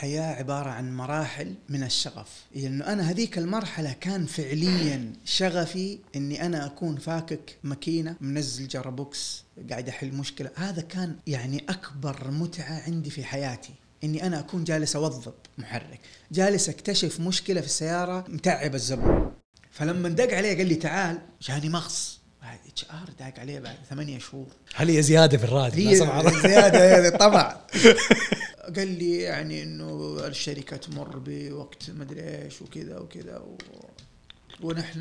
[0.00, 2.28] الحياة عبارة عن مراحل من الشغف.
[2.54, 9.88] لأنه أنا هذيك المرحلة كان فعليا شغفي أني أنا أكون فاكك ماكينة منزل gearbox قاعد
[9.88, 10.50] أحل مشكلة.
[10.56, 13.72] هذا كان يعني أكبر متعة عندي في حياتي
[14.04, 16.00] إني أنا أكون جالس اوظب محرك
[16.32, 19.32] جالس أكتشف مشكلة في السيارة متعب الزبون
[19.70, 22.20] فلما دق عليه قال لي تعال جاني مغص.
[22.42, 24.46] بعد HR داق عليه بعد ثمانية شهور.
[24.74, 27.56] هل هي زيادة في الراتب؟ هي؟ زيادة طبعا.
[28.76, 33.56] قال لي يعني إنه الشركة تمر بوقت مدري إيش وكذا وكذا و...
[34.62, 35.00] ونحن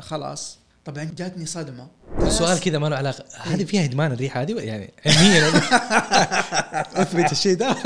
[0.00, 0.58] خلاص.
[0.84, 1.86] طبعا جاتني صدمة.
[2.28, 3.24] سؤال كذا ما له علاقة.
[3.42, 5.48] هذه فيها إدمان الريحة هذه؟ يعني علميا
[7.02, 7.76] أثبت الشيء ده.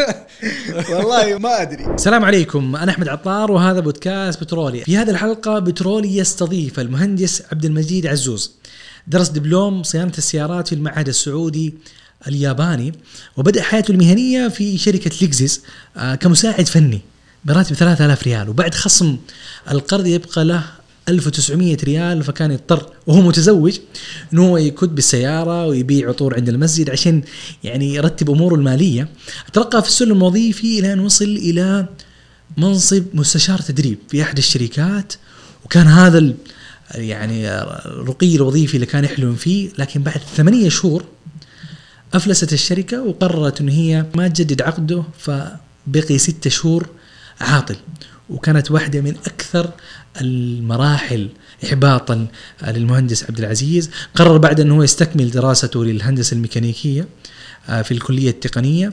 [0.91, 1.87] والله ما أدري.
[1.87, 2.77] السلام عليكم.
[2.77, 8.57] أنا أحمد عطار وهذا بودكاست بترولي في هذه الحلقة بترولي يستضيف المهندس عبد المجيد عزوز.
[9.07, 11.75] درس دبلوم صيانة السيارات في المعهد السعودي
[12.29, 12.93] الياباني
[13.37, 15.61] وبدأ حياته المهنية في شركة ليكزيس
[15.97, 17.01] آه، كمساعد فني
[17.45, 18.49] براتب 3000 ريال.
[18.49, 19.17] وبعد خصم
[19.71, 20.65] القرض يبقى له
[21.09, 23.79] 1900 ريال فكان يضطر وهو متزوج
[24.33, 27.23] انه هو يكد بالسيارة ويبيع عطور عند المسجد عشان
[27.65, 29.09] يعني يرتب أموره المالية.
[29.53, 31.87] ترقى في السلم الوظيفي إلى أن وصل إلى
[32.57, 35.13] منصب مستشار تدريب في أحد الشركات.
[35.65, 36.33] وكان هذا
[36.95, 41.05] يعني الرقي الوظيفي اللي كان يحلم فيه لكن بعد ثمانية شهور
[42.15, 46.89] أفلست الشركة وقررت إن هي ما تجدد عقده فبقي ستة شهور
[47.41, 47.77] عاطل.
[48.31, 49.71] وكانت واحدة من أكثر
[50.21, 51.29] المراحل
[51.65, 52.27] احباطا
[52.63, 53.91] للمهندس عبد العزيز.
[54.15, 57.09] قرر بعد انه هو يستكمل دراسته للهندسة الميكانيكية
[57.69, 58.93] آه، في الكلية التقنية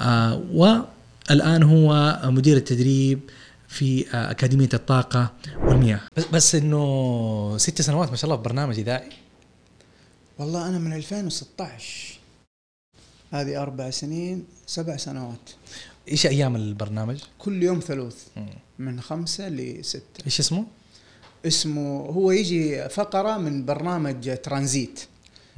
[0.00, 3.20] آه، والآن هو مدير التدريب
[3.68, 5.32] في آه، أكاديمية الطاقة
[5.64, 6.00] والمياه.
[6.16, 9.10] بس بس إنه ست سنوات ما شاء الله في برنامج إذاعي.
[10.38, 12.17] والله أنا من 2016
[13.30, 15.50] هذه أربع سنين سبع سنوات.
[16.08, 18.16] إيش أيام البرنامج؟ كل يوم ثلوث
[18.78, 20.24] من خمسة لستة.
[20.26, 20.64] إيش اسمه؟
[21.46, 25.00] اسمه هو يجي فقرة من برنامج ترانزيت.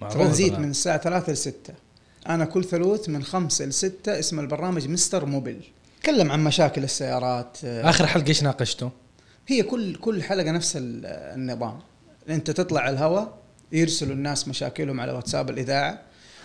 [0.01, 0.53] ترانزيت.
[0.53, 1.75] من الساعة ثلاثة لستة.
[2.29, 5.63] أنا كل ثلوث من خمسة لستة اسم البرنامج مستر موبيل.
[6.03, 7.59] تكلم عن مشاكل السيارات.
[7.65, 8.91] آخر حلقة إيش ناقشته؟
[9.49, 11.79] هي كل كل حلقة نفس ال- النظام.
[12.29, 13.39] أنت تطلع الهواء
[13.73, 16.03] يرسلوا الناس مشاكلهم على واتساب الإذاعة.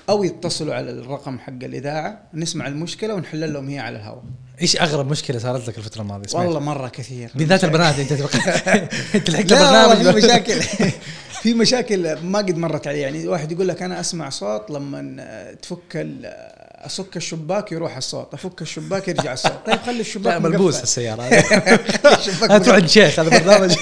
[0.09, 4.23] أو يتصلوا على الرقم حق الإذاعة نسمع المشكلة ونحل لهم هي على الهواء.
[4.61, 7.31] إيش أغرب مشكلة صارت لك الفترة الماضية؟ سمعت؟ والله مرة كثير.
[7.35, 8.11] بالذات البنات أنت
[9.16, 9.95] أنت لحقت البرنامج.
[9.95, 10.61] في مشاكل.
[11.41, 12.99] في مشاكل ما قد مرت علي.
[12.99, 16.07] يعني واحد يقول لك أنا أسمع صوت لما تفك
[16.85, 19.59] أسك الشباك يروح الصوت أفك الشباك يرجع الصوت.
[19.66, 20.83] طيب خلي الشباك لا ملبوس.
[20.83, 21.22] السيارة.
[21.23, 21.41] هذا.
[22.03, 22.72] تروح مقفل.
[22.72, 23.75] عند شيخ هذا برنامج.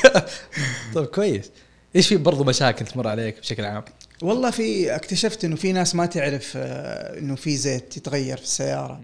[0.95, 1.51] طيب كويس.
[1.95, 3.83] إيش في برضو مشاكل تمر عليك بشكل عام؟
[4.23, 9.03] والله في اكتشفت إنه في ناس ما تعرف آه، إنه في زيت يتغير في السيارة.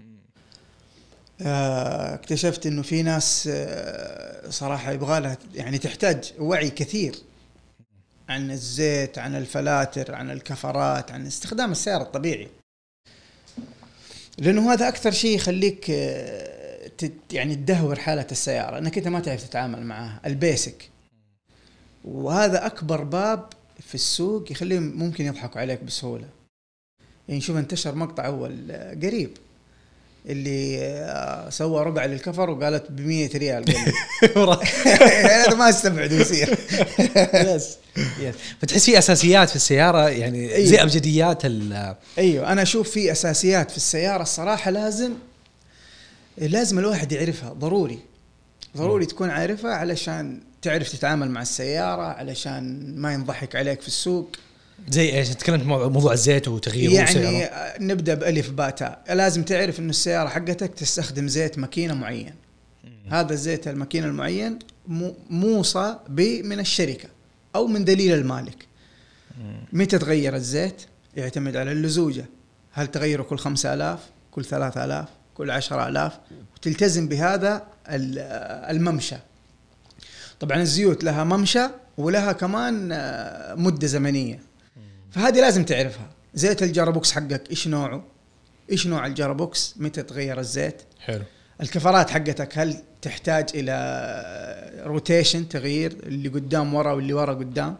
[1.42, 7.14] آه، اكتشفت إنه في ناس آه، صراحة يبغى لها يعني تحتاج وعي كثير
[8.28, 12.48] عن الزيت عن الفلاتر عن الكفرات عن استخدام السيارة الطبيعي.
[14.38, 15.88] لأنه هذا أكثر شيء يخليك
[17.32, 20.90] يعني تدهور حالة السيارة إنك أنت ما تعرف تتعامل معها ال basic.
[22.04, 26.28] وهذا أكبر باب في السوق يخليهم ممكن يضحكوا عليك بسهولة.
[27.28, 29.30] يعني شوف انتشر مقطع أول قريب
[30.26, 33.64] اللي آه، سوى رقعه للكفر وقالت ب 100 ريال.
[34.22, 36.48] هذا ما أستبعد يصير
[37.54, 37.76] yes.
[38.20, 38.34] يس.
[38.62, 40.68] فتحس في أساسيات في السيارة يعني أيوة.
[40.68, 42.52] زي أبجديات ال أيوه.
[42.52, 45.12] أنا أشوف في أساسيات في السيارة الصراحة لازم
[46.38, 47.98] لازم الواحد يعرفها ضروري.
[48.76, 54.36] ضروري تكون عارفها علشان تعرف تتعامل مع السيارة علشان ما ينضحك عليك في السوق.
[54.88, 57.26] زي إيش؟ تكلمت موضوع الزيت وتغييره يعني وسعره.
[57.44, 62.34] آه، نبدأ بألف باء تاء لازم تعرف انه السيارة حقتك تستخدم زيت ماكينة معين.
[63.10, 67.08] هذا الزيت الماكينة المعين مو- موصى به من الشركة
[67.54, 68.66] أو من دليل المالك.
[69.72, 70.82] متى تغير الزيت؟
[71.16, 72.24] يعتمد على اللزوجة.
[72.72, 73.98] هل تغيره كل خمسة آلاف
[74.30, 76.12] كل ثلاثة آلاف كل عشرة آلاف؟
[76.56, 79.16] وتلتزم بهذا آه، الممشى.
[80.40, 84.40] طبعا الزيوت لها ممشى ولها كمان آه، مدة زمنية.
[85.10, 86.10] فهذه لازم تعرفها.
[86.34, 88.04] زيت ال gearbox حقك إيش نوعه؟
[88.70, 91.22] إيش نوع ال gearbox متى تغير الزيت؟ حلو.
[91.60, 97.76] الكفرات حقتك هل تحتاج إلى rotation تغيير اللي قدام ورا واللي ورا قدام؟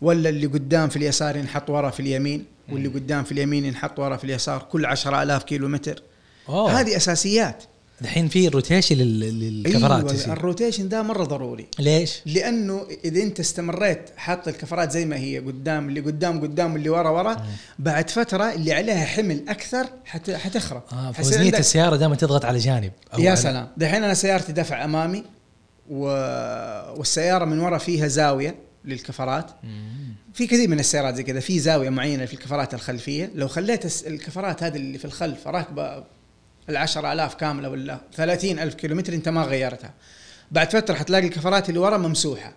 [0.00, 4.16] ولا اللي قدام في اليسار ينحط ورا في اليمين واللي قدام في اليمين ينحط ورا
[4.16, 6.02] في اليسار كل عشرة آلاف كيلو متر.
[6.48, 7.64] هذه أساسيات.
[8.02, 10.32] الحين في rotation لل- للكفرات أيوة يصير.
[10.32, 15.38] ال rotation ده مرة ضروري ليش؟ لأنه إذا أنت استمريت حاط الكفرات زي ما هي
[15.38, 17.46] قدام اللي قدام قدام اللي ورا ورا
[17.78, 22.92] بعد فترة اللي عليها حمل أكثر حت حتخرب آه فوزنية السيارة دائما تضغط على جانب
[23.14, 25.24] أو يا سلام دحين أنا سيارتي دفع أمامي
[25.90, 26.04] و...
[26.98, 28.54] والسيارة من ورا فيها زاوية
[28.84, 30.14] للكفرات مم.
[30.34, 34.62] في كثير من السيارات زي كذا في زاوية معينة في الكفرات الخلفية لو خليت الكفرات
[34.62, 36.04] هذه اللي في الخلف راكبة
[36.70, 39.94] العشر آلاف كاملة ولا ثلاثين ألف كيلومتر أنت ما غيرتها.
[40.50, 42.52] بعد فترة حتلاقي الكفرات اللي ورا ممسوحة.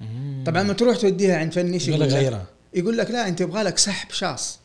[0.00, 0.44] مم.
[0.46, 2.46] طبعا لما تروح توديها عند فني إيش يقول لك؟ غيرها.
[2.74, 4.60] يقول لك لا أنت يبغى لك سحب شاص.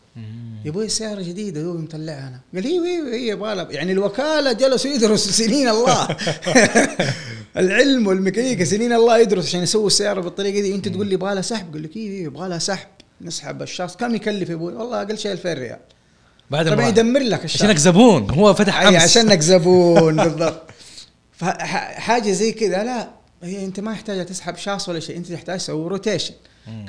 [0.65, 2.39] يا أبوي السيارة جديدة دوبي مطلعها أنا.
[2.53, 6.07] قال أيوه أيوه أيوه يبغى يعني الوكالة جلسوا يدرسوا سنين الله.
[7.57, 10.75] العلم والميكانيكا سنين الله يدرس عشان يسووا السيارة بالطريقة دي.
[10.75, 11.69] أنت تقول لي يبغى لها سحب.
[11.69, 12.87] يقول لك أيوه يبغى لها سحب.
[13.21, 13.97] نسحب الشاص.
[13.97, 15.79] كم يكلف يا أبوي؟ والله أقل شيء 2000 ريال.
[16.51, 16.87] بعد طبعا.
[16.87, 19.03] يدمر لك الشاص عشانك زبون هو فتح أمس.
[19.03, 20.61] عشانك زبون بالضبط.
[21.31, 23.09] فحاجه زي كذا لا
[23.43, 26.33] هي أنت ما يحتاج تسحب شاص ولا شيء أنت تحتاج تسوي rotation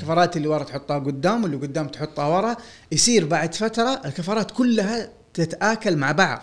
[0.01, 2.57] كفرات اللي ورا تحطها قدام واللي قدام تحطها ورا.
[2.93, 6.43] يصير بعد فترة الكفرات كلها تتآكل مع بعض.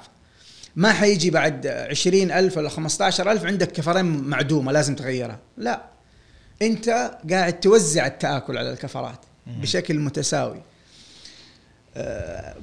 [0.76, 5.40] ما حيجي بعد عشرين ألف ولا خمسة ألف عندك كفرين معدومة لازم تغيرها.
[5.58, 5.82] لا.
[6.62, 10.62] أنت قاعد توزع التآكل على الكفرات بشكل متساوي.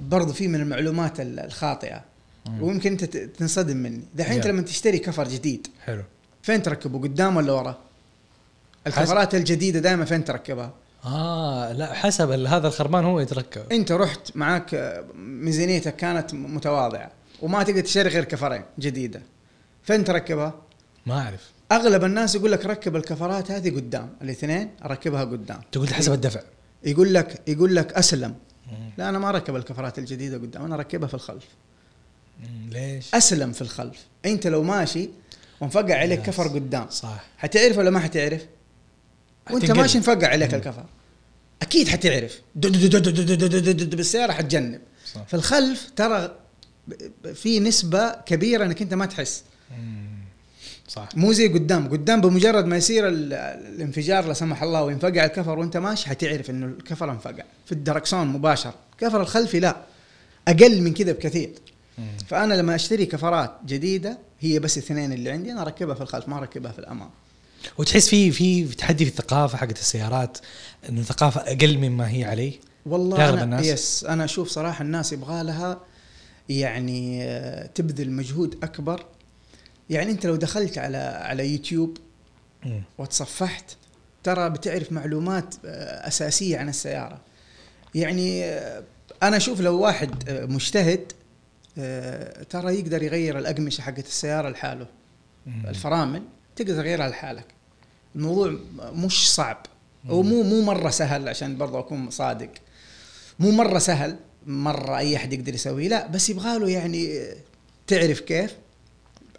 [0.09, 2.05] برضو في من المعلومات ال- الخاطئة.
[2.61, 4.03] ويمكن انت تنصدم مني.
[4.15, 4.47] دحين انت.
[4.47, 6.03] لما تشتري كفر جديد حلو.
[6.43, 7.79] فين تركبه؟ قدام ولا ورا؟
[8.87, 10.73] الكفرات الجديدة دائما فين تركبها؟
[11.05, 13.62] آه لا حسب هذا الخرمان هو يتركب.
[13.73, 17.11] انت رحت معاك آه، ميزانيتك كانت متواضعة
[17.43, 19.23] وما تقدر تشتري غير كفرين جديدة.
[19.82, 20.55] فين تركبها؟
[21.06, 21.50] ما أعرف.
[21.73, 25.61] أغلب الناس يقول لك ركب الكفرات هذه قدام الاثنين أركبها قدام.
[25.73, 26.41] تقول حسب الدفع.
[26.85, 28.35] يقول لك يقول لك أسلم.
[28.99, 31.44] لا أنا ما أركب الكفرات الجديدة قدام أنا أركبها في الخلف.
[32.69, 33.99] ليش؟ أسلم في الخلف.
[34.26, 35.08] أنت لو ماشي
[35.61, 36.22] ومفقع عليك.
[36.22, 37.25] كفر قدام صح.
[37.38, 38.46] حتعرف ولا ما حتعرف؟
[39.50, 39.70] وأنت.
[39.70, 40.84] ماشي مفقع عليك الكفر.
[41.62, 42.40] أكيد حتعرف.
[42.55, 44.81] بالسيارة حتجنب.
[45.26, 46.37] في الخلف ترى
[47.34, 49.44] في نسبة كبيرة إنك أنت ما تحس.
[50.88, 51.08] صح.
[51.14, 51.88] مو زي قدام.
[51.88, 53.32] قدام بمجرد ما يصير ال-
[53.75, 57.44] الانفجار لا سمح الله وينفقع الكفر وأنت ماشي حتعرف إنه الكفر انفقع.
[57.70, 59.76] في الدركسون مباشر الكفر الخلفي لا
[60.49, 61.50] أقل من كذا بكثير.
[62.26, 66.38] فأنا لما أشتري كفرات جديدة هي بس اثنين اللي عندي أنا أركبها في الخلف ما
[66.38, 67.11] أركبها في الأمام
[67.78, 70.38] وتحس في في تحدي في الثقافة حقت السيارات
[70.88, 72.52] انه الثقافة أقل مما هي عليه
[72.87, 75.81] والله أنا الناس؟ يس أنا أشوف صراحة الناس يبغى لها
[76.49, 79.05] يعني آه، تبذل مجهود أكبر
[79.90, 81.99] يعني أنت لو دخلت على على يوتيوب.
[82.99, 83.64] وتصفحت
[84.22, 87.20] ترى بتعرف معلومات آه، أساسية عن السيارة
[87.95, 88.83] يعني آه،
[89.23, 91.13] أنا أشوف لو واحد آه، مجتهد
[91.79, 94.87] آه، ترى يقدر يغير الأقمشة حقت السيارة لحاله.
[95.69, 96.23] الفرامل
[96.57, 97.45] تقدر تغيرها لحالك.
[98.17, 99.67] الموضوع مش صعب.
[100.07, 102.51] هو مو مو مرة سهل عشان برضه أكون صادق.
[103.39, 104.17] مو مرة سهل
[104.47, 105.89] مرة أي أحد يقدر يسويه.
[105.89, 107.21] لا بس يبغى له يعني
[107.87, 108.57] تعرف كيف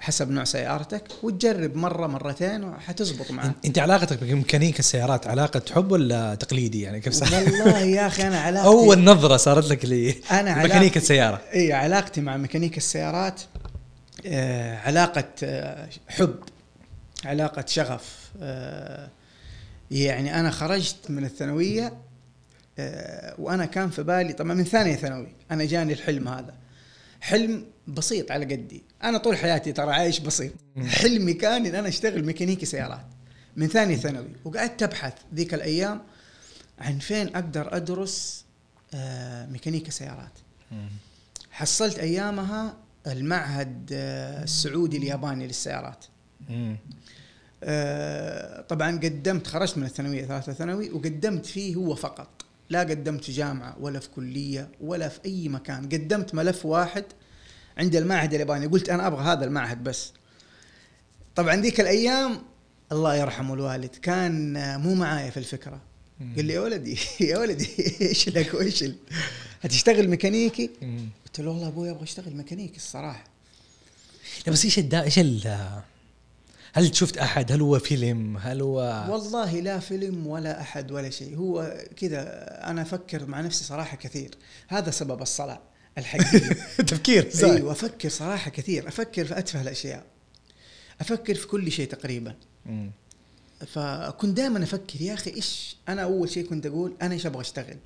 [0.01, 3.51] حسب نوع سيارتك وتجرب مرة مرتين وحتزبط معك.
[3.65, 8.39] أنت علاقتك بميكانيك السيارات علاقة حب ولا تقليدي يعني؟ كيف صار؟ والله يا أخي أنا
[8.47, 11.41] علاقتي أول نظرة صارت لك لي أنا ميكانيك علاقتي- السيارة.
[11.53, 13.41] إي علاقتي مع ميكانيك السيارات
[14.25, 16.35] آه علاقة آه حب
[17.25, 19.09] علاقة شغف آه
[19.91, 21.93] يعني أنا خرجت من الثانوية
[22.79, 26.53] آه وأنا كان في بالي طبعا من ثانية ثانوي أنا جاني الحلم هذا.
[27.21, 28.83] حلم بسيط على قدي.
[29.03, 30.51] أنا طول حياتي ترى عايش بسيط.
[30.87, 33.05] حلمي كان إن أنا أشتغل ميكانيكي سيارات
[33.55, 34.29] من ثانية ثانوي.
[34.45, 36.01] وقعدت أبحث ذيك الأيام
[36.79, 38.45] عن فين أقدر أدرس
[38.93, 40.31] آه ميكانيكا سيارات.
[41.51, 46.05] حصلت أيامها المعهد آه، السعودي الياباني للسيارات.
[47.63, 52.45] آه، طبعا قدمت خرجت من الثانوية ثالثه ثانوي وقدمت فيه هو فقط.
[52.69, 55.85] لا قدمت في جامعة ولا في كلية ولا في أي مكان.
[55.85, 57.05] قدمت ملف واحد
[57.77, 58.67] عند المعهد الياباني.
[58.67, 60.13] قلت أنا أبغى هذا المعهد بس.
[61.35, 62.41] طبعا ذيك الأيام
[62.91, 65.81] الله يرحمه الوالد كان مو معايا في الفكرة.
[66.35, 66.99] قال لي يا ولدي
[67.29, 67.69] يا ولدي
[68.01, 68.85] إيش لك وإيش
[69.61, 70.69] هتشتغل ميكانيكي.
[71.25, 73.23] قلت له والله أبوي أبغى اشتغل ميكانيكي الصراحة.
[74.47, 75.57] لا بس إيش الدا إيش ال؟
[76.73, 81.37] هل شفت أحد؟ هل هو فيلم؟ هل هو والله لا فيلم ولا أحد ولا شيء.
[81.37, 82.21] هو كذا
[82.69, 84.31] أنا أفكر مع نفسي صراحة كثير.
[84.67, 85.61] هذا سبب الصلاة.
[85.97, 90.05] الحقيقي تفكير أيوه أفكر صراحة كثير أفكر في أتفه الأشياء.
[91.01, 92.35] أفكر في كل شيء تقريبا.
[92.65, 92.91] مم.
[93.67, 97.77] فكنت دائما أفكر يا أخي إيش أنا أول شيء كنت أقول أنا إيش أبغى أشتغل؟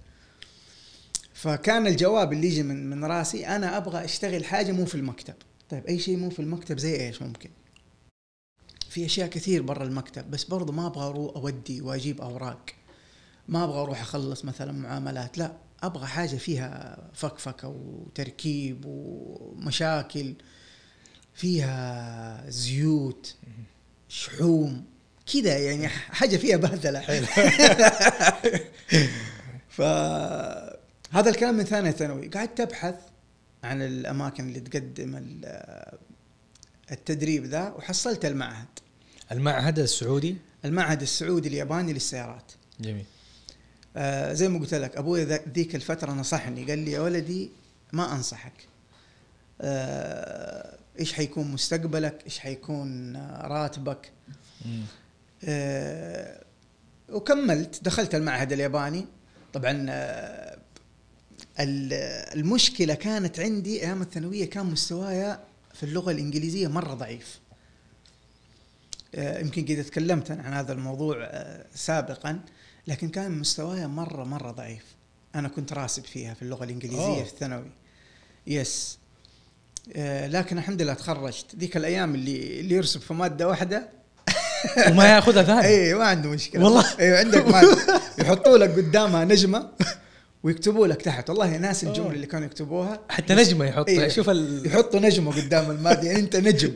[1.33, 5.33] فكان الجواب اللي يجي من من راسي أنا أبغى أشتغل حاجة مو في المكتب.
[5.69, 7.49] طيب أي شيء مو في المكتب زي إيش ممكن؟
[8.89, 12.65] في أشياء كثير برا المكتب بس برضو ما أبغى أروح أودي وأجيب أوراق.
[13.47, 15.53] ما أبغى أروح أخلص مثلا معاملات لا.
[15.83, 20.33] أبغى حاجة فيها فكفكه وتركيب ومشاكل
[21.33, 23.35] فيها زيوت
[24.09, 24.85] شحوم
[25.33, 27.01] كذا يعني حاجة فيها بهدله
[29.69, 32.27] فهذا الكلام من ثانية ثانوي.
[32.27, 32.95] قعدت ابحث
[33.63, 35.97] عن الأماكن اللي تقدم ال-
[36.91, 38.67] التدريب ذا وحصلت المعهد.
[39.31, 42.51] المعهد السعودي؟ المعهد السعودي الياباني للسيارات.
[42.79, 43.05] جميل.
[43.95, 47.49] آه زي ما قلت لك أبوي ذيك الفترة نصحني قال لي يا ولدي
[47.93, 48.67] ما أنصحك.
[49.61, 54.11] آه إيش حيكون مستقبلك؟ إيش حيكون آه، راتبك؟
[55.43, 56.41] آه
[57.09, 59.05] وكملت دخلت المعهد الياباني.
[59.53, 60.57] طبعا آه
[61.59, 61.93] ال-
[62.39, 65.39] المشكلة كانت عندي أيام الثانوية كان مستوايا
[65.73, 67.39] في اللغة الإنجليزية مرة ضعيف.
[69.17, 71.29] يمكن قد تكلمت عن هذا الموضوع
[71.75, 72.39] سابقا.
[72.87, 74.83] لكن كان مستواي مرة مرة ضعيف.
[75.35, 77.23] أنا كنت راسب فيها في اللغة الإنجليزية أوه.
[77.23, 77.71] في الثانوي.
[78.47, 78.97] يس
[79.95, 81.45] آه، لكن الحمد لله تخرجت.
[81.55, 83.89] ذيك الأيام اللي اللي يرسب في مادة واحدة.
[84.89, 85.67] وما يأخذها ثاني.
[85.67, 86.63] اي ما عنده مشكلة.
[86.63, 86.85] والله.
[86.99, 88.01] أيوه عندك مادة.
[88.19, 89.69] يحطوا لك قدامها نجمة
[90.43, 91.29] ويكتبوا لك تحت.
[91.29, 92.11] والله ناس الجملة.
[92.11, 92.99] اللي كانوا يكتبوها.
[93.09, 94.07] حتى نجمة يحط إيه.
[94.07, 94.67] شوف ال...
[94.67, 96.07] يحطوا نجمة قدام المادة.
[96.07, 96.73] يعني أنت نجم.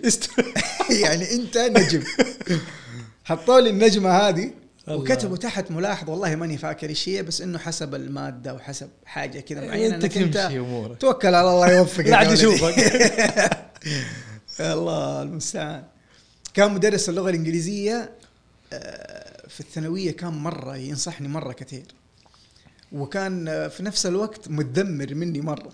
[0.90, 2.04] يعني أنت نجم.
[3.26, 4.52] حطوا لي النجمة هذه.
[4.90, 9.68] وكتبوا تحت ملاحظ والله ماني فاكر إيش هي بس إنه حسب المادة وحسب حاجة كذا
[9.68, 10.98] معينة انت تمشي أمورك.
[11.02, 12.32] توكل على الله يوفقك لا عاد.
[12.32, 12.74] يشوفك.
[14.60, 15.84] الله المستعان.
[16.54, 18.12] كان مدرس اللغة الإنجليزية
[18.74, 21.86] آه، في الثانوية كان مرة ينصحني مرة كثير.
[22.92, 25.70] وكان آه، في نفس الوقت متذمر مني مرة.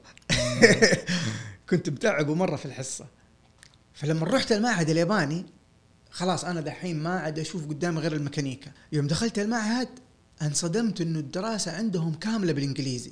[1.69, 3.05] كنت بتعبه مرة في الحصة.
[3.93, 5.45] فلما رحت المعهد الياباني
[6.15, 8.71] خلاص أنا دحين ما عاد أشوف قدامي غير الميكانيكا.
[8.91, 9.89] يوم دخلت المعهد
[10.41, 13.11] انصدمت إنه الدراسة عندهم كاملة بالإنجليزي.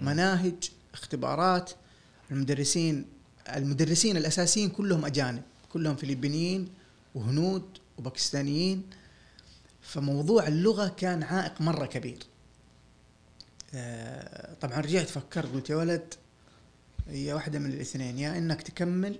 [0.00, 1.70] مناهج اختبارات
[2.30, 3.06] المدرسين
[3.48, 5.42] المدرسين الأساسيين كلهم أجانب.
[5.72, 6.68] كلهم فلبينيين
[7.14, 7.64] وهنود
[7.98, 8.82] وباكستانيين.
[9.82, 12.18] فموضوع اللغة كان عائق مرة كبير.
[13.74, 16.14] آه، طبعا رجعت فكرت قلت يا ولد
[17.08, 19.18] هي واحدة من الاثنين يا إنك تكمل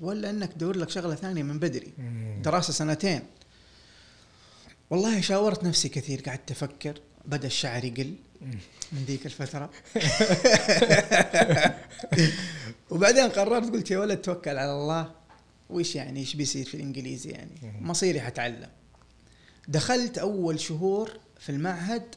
[0.00, 1.92] ولا إنك تدور لك شغلة ثانية من بدري.
[2.44, 3.22] دراسة سنتين.
[4.90, 8.14] والله شاورت نفسي كثير قعدت أفكر بدأ الشعر يقل
[8.92, 9.70] من ذيك الفترة.
[12.90, 15.12] وبعدين قررت قلت يا ولد توكل على الله.
[15.70, 18.68] وش يعني؟ إيش بيصير في الإنجليزي يعني؟ مصيري حتعلم.
[19.68, 22.14] دخلت أول شهور في المعهد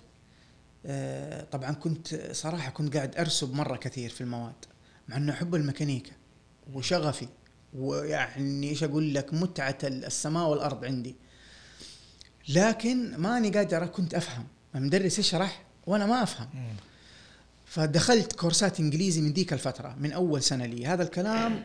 [0.85, 4.65] آه، طبعا كنت صراحة كنت قاعد أرسب مرة كثير في المواد
[5.07, 6.11] مع إنه أحب الميكانيكا
[6.73, 7.27] وشغفي.
[7.75, 11.15] ويعني إيش أقول لك متعة السماء والأرض عندي.
[12.49, 14.47] لكن ماني قادر كنت أفهم.
[14.75, 16.49] المدرس يشرح وأنا ما أفهم.
[17.65, 20.85] فدخلت كورسات إنجليزي من ذيك الفترة من أول سنة لي.
[20.85, 21.63] هذا الكلام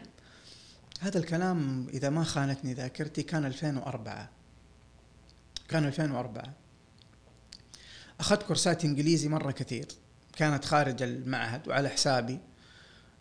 [1.00, 4.30] هذا الكلام إذا ما خانتني ذاكرتي كان 2004
[5.68, 6.52] كان 2004
[8.20, 9.86] أخذت كورسات إنجليزي مرة كثير.
[10.36, 12.38] كانت خارج المعهد وعلى حسابي.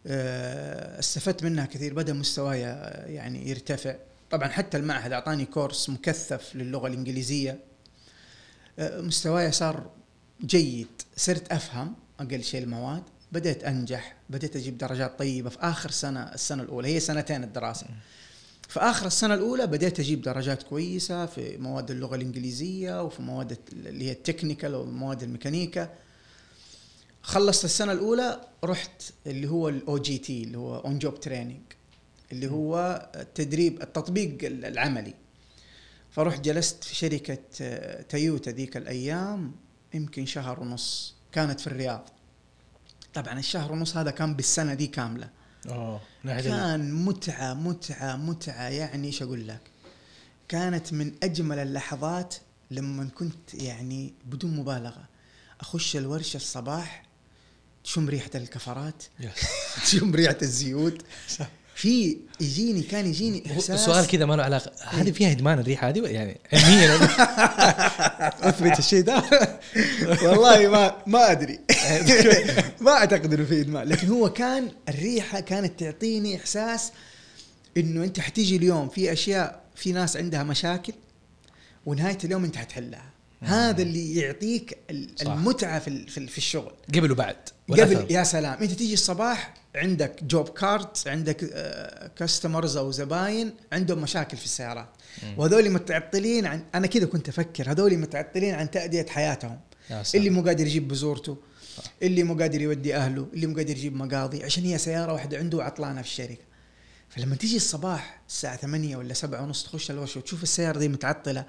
[0.10, 2.62] استفدت منها كثير بدا مستواي
[3.06, 3.96] يعني يرتفع.
[4.32, 7.60] طبعا حتى المعهد أعطاني كورس مكثف للغة الإنجليزية.
[8.80, 9.90] آه، مستواي صار
[10.46, 10.88] جيد.
[11.18, 13.04] صرت أفهم أقل شيء المواد.
[13.32, 14.16] بديت أنجح.
[14.30, 15.50] بديت أجيب درجات طيبة.
[15.50, 17.88] في آخر سنة السنة الأولى هي سنتين الدراسة.
[18.68, 24.08] في آخر السنة الأولى بديت أجيب درجات كويسة في مواد اللغة الإنجليزية وفي مواد اللي
[24.08, 25.90] هي ال technical ومواد الميكانيكا.
[27.28, 31.62] خلصت السنة الأولى رحت اللي هو ال OJT اللي هو on job training
[32.32, 35.14] اللي هو التدريب التطبيق العملي.
[36.12, 39.52] فرحت جلست في شركة آه، تويوتا ذيك الأيام
[39.94, 41.16] يمكن شهر ونص.
[41.32, 42.10] كانت في الرياض.
[43.14, 45.30] طبعا الشهر ونص هذا كان بالسنة دي كاملة.
[46.26, 48.68] ال- كان متعة متعة متعة.
[48.70, 49.62] يعني إيش أقول لك؟
[50.48, 52.36] كانت من أجمل اللحظات
[52.72, 55.06] لما كنت يعني بدون مبالغة.
[55.62, 57.07] أخش الورشة الصباح
[57.88, 59.04] تشم ريحة الكفرات.
[59.86, 61.02] تشم ريحة الزيوت.
[61.76, 64.72] في يجيني كان يجيني إحساس سؤال كذا ما له علاقة.
[64.86, 66.96] هذه فيها إدمان الريحة هذه؟ يعني علميا
[68.50, 69.24] أثبت الشيء ده.
[70.24, 71.60] والله ما ما أدري.
[72.82, 73.88] ما أعتقد إنه في إدمان.
[73.88, 76.92] لكن هو كان الريحة كانت تعطيني إحساس
[77.78, 80.94] إنه أنت حتيجي اليوم في أشياء في ناس عندها مشاكل
[81.86, 83.12] ونهاية اليوم أنت حتحلها.
[83.42, 84.78] هذا اللي يعطيك.
[85.22, 86.72] المتعة في في الشغل.
[86.96, 87.57] قبل وبعد.
[87.72, 88.12] قبل.
[88.12, 88.58] يا سلام.
[88.62, 91.38] أنت تيجي الصباح عندك جوب كارد عندك
[92.16, 94.90] كاستمرز أو زباين عندهم مشاكل في السيارات.
[95.38, 99.60] وهذول متعطلين عن أنا كذا كنت أفكر هذول متعطلين عن تأدية حياتهم.
[100.16, 101.38] اللي مو قادر يجيب بزورته
[102.04, 105.64] اللي مو قادر يودي أهله اللي مو قادر يجيب مقاضي عشان هي سيارة واحدة عنده
[105.64, 106.48] عطلانه في الشركة.
[107.10, 111.46] فلما تيجي الصباح الساعة 8 ولا 7 ونص تخش الورشة وتشوف السيارة دي متعطلة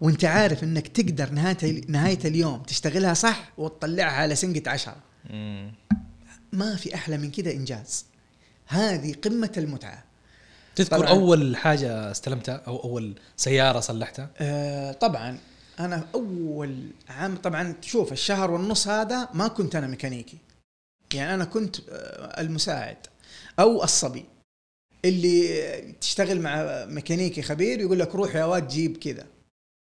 [0.00, 5.07] وأنت عارف إنك تقدر نهاية نهاية اليوم تشتغلها صح وتطلعها على سنقة عشرة.
[5.30, 5.72] مم.
[6.52, 8.06] ما في أحلى من كده إنجاز.
[8.66, 10.04] هذه قمة المتعة.
[10.76, 11.08] تذكر.
[11.08, 15.38] أول حاجة استلمتها أو أول سيارة صلحتها؟ آه طبعا.
[15.80, 20.38] أنا أول عام طبعا شوف الشهر والنص هذا ما كنت أنا ميكانيكي.
[21.14, 22.96] يعني أنا كنت آه المساعد
[23.58, 24.24] أو الصبي.
[25.04, 29.26] اللي تشتغل مع ميكانيكي خبير يقول لك روح يا واد جيب كذا.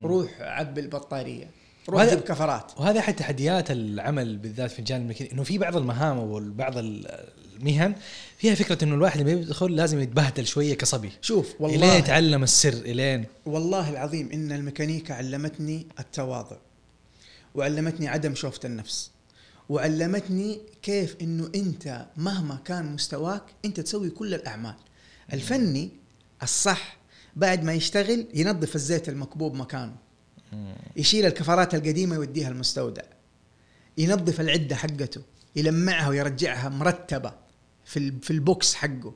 [0.05, 1.50] روح عبي البطارية.
[1.88, 2.73] روح جيب كفرات.
[2.76, 7.95] وهذا احد تحديات العمل بالذات في الجانب الميكانيكي إنه في بعض المهام أو بعض المهن
[8.38, 11.12] فيها فكرة إنه الواحد لما يدخل لازم يتبهدل شوية كصبي.
[11.21, 13.25] شوف إلين والله يتعلم السر إلين.
[13.47, 16.57] والله العظيم إن الميكانيكا علمتني التواضع
[17.55, 19.11] وعلمتني عدم شوفة النفس
[19.69, 24.75] وعلمتني كيف إنه أنت مهما كان مستواك أنت تسوي كل الأعمال.
[25.33, 25.90] الفني
[26.43, 26.97] الصح
[27.37, 30.05] بعد ما يشتغل ينظف الزيت المكبوب مكانه.
[30.96, 33.02] يشيل الكفرات القديمة يوديها المستودع.
[33.98, 35.22] ينظف العدة حقته
[35.56, 37.32] يلمعها ويرجعها مرتبة
[37.84, 39.14] في في ال box حقه.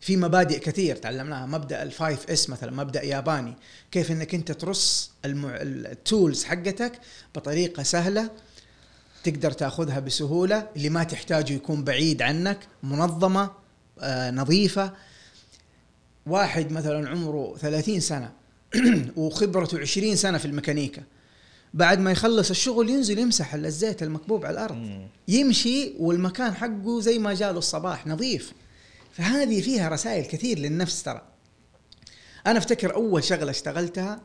[0.00, 3.56] في مبادئ كثير تعلمناها مبدأ ال five S مثلا مبدأ ياباني.
[3.90, 5.56] كيف إنك أنت ترص المع...
[5.60, 6.92] ال tools حقتك
[7.34, 8.30] بطريقة سهلة
[9.24, 10.68] تقدر تأخذها بسهولة.
[10.76, 13.50] اللي ما تحتاجه يكون بعيد عنك منظمة
[14.00, 14.92] آه نظيفة.
[16.26, 18.43] واحد مثلا عمره 30 سنة.
[19.16, 21.02] وخبرته 20 سنة في الميكانيكا.
[21.74, 24.74] بعد ما يخلص الشغل ينزل يمسح الزيت المكبوب على الأرض.
[24.74, 25.08] مم.
[25.28, 28.52] يمشي والمكان حقه زي ما جاله الصباح نظيف.
[29.12, 31.22] فهذه فيها رسائل كثير للنفس ترى.
[32.46, 34.20] أنا أفتكر أول شغلة اشتغلتها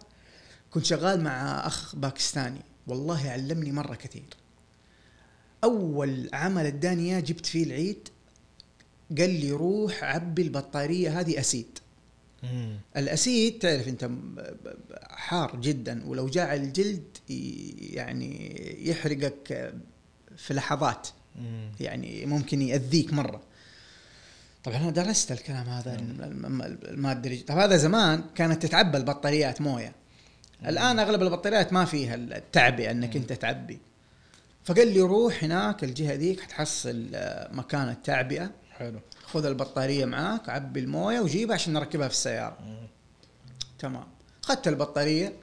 [0.71, 2.61] كنت شغال مع أخ باكستاني.
[2.87, 4.29] والله علمني مرة كثير.
[5.63, 8.09] أول عمل اداني جبت فيه العيد.
[9.17, 11.79] قال لي روح عبي البطارية هذه اسيد
[12.43, 12.77] مم.
[12.97, 14.09] الأسيد تعرف أنت
[15.09, 17.03] حار جدا ولو جاء على الجلد
[17.79, 18.55] يعني
[18.89, 19.73] يحرقك
[20.37, 21.07] في لحظات.
[21.35, 21.71] مم.
[21.79, 23.41] يعني ممكن يأذيك مرة.
[24.63, 29.61] طبعا أنا درست الكلام هذا الم- الم- الماده اللي- طب هذا زمان كانت تتعبى البطاريات
[29.61, 29.95] موية.
[30.65, 33.79] الآن أغلب البطاريات ما فيها التعبئه أنك أنت تعبي.
[34.63, 38.51] فقال لي روح هناك الجهة ذيك حتحصل آه، مكان التعبئة.
[38.71, 38.99] حلو.
[39.33, 42.57] خذ البطارية معاك عبي الموية وجيبها عشان نركبها في السيارة.
[43.79, 44.03] تمام.
[44.43, 45.33] أخذت البطارية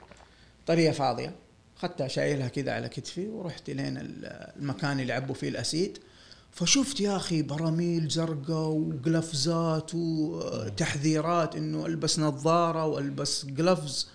[0.63, 1.35] بطاريه فاضية.
[1.77, 4.25] أخذتها شايلها كذا على كتفي ورحت لين ال-
[4.59, 5.97] المكان اللي عبوا فيه الأسيد.
[6.51, 14.07] فشفت يا أخي براميل زرقاء وقلفزات وتحذيرات إنه ألبس نظارة وألبس قلفز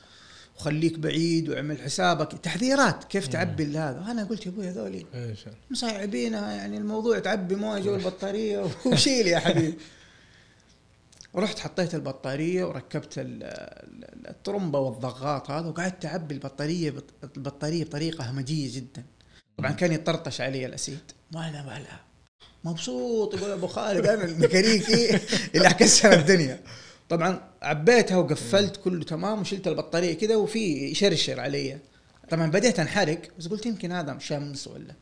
[0.57, 2.33] وخليك بعيد واعمل حسابك.
[2.33, 7.81] تحذيرات كيف تعبي هذا أنا قلت يا أبوي هذولي إيش مصعبينها يعني الموضوع تعبي مويه
[7.81, 9.79] جو البطاريه وشيل يا حبيبي.
[11.37, 18.31] رحت حطيت البطارية وركبت ال- ال- الطرمبة والضغاط هذا وقعدت أعبي البطارية بط- البطارية بطريقة
[18.31, 19.03] همجية جدا.
[19.59, 20.99] طبعا كان يطرطش علي الأسيد.
[21.33, 21.85] ما أنا
[22.65, 25.19] مبسوط يقول أبو خالد أنا الميكانيكي
[25.55, 26.61] اللي حكسر الدنيا.
[27.12, 30.59] طبعا عبيتها وقفلت كله تمام وشلت البطارية كده وفي
[30.90, 31.79] يشرشر علي.
[32.31, 34.94] طبعا بديت أنحرق بس قلت يمكن هذا شمس ولا.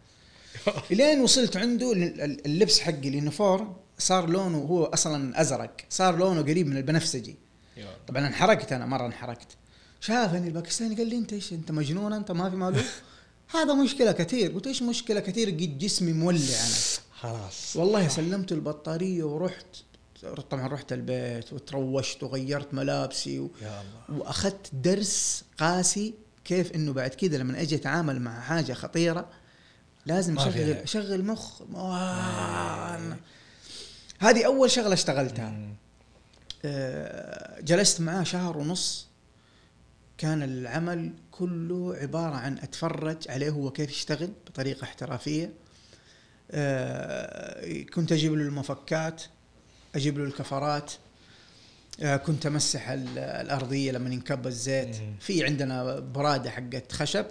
[0.93, 6.17] إلين وصلت عنده ال- ال- اللبس حقي ال uniform صار لونه هو أصلا أزرق صار
[6.17, 7.37] لونه قريب من البنفسجي.
[8.09, 9.49] طبعا انحرقت أنا مرة انحرقت.
[10.01, 13.03] شافني الباكستاني قال لي أنت إيش أنت مجنون أنت ما في مالوف
[13.55, 14.53] هذا مشكلة كثير.
[14.53, 16.75] قلت إيش مشكلة كثير؟ قد جسمي مولع أنا.
[17.21, 17.77] خلاص.
[17.77, 19.67] والله سلمت البطارية ورحت
[20.51, 23.51] طبعا رحت البيت وتروشت وغيرت ملابسي و...
[23.63, 24.21] يا الله.
[24.21, 29.29] وأخذت درس قاسي كيف إنه بعد كذا لما أجي أتعامل مع حاجة خطيرة
[30.07, 30.71] لازم اشغل.
[30.73, 31.63] أشغل مخ.
[31.63, 33.17] ما-
[34.19, 35.59] هذه أول شغلة اشتغلتها.
[36.65, 39.07] آه، جلست معاه شهر ونص.
[40.19, 45.53] كان العمل كله عبارة عن أتفرج عليه هو كيف يشتغل بطريقة احترافية.
[46.51, 49.23] آه، كنت أجيب له المفكات.
[49.95, 50.93] أجيب له الكفرات
[52.03, 54.97] آه، كنت أمسح ال- الأرضية لما ينكب الزيت.
[55.21, 57.27] في عندنا برادة حقت خشب.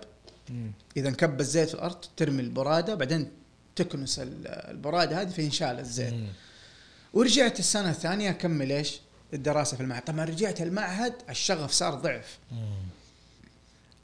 [0.97, 3.31] إذا انكب الزيت في الأرض ترمي البرادة بعدين
[3.75, 6.13] تكنس ال- البرادة هذه فينشال الزيت.
[7.13, 8.99] ورجعت السنة الثانية أكمل إيش؟
[9.33, 12.37] الدراسة في المعهد، طبعا رجعت المعهد الشغف صار ضعف،.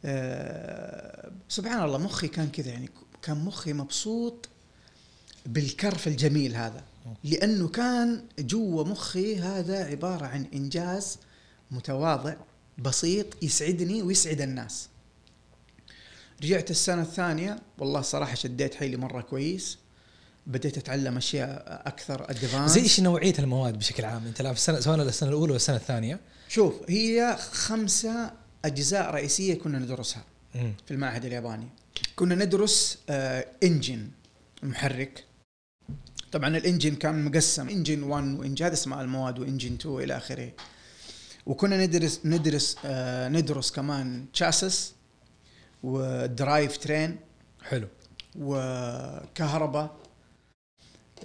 [0.06, 2.90] آه، سبحان الله مخي كان كذا يعني
[3.22, 4.50] كان مخي مبسوط
[5.46, 6.84] بالكرف الجميل هذا
[7.24, 11.18] لأنه كان جوا مخي هذا عبارة عن إنجاز
[11.72, 12.36] متواضع
[12.78, 14.90] بسيط يسعدني ويسعد الناس.
[16.44, 19.78] رجعت السنة الثانية والله صراحة شديت حيلي مرة كويس.
[20.48, 25.02] بديت أتعلم أشياء أكثر ادفانس زي إيش نوعية المواد بشكل عام؟ أنت في السنة سواء
[25.02, 26.20] السنة الأولى ولا السنة الثانية.
[26.50, 28.32] شوف هي خمسة
[28.66, 30.24] أجزاء رئيسية كنا ندرسها
[30.56, 30.74] مم.
[30.86, 31.68] في المعهد الياباني.
[32.16, 34.10] كنا ندرس آه انجن
[34.64, 35.25] محرك.
[36.32, 40.52] طبعا الإنجن كان مقسم إنجن 1 وإنجن هذا اسماء المواد وإنجن 2 إلى آخره.
[41.46, 44.94] وكنا ندرس ندرس آه ندرس كمان تشاسس
[45.84, 47.18] ودرايف ترين
[47.64, 47.88] حلو.
[48.40, 49.96] وكهرباء.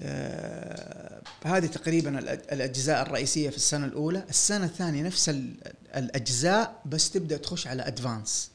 [0.02, 2.18] آه، هذه تقريبا
[2.52, 4.24] الأجزاء الرئيسية في السنة الأولى.
[4.28, 5.54] السنة الثانية نفس ال-
[5.96, 8.50] الأجزاء بس تبدأ تخش على advance.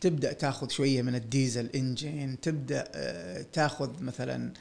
[0.00, 4.52] تبدأ تاخذ شوية من ال diesel engine تبدأ آه، تاخذ مثلا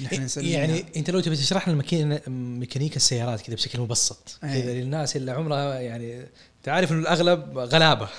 [0.00, 1.82] نحن نسميها يعني أنت لو تبي تشرح لنا
[2.28, 4.62] ميكانيكا السيارات كذا بشكل مبسط أي.
[4.62, 6.20] كذا للناس اللي عمرها يعني
[6.58, 8.08] انت عارف إنه الأغلب غلابة.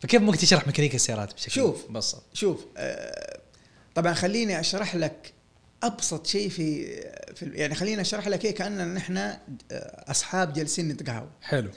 [0.00, 1.90] فكيف ممكن تشرح ميكانيكا السيارات بشكل شوف.
[1.90, 3.38] مبسط؟ شوف آه،
[3.94, 5.32] طبعا خليني أشرح لك
[5.82, 6.86] أبسط شيء في,
[7.34, 9.38] في يعني خليني أشرح لك هيك كأننا نحن آه،
[10.08, 11.70] أصحاب جالسين نتقهوى حلو.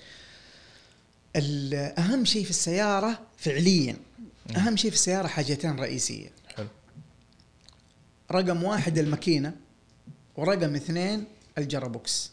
[1.36, 3.96] أهم شيء في السيارة فعليا
[4.58, 6.30] أهم شيء في السيارة حاجتين رئيسية.
[8.32, 9.54] رقم واحد الماكينة
[10.36, 11.24] ورقم اثنين
[11.58, 12.32] الجرابوكس.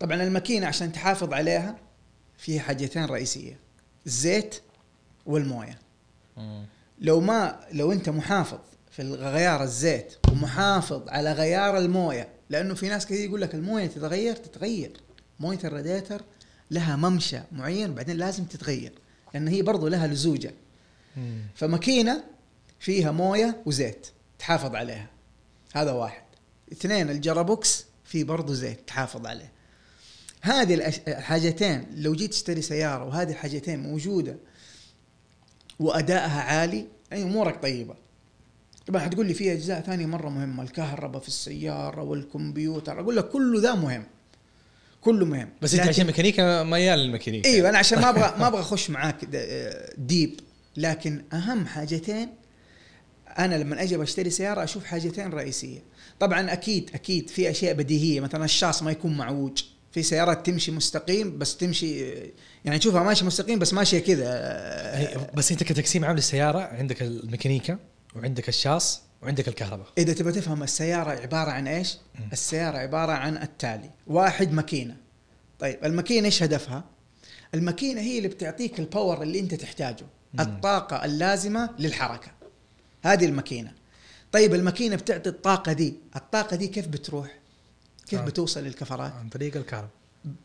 [0.00, 1.76] طبعا الماكينة عشان تحافظ عليها
[2.38, 3.58] فيها حاجتين رئيسية
[4.06, 4.60] الزيت
[5.26, 5.78] والموية.
[6.98, 8.58] لو ما لو أنت محافظ
[8.90, 14.36] في غيار الزيت ومحافظ على غيار الموية لأنه في ناس كثير يقول لك الموية تتغير
[14.36, 14.92] تتغير.
[15.40, 16.22] موية الراديتر
[16.70, 18.92] لها ممشى معين وبعدين لازم تتغير
[19.34, 20.54] لأن هي برضو لها لزوجة.
[21.54, 22.24] فماكينة
[22.80, 24.06] فيها موية وزيت.
[24.44, 25.08] تحافظ عليها.
[25.74, 26.22] هذا واحد.
[26.72, 29.52] اثنين الجرابوكس فيه برضو زيت تحافظ عليه.
[30.40, 30.74] هذه
[31.08, 34.36] الحاجتين لو جيت تشتري سيارة وهذه الحاجتين موجودة
[35.80, 37.94] وأدائها عالي أي أمورك طيبة.
[38.86, 43.60] طبعا حتقول لي في أجزاء ثانية مرة مهمة الكهرباء في السيارة والكمبيوتر أقول لك كله
[43.60, 44.06] ذا مهم.
[45.00, 45.48] كله مهم.
[45.62, 47.48] بس أنت عشان ميكانيكا ميال للميكانيكا.
[47.48, 49.24] إيوه أنا عشان ما أبغى ما أبغى أخش معاك
[49.98, 50.40] deep
[50.76, 52.28] لكن أهم حاجتين
[53.38, 55.82] أنا لما أجي بشتري سيارة أشوف حاجتين رئيسية
[56.20, 61.38] طبعا أكيد أكيد في أشياء بديهية مثلا الشاص ما يكون معوج في سيارات تمشي مستقيم
[61.38, 62.04] بس تمشي
[62.64, 67.78] يعني تشوفها ماشيه مستقيم بس ماشية كذا بس أنت كتقسيم عام للسيارة عندك الميكانيكا
[68.16, 71.96] وعندك الشاص وعندك الكهرباء إذا تبغى تفهم السيارة عبارة عن إيش؟
[72.32, 74.96] السيارة عبارة عن التالي، واحد ماكينة.
[75.58, 76.84] طيب الماكينة إيش هدفها؟
[77.54, 80.06] الماكينة هي اللي بتعطيك الباور اللي أنت تحتاجه،
[80.40, 82.28] الطاقة اللازمة للحركة.
[83.04, 83.72] هذه الماكينة.
[84.32, 87.38] طيب الماكينة بتعطي الطاقة دي، الطاقة دي كيف بتروح؟
[88.06, 88.24] كيف آه.
[88.24, 89.90] بتوصل للكفرات؟ عن طريق الكهرباء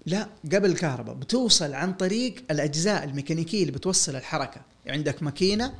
[0.05, 5.73] لا قبل الكهرباء بتوصل عن طريق الأجزاء الميكانيكية اللي بتوصل الحركة عندك ماكينة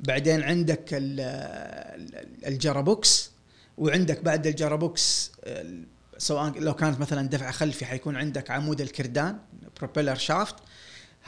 [0.00, 3.30] بعدين عندك ال- ال- ال gearbox
[3.78, 5.84] وعندك بعد ال gearbox ال-
[6.18, 9.38] سواء لو كانت مثلا دفع خلفي حيكون عندك عمود الكردان
[9.80, 10.54] propeller shaft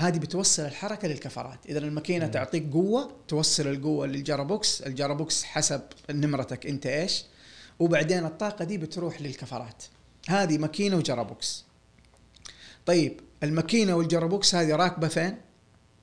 [0.00, 2.30] هذه بتوصل الحركة للكفرات اذا الماكينه مم.
[2.30, 7.24] تعطيك قوة توصل القوة لل gearbox ال gearbox حسب نمرتك أنت إيش
[7.78, 9.82] وبعدين الطاقة دي بتروح للكفرات
[10.28, 11.64] هذه ماكينة وجرابوكس
[12.86, 15.36] طيب الماكينة والجرابوكس هذه راكبة فين؟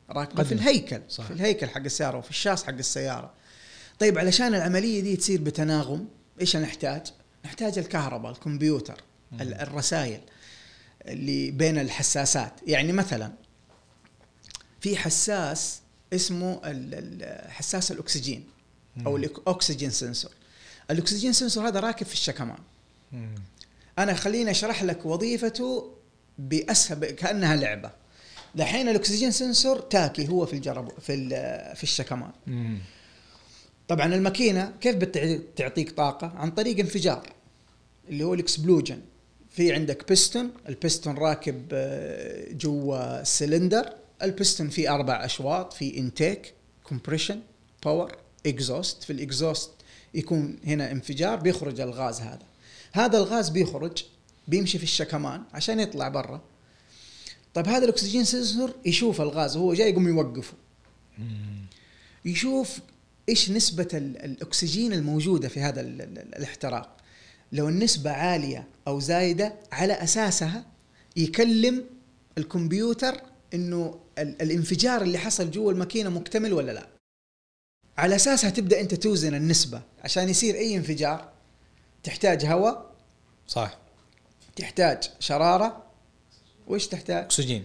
[0.09, 0.51] راكبة في.
[0.51, 1.23] الهيكل صح.
[1.27, 3.33] في الهيكل حق السيارة وفي الشاص حق السيارة
[3.99, 6.07] طيب علشان العملية دي تصير بتناغم
[6.41, 7.01] إيش نحتاج؟
[7.45, 9.03] نحتاج الكهرباء الكمبيوتر
[9.41, 10.19] ال- الرسائل
[11.07, 13.31] اللي بين الحساسات يعني مثلا
[14.87, 15.79] في حساس
[16.13, 16.61] اسمه
[17.47, 18.43] حساس الأكسجين
[19.05, 19.17] أو.
[19.17, 20.31] ال oxygen sensor.
[20.91, 22.57] ال oxygen sensor هذا راكب في الشكمان.
[23.99, 25.91] أنا خليني أشرح لك وظيفته
[26.39, 27.91] باسهل كأنها لعبة.
[28.55, 31.29] دحين ال oxygen sensor تاكي هو في الجرب في
[31.75, 32.31] في الشكمان.
[33.87, 37.33] طبعا الماكينة كيف بتعطيك طاقة؟ عن طريق انفجار
[38.09, 39.01] اللي هو ال explosion.
[39.49, 46.53] في عندك piston ال piston راكب آه، جوا السلندر البيستون فيه أربع أشواط في intake
[46.83, 47.41] compression
[47.85, 49.71] power exhaust في ال exhaust
[50.13, 52.45] يكون هنا انفجار بيخرج الغاز هذا.
[52.93, 54.03] هذا الغاز بيخرج
[54.47, 56.41] بيمشي في الشكمان عشان يطلع برا.
[57.53, 60.53] طيب هذا ال oxygen sensor يشوف الغاز وهو جاي يقوم يوقفه.
[62.25, 62.79] يشوف
[63.29, 66.97] إيش نسبة ال- الأكسجين الموجودة في هذا ال- ال- الاحتراق.
[67.51, 70.65] لو النسبة عالية أو زايدة على أساسها
[71.15, 71.83] يكلم
[72.37, 73.21] الكمبيوتر
[73.53, 76.87] إنه ال- الانفجار اللي حصل جوا الماكينة مكتمل ولا لا؟
[77.97, 79.81] على أساسها تبدأ أنت توزن النسبة.
[80.03, 81.29] عشان يصير أي انفجار
[82.03, 82.91] تحتاج هواء
[83.47, 83.77] صح.
[84.55, 85.83] تحتاج شرارة.
[86.67, 87.63] وإيش تحتاج؟ أكسجين.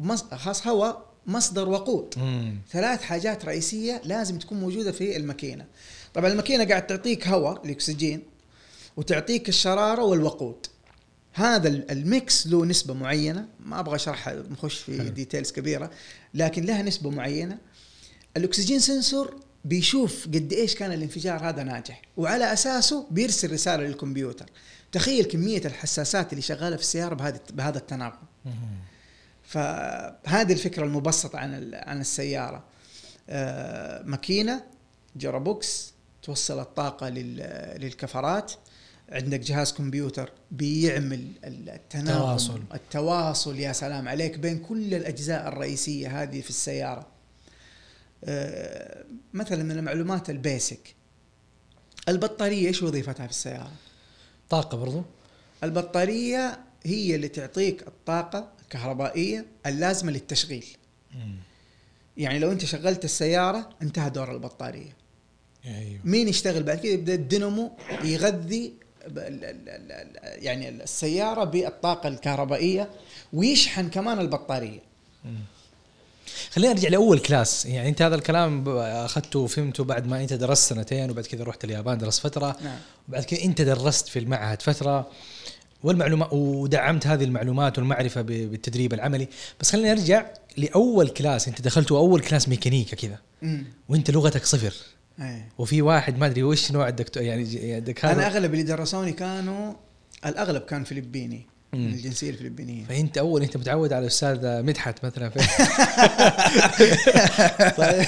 [0.00, 0.22] مص...
[0.24, 2.14] خاص هواء مصدر وقود.
[2.16, 2.58] مم.
[2.70, 5.66] ثلاث حاجات رئيسية لازم تكون موجودة في الماكينة.
[6.14, 8.22] طبعا الماكينة قاعد تعطيك هواء الأكسجين
[8.96, 10.66] وتعطيك الشرارة والوقود.
[11.36, 15.08] هذا ال- ال mix له نسبة معينة ما أبغى اشرحها نخش في حلو.
[15.08, 15.90] details كبيرة
[16.34, 17.58] لكن لها نسبة معينة.
[18.36, 24.46] ال oxygen sensor بيشوف قد إيش كان الانفجار هذا ناجح وعلى أساسه بيرسل رسالة للكمبيوتر.
[24.92, 28.18] تخيل كمية الحساسات اللي شغالة في السيارة بهذا بهذا التناغم.
[29.42, 32.64] فهذه الفكرة المبسطة عن عن السيارة.
[33.28, 34.64] آه، ماكينة
[35.16, 35.92] gearbox
[36.22, 38.52] توصل الطاقة لل- للكفرات.
[39.14, 42.62] عندك جهاز كمبيوتر بيعمل ال- التناغم تواصل.
[42.74, 47.06] التواصل يا سلام عليك بين كل الأجزاء الرئيسية هذه في السيارة.
[48.24, 50.94] آه، مثلا من المعلومات ال basic.
[52.08, 53.72] البطارية إيش وظيفتها في السيارة؟
[54.50, 55.02] طاقة برضو.
[55.64, 60.66] البطارية هي اللي تعطيك الطاقة الكهربائية اللازمة للتشغيل.
[61.14, 61.36] مم.
[62.16, 64.96] يعني لو أنت شغلت السيارة انتهى دور البطارية.
[65.66, 66.00] أيوه.
[66.04, 67.72] مين يشتغل بعد كده؟ يبدأ الدينامو
[68.04, 68.72] يغذي
[70.24, 72.88] يعني السيارة بالطاقة الكهربائية
[73.32, 74.80] ويشحن كمان البطارية.
[76.50, 77.66] خلينا نرجع لأول كلاس.
[77.66, 81.98] يعني أنت هذا الكلام أخذته وفهمته بعد ما أنت درست سنتين وبعد كذا رحت اليابان
[81.98, 82.56] درست فترة.
[82.64, 82.78] نعم.
[83.08, 85.10] وبعد كذا أنت درست في المعهد فترة.
[85.82, 89.28] والمعلومات ودعمت هذه المعلومات والمعرفة بالتدريب العملي.
[89.60, 91.48] بس خلينا نرجع لأول class.
[91.48, 93.18] أنت دخلته أول class ميكانيكا كذا.
[93.88, 94.74] وأنت لغتك صفر.
[95.20, 95.48] إيه.
[95.58, 99.12] وفي واحد ما أدري وش نوع الدكتور يعني ج- يعني الدكاتره أنا أغلب اللي درسوني
[99.12, 99.72] كانوا
[100.26, 101.86] الأغلب كان فلبيني من.
[101.86, 102.84] الجنسية الفلبينية.
[102.84, 105.28] فأنت اول أنت متعود على الأستاذ مدحت مثلا.
[105.28, 105.38] في
[107.76, 108.06] طيب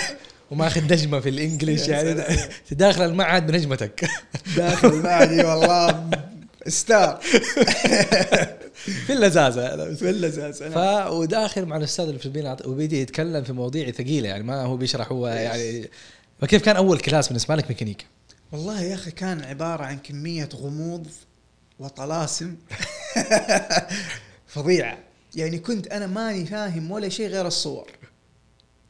[0.51, 2.23] وماخذ نجمة في ال English يعني.
[2.71, 4.09] داخل المعهد بنجمتك.
[4.57, 6.11] داخل المعهد والله.
[6.69, 7.21] star.
[9.07, 9.95] في اللزازة.
[9.95, 10.77] في اللزاز ف
[11.11, 15.89] وداخل مع الأستاذ الفلبيني وبيدي يتكلم في مواضيع ثقيلة يعني ما هو بيشرح هو يعني
[16.41, 18.05] فكيف كان أول class بالنسبة لك ميكانيكا؟
[18.53, 21.07] والله يا أخي كان عبارة عن كمية غموض
[21.79, 22.57] وطلاسم
[24.47, 24.99] فظيعة
[25.35, 27.91] يعني كنت أنا ماني فاهم ولا شيء غير الصور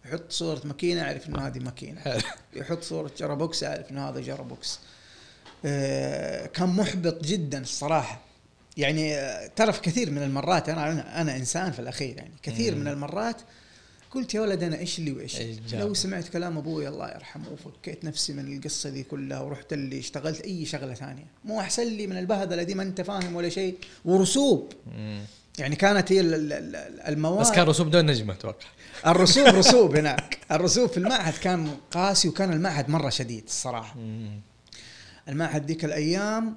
[0.04, 2.00] يحط صورة ماكينة أعرف إنه هذه ماكينة.
[2.54, 4.78] يحط صورة gearbox أعرف إنه هذا gearbox
[5.64, 8.20] آه، كان محبط جدا الصراحة
[8.76, 12.74] يعني آه، ترى في كثير من المرات أنا, أنا إنسان في الأخير يعني كثير.
[12.74, 13.37] من المرات
[14.16, 18.33] قلت يا ولد اللي وإيش؟ إيش جاب؟ لو سمعت كلام أبوي الله يرحمه وفكيت نفسي
[18.33, 21.24] من القصة دي كلها ورحت اللي اشتغلت أي شغلة ثانية.
[21.44, 23.76] مو أحسن لي من البهدلة دي ما أنت فاهم ولا شيء.
[24.05, 24.72] ورسوب.
[25.59, 27.40] يعني كانت هي ال- ال- ال- المواد.
[27.40, 28.66] بس كان رسوب دون نجمة أتوقع.
[29.07, 30.38] الرسوب رسوب هناك.
[30.50, 33.96] الرسوب في المعهد كان قاسي وكان المعهد مرة شديد الصراحة.
[35.29, 36.55] المعهد ذيك الأيام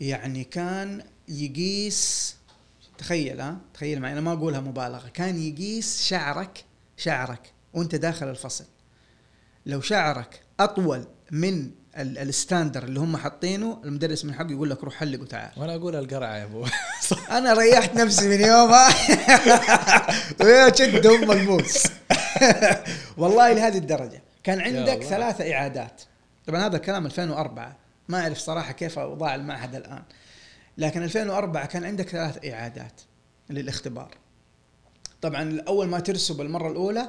[0.00, 2.34] يعني كان يقيس
[3.02, 5.08] تخيل ها؟ تخيل معي أنا ما أقولها مبالغة.
[5.14, 6.64] كان يقيس شعرك
[6.96, 8.64] شعرك وأنت داخل الفصل.
[9.66, 14.84] لو شعرك أطول من ال- ال standard اللي هم حاطينه المدرس من حقه يقول لك
[14.84, 15.50] روح حلق وتعال.
[15.56, 16.66] وأنا أقول القرعة يا أبو.
[17.38, 18.88] أنا ريحت نفسي من يومها
[20.44, 21.82] ويا شد ام الموس.
[23.18, 24.22] والله لهذه الدرجة.
[24.44, 25.02] كان عندك.
[25.04, 26.02] ثلاثة إعادات.
[26.46, 27.76] طبعا هذا الكلام 2004
[28.08, 30.02] ما أعرف صراحة كيف أوضاع المعهد الآن.
[30.78, 33.00] لكن 2004 كان عندك ثلاث إعادات
[33.50, 34.14] للاختبار.
[35.22, 37.08] طبعا اول ما ترسب المرة الأولى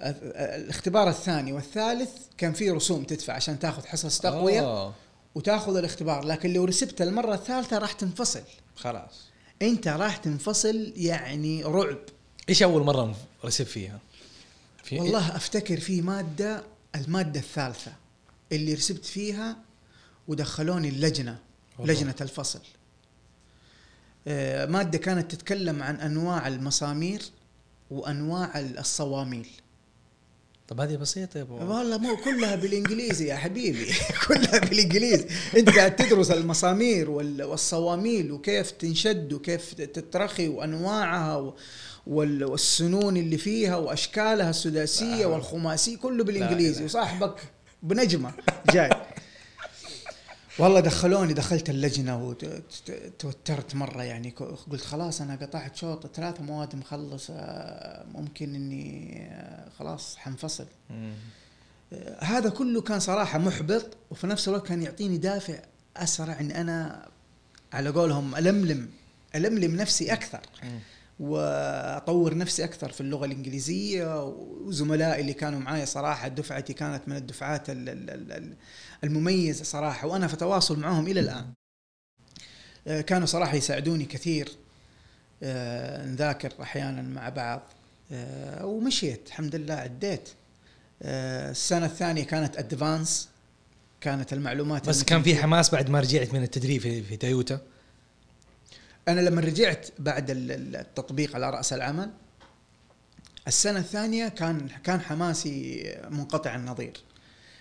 [0.00, 4.94] الاختبار الثاني والثالث كان فيه رسوم تدفع عشان تاخذ حصص تقوية آه،
[5.34, 8.42] وتاخذ الاختبار لكن لو رسبت المرة الثالثة راح تنفصل.
[8.76, 9.26] خلاص.
[9.62, 11.98] أنت راح تنفصل يعني رعب.
[12.48, 13.98] إيش أول مرة رسب فيها؟
[14.84, 16.62] في والله أفتكر في مادة
[16.94, 17.92] المادة الثالثة
[18.52, 19.56] اللي رسبت فيها
[20.28, 21.38] ودخلوني اللجنة.
[21.78, 21.94] والله.
[21.94, 22.60] لجنة الفصل.
[24.28, 27.22] آه، مادة كانت تتكلم عن أنواع المسامير
[27.90, 29.48] وأنواع الصواميل.
[30.68, 31.54] طب هذه بسيطة يا أبو.
[31.54, 33.86] والله مو كلها بالإنجليزي يا حبيبي.
[34.28, 35.26] كلها بالإنجليزي.
[35.56, 41.52] أنت قاعد تدرس المسامير وال- والصواميل وكيف تنشد وكيف تترخي وأنواعها
[42.06, 45.26] والسنون اللي فيها وأشكالها السداسية لا.
[45.26, 46.84] والخماسية كله لا بالإنجليزي.
[46.84, 47.36] وصاحبك
[47.82, 48.32] بنجمة.
[48.72, 48.90] جاي.
[50.58, 54.30] والله دخلوني دخلت اللجنة وتوترت مرة يعني
[54.70, 60.66] قلت خلاص أنا قطعت شوط ثلاث مواد مخلص آه، ممكن إني آه، خلاص حنفصل.
[62.20, 65.58] هذا كله كان صراحة محبط وفي نفس الوقت كان يعطيني دافع
[65.96, 67.08] أسرع إن أنا
[67.72, 68.88] على قولهم ألملم
[69.34, 70.40] ألملم نفسي أكثر.
[71.20, 77.70] وأطور نفسي أكثر في اللغة الإنجليزية وزملائي اللي كانوا معايا صراحة دفعتي كانت من الدفعات
[77.70, 78.54] ال- ال- ال-
[79.04, 81.46] المميزة صراحة وأنا في تواصل معهم إلى الآن.
[82.86, 84.48] آه، كانوا صراحة يساعدوني كثير
[85.42, 87.62] آه، نذاكر أحيانا مع بعض
[88.12, 90.28] آه، ومشيت الحمد لله عديت.
[91.02, 93.28] السنة الثانية كانت ادفانس
[94.00, 97.60] كانت المعلومات بس كان في حماس بعد ما رجعت من التدريب في, في تويوتا
[99.08, 102.10] أنا لما رجعت بعد ال- ال- التطبيق على رأس العمل
[103.48, 107.00] السنة الثانية كان كان حماسي منقطع النظير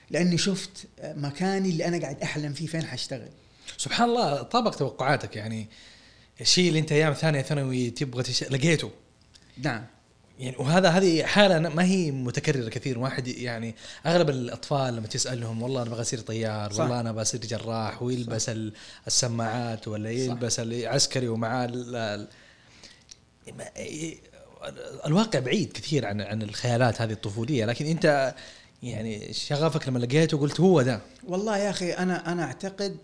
[0.09, 3.29] لأني شفت مكاني اللي أنا قاعد أحلم فيه فين حاشتغل
[3.77, 5.67] سبحان الله طابق توقعاتك يعني.
[6.41, 8.43] الشيء اللي أنت أيام ثانية ثانوي تبغى تش...
[8.43, 8.91] لقيته.
[9.57, 9.85] نعم.
[10.39, 12.99] يعني وهذا هذه حالة ما هي متكررة كثير.
[12.99, 16.79] واحد يعني أغلب الأطفال لما تسألهم والله أنا أبغى اصير طيار صح.
[16.79, 18.73] والله أنا بصير جراح ويلبس ال-
[19.07, 22.27] السماعات ولا يلبس العسكري ومعاه ما-
[25.05, 27.65] الواقع بعيد كثير عن عن الخيالات هذه الطفولية.
[27.65, 28.35] لكن أنت
[28.83, 30.99] يعني شغفك لما لقيته قلت هو ده.
[31.23, 32.97] والله يا أخي أنا أنا اعتقد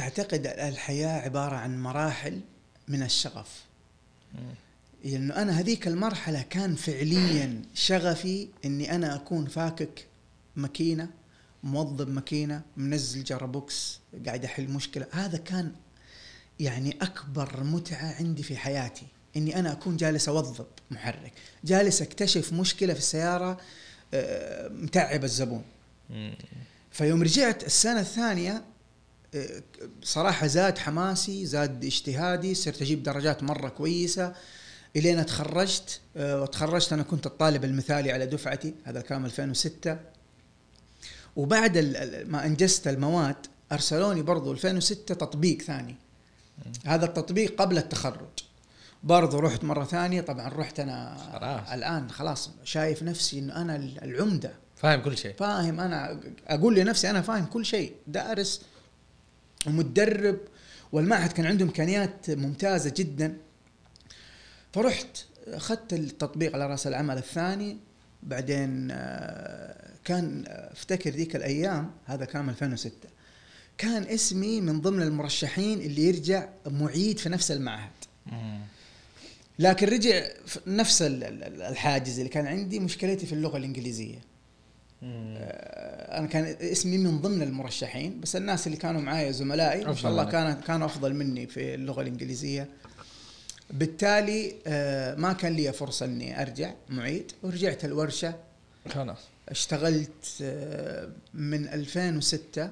[0.00, 2.40] أعتقد الحياة عبارة عن مراحل
[2.88, 3.64] من الشغف.
[5.06, 10.06] لأنه أنا هذيك المرحلة كان فعليا شغفي إني أنا أكون فاكك
[10.56, 11.08] ماكينة
[11.62, 15.06] موظف ماكينة منزل جرابوكس قاعد أحل مشكلة.
[15.12, 15.72] هذا كان
[16.60, 21.32] يعني أكبر متعة عندي في حياتي إني أنا أكون جالس أوظف محرك
[21.64, 23.60] جالس أكتشف مشكلة في السيارة
[24.14, 25.62] آه، متعب الزبون.
[26.90, 28.64] فيوم رجعت السنة الثانية
[29.34, 29.62] آه،
[30.02, 34.34] صراحة زاد حماسي زاد اجتهادي صرت أجيب درجات مرة كويسة.
[34.96, 36.92] إلين تخرجت آه، وتخرجت.
[36.92, 39.98] أنا كنت الطالب المثالي على دفعتي هذا كان 2006
[41.36, 41.78] وبعد
[42.28, 43.36] ما أنجزت المواد
[43.72, 45.96] أرسلوني برضو 2006 تطبيق ثاني.
[46.84, 48.28] هذا التطبيق قبل التخرج.
[49.02, 50.20] برضو رحت مرة ثانية.
[50.20, 51.72] طبعا رحت أنا خلاص.
[51.72, 54.52] الآن خلاص شايف نفسي إنه أنا العمدة.
[54.76, 55.34] فاهم كل شيء.
[55.38, 57.94] فاهم أنا أقول لنفسي أنا فاهم كل شيء.
[58.06, 58.62] دارس
[59.66, 60.38] ومتدرب
[60.92, 63.36] والمعهد كان عنده إمكانيات ممتازة جدا.
[64.76, 65.06] فرحت
[65.46, 67.76] أخذت التطبيق على رأس العمل الثاني.
[68.22, 72.92] بعدين آه، كان آه، أفتكر ذيك الأيام هذا كان 2006
[73.78, 77.90] كان اسمي من ضمن المرشحين اللي يرجع معيد في نفس المعهد.
[79.58, 84.18] لكن رجع في نفس ال- ال- الحاجز اللي كان عندي مشكلتي في اللغة الإنجليزية.
[85.02, 90.10] آه، أنا كان اسمي من ضمن المرشحين بس الناس اللي كانوا معايا زملائي ما شاء
[90.10, 90.24] الله.
[90.24, 92.68] كانوا كانوا أفضل مني في اللغة الإنجليزية.
[93.70, 98.34] بالتالي آه، ما كان لي فرصة إني أرجع معيد ورجعت الورشة.
[98.88, 99.18] خلاص.
[99.48, 102.70] اشتغلت آه، من 2006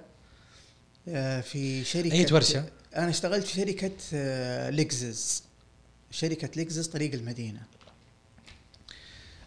[1.08, 2.64] آه، في شركة أي ورشة؟
[2.96, 3.90] أنا اشتغلت في شركة
[4.70, 5.42] ليكزس
[6.10, 7.62] شركة ليكزس طريق المدينة.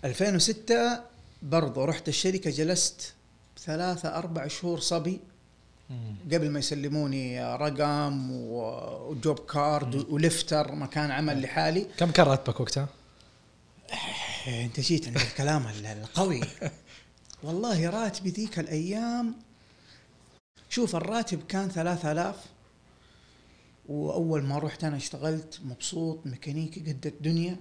[0.06, 1.04] 2006
[1.42, 3.14] برضو رحت الشركة جلست
[3.60, 5.20] ثلاثة أربع شهور صبي.
[6.32, 11.88] قبل ما يسلموني رقم وجوب كارد ولفتر مكان عمل لحالي.
[11.98, 12.88] كم كان راتبك وقتها؟
[14.48, 16.42] إيه، انت جيت عند الكلام ال- القوي.
[17.44, 19.36] والله راتبي ذيك الأيام
[20.70, 22.36] شوف الراتب كان 3000
[23.90, 27.58] وأول ما رحت أنا اشتغلت مبسوط ميكانيكي قد الدنيا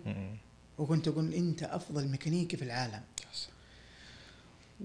[0.79, 3.01] وكنت أقول أنت أفضل ميكانيكي في العالم.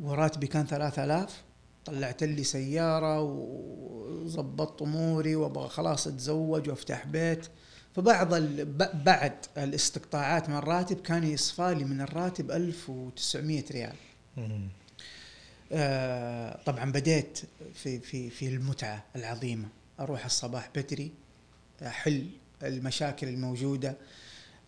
[0.01, 1.41] وراتبي كان 3000
[1.85, 7.47] طلعت لي سيارة وظبطت أموري وأبغى خلاص أتزوج وأفتح بيت.
[7.95, 8.65] فبعض ال...
[8.93, 13.95] بعد الاستقطاعات من الراتب كان يصفى لي من الراتب 1900 ريال.
[15.71, 17.39] آه طبعا بديت
[17.73, 19.67] في في في المتعة العظيمة.
[19.99, 21.11] أروح الصباح بدري
[21.81, 22.27] أحل
[22.63, 23.95] المشاكل الموجودة.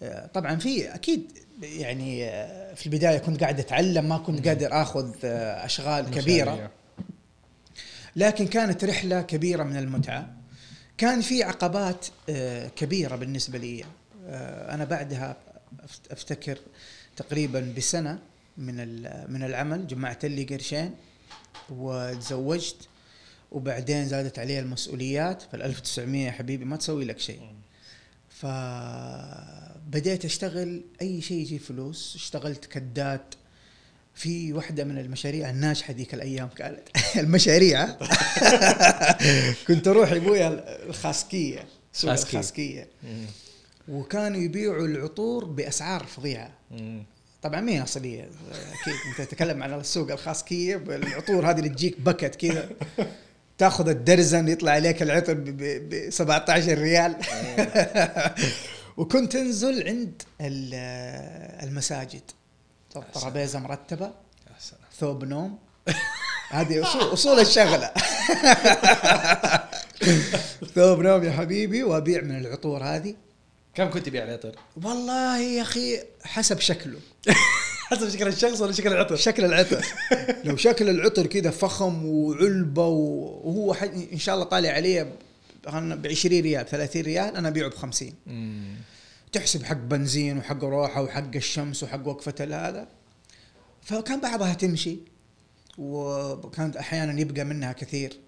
[0.02, 5.14] آه، طبعا في أكيد يعني آه، في البداية كنت قاعد أتعلم ما كنت قادر آخذ
[5.24, 6.72] آه، أشغال كبيرة.
[8.16, 10.36] لكن كانت رحلة كبيرة من المتعة.
[10.98, 13.86] كان في عقبات آه، كبيرة بالنسبة لي.
[14.26, 15.38] آه، أنا بعدها
[16.12, 16.58] أفتكر
[17.16, 18.20] تقريبا بسنة
[18.58, 18.76] من
[19.32, 20.96] من العمل جمعت لي قرشين
[21.70, 22.88] وتزوجت
[23.52, 25.42] وبعدين زادت علي المسؤوليات.
[25.42, 27.42] فال 1900 يا حبيبي ما تسوي لك شيء.
[28.30, 32.16] فبديت أشتغل أي شيء يجيب فلوس.
[32.16, 33.36] اشتغلت كدات
[34.16, 36.80] في واحدة من المشاريع الناجحة ذيك الأيام كانت
[37.24, 37.86] المشاريع.
[39.68, 42.30] كنت أروح يبويا الخاسكية سوق خاسكية.
[42.40, 42.88] الخاسكية
[43.88, 46.52] وكانوا يبيعوا العطور بأسعار فظيعة.
[47.42, 52.70] طبعا مين أصلية أكيد أنت تتكلم عن السوق الخاسكية بالعطور هذه اللي تجيك بكت كذا.
[53.58, 57.16] تأخذ الدرزن يطلع عليك العطر ب 17 ريال.
[58.98, 62.22] وكنت انزل عند ال- المساجد.
[63.14, 65.60] ترابيزه مرتبة يا سلام ثوب نوم.
[66.50, 67.92] هذه اصول أصول الشغلة.
[70.76, 73.16] ثوب نوم يا حبيبي وأبيع من العطور هذه.
[73.76, 77.00] كم كنت تبيع العطر؟ والله يا أخي حسب شكله.
[77.90, 79.86] حسب شكل الشخص ولا شكل العطر؟ شكل العطر.
[80.44, 83.74] لو شكل العطر كذا فخم وعلبة وهو
[84.14, 85.04] إن شاء الله طالع عليه
[85.68, 88.76] ب 20 ريال 30 ريال أنا أبيعه ب 50 مم.
[89.34, 92.88] تحسب حق بنزين وحق روحه وحق الشمس وحق وقفة هذا
[93.82, 94.98] فكان بعضها تمشي
[95.78, 98.20] وكانت أحيانا يبقى منها كثير.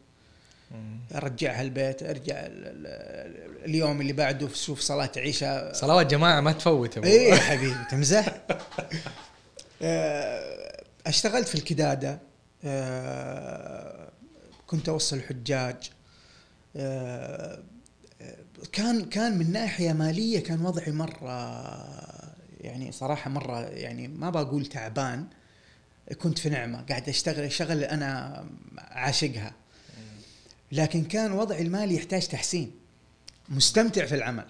[1.16, 5.74] أرجعها البيت أرجع ال- ال- اليوم اللي بعده شوف صلاة عشاء.
[5.74, 8.42] صلوات جماعة ما تفوت يا حبيبي تمزح.
[9.82, 12.20] آه، أشتغلت في الكدادة.
[12.64, 14.10] آه،
[14.68, 15.76] كنت أوصل حجاج.
[16.76, 17.60] آه،
[18.72, 21.32] كان كان من ناحية مالية كان وضعي مرة
[22.62, 25.28] يعني صراحة مرة يعني ما بقول تعبان
[26.22, 28.46] كنت في نعمة قاعد أشتغل الشغل اللي أنا
[28.78, 29.54] عاشقها.
[30.72, 32.72] لكن كان وضعي المالي يحتاج تحسين
[33.50, 34.48] مستمتع في العمل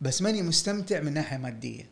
[0.00, 1.88] بس ماني مستمتع من ناحية مادية.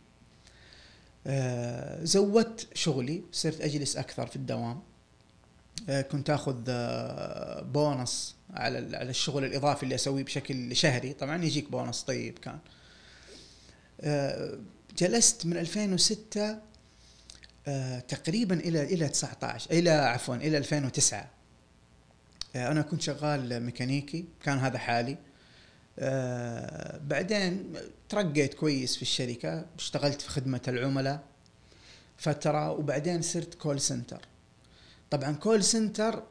[1.26, 4.82] آه، زودت شغلي صرت أجلس أكثر في الدوام.
[5.88, 11.12] كنت آخذ آه، بونص على على الشغل الإضافي اللي أسويه بشكل شهري.
[11.12, 12.58] طبعا يجيك بونص طيب كان.
[14.00, 14.58] آه،
[14.98, 16.58] جلست من 2006
[17.66, 21.30] آه، تقريبا إلى إلى 19 إلى عفوا إلى 2009
[22.56, 25.16] آه، أنا كنت شغال ميكانيكي كان هذا حالي.
[25.98, 27.72] آه، بعدين
[28.08, 31.22] ترقيت كويس في الشركة اشتغلت في خدمة العملاء
[32.16, 34.20] فترة وبعدين صرت call center
[35.12, 36.22] طبعا call center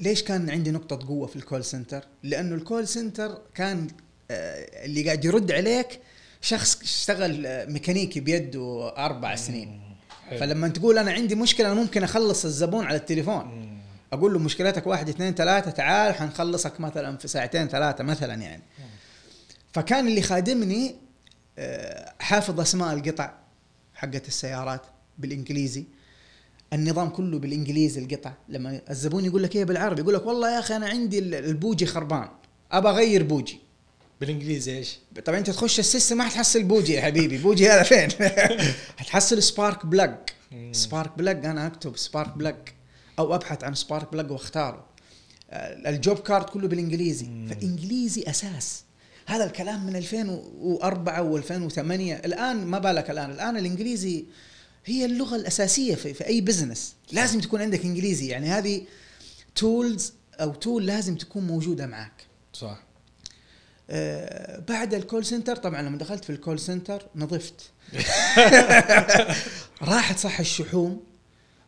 [0.00, 3.88] ليش كان عندي نقطة قوة في ال call center لأنه ال call center كان
[4.30, 6.00] آه، اللي قاعد يرد عليك
[6.40, 9.80] شخص اشتغل آه، ميكانيكي بيده أربع سنين.
[10.28, 10.38] حلو.
[10.38, 13.44] فلما تقول أنا عندي مشكلة أنا ممكن أخلص الزبون على التليفون.
[13.44, 13.78] مم.
[14.12, 18.62] أقول له مشكلتك واحد اثنين ثلاثة تعال حنخلصك مثلا في ساعتين ثلاثة مثلا يعني.
[19.72, 20.96] فكان اللي خادمني
[21.58, 23.34] آه، حافظ أسماء القطع
[23.94, 24.82] حقت السيارات
[25.18, 25.84] بالإنجليزي.
[26.72, 28.32] النظام كله بالإنجليزي القطع.
[28.48, 31.86] لما الزبون يقول لك إيه بالعربي يقول لك والله يا أخي أنا عندي ال- البوجي
[31.86, 32.28] خربان
[32.72, 33.58] أبى أغير بوجي.
[34.20, 38.08] بالإنجليزي إيش؟ طبعا أنت تخش ال system ما حتحصل بوجي يا حبيبي بوجي هذا فين؟
[38.98, 40.14] حتحصل spark plug
[40.52, 40.72] مم.
[40.72, 42.56] spark plug أنا أكتب spark plug
[43.18, 44.84] أو أبحث عن spark plug وأختاره.
[45.50, 47.26] آه، ال job card كله بالإنجليزي.
[47.48, 48.84] فالانجليزي أساس.
[49.26, 51.78] هذا الكلام من 2004 و2008
[52.24, 54.24] الآن ما بالك الآن الآن الإنجليزي
[54.84, 58.28] هي اللغة الأساسية في, في أي business لازم تكون عندك إنجليزي.
[58.28, 58.82] يعني هذه
[59.54, 62.26] tools أو tool لازم تكون موجودة معك.
[62.52, 62.82] صح.
[63.90, 67.70] آه، بعد ال call center طبعا لما دخلت في ال call center نظفت.
[69.82, 71.04] راحت صح الشحوم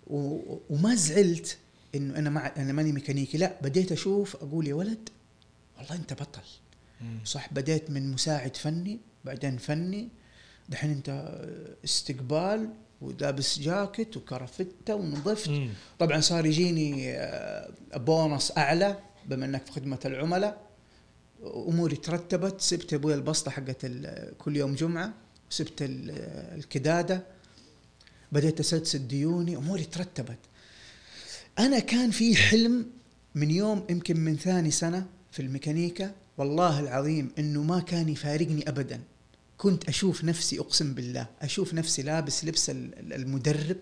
[0.06, 0.38] و...
[0.70, 1.58] وما زعلت
[1.94, 3.38] إنه أنا ما أنا ماني ميكانيكي.
[3.38, 5.08] لا بديت أشوف أقول يا ولد
[5.78, 6.42] والله أنت بطل.
[7.24, 10.08] صح بديت من مساعد فني بعدين فني
[10.68, 11.38] دحين أنت
[11.84, 12.68] استقبال
[13.05, 15.48] ولابس جاكيت وكرفتة ونظفت.
[15.48, 15.70] مم.
[15.98, 20.64] طبعا صار يجيني آه، بونص أعلى بما انك في خدمة العملاء.
[21.44, 23.86] أموري ترتبت سبت أبوي البسطة حقت
[24.38, 25.12] كل يوم جمعة
[25.50, 26.11] سبت ال-
[26.59, 27.22] الكدادة.
[28.32, 30.38] بديت اسدسد ديوني أموري ترتبت.
[31.59, 32.86] أنا كان في حلم
[33.34, 36.12] من يوم يمكن من ثاني سنة في الميكانيكا.
[36.38, 39.00] والله العظيم إنه ما كان يفارقني ابدا.
[39.64, 43.76] كنت أشوف نفسي أقسم بالله أشوف نفسي لابس لبس ال- ال- المدرب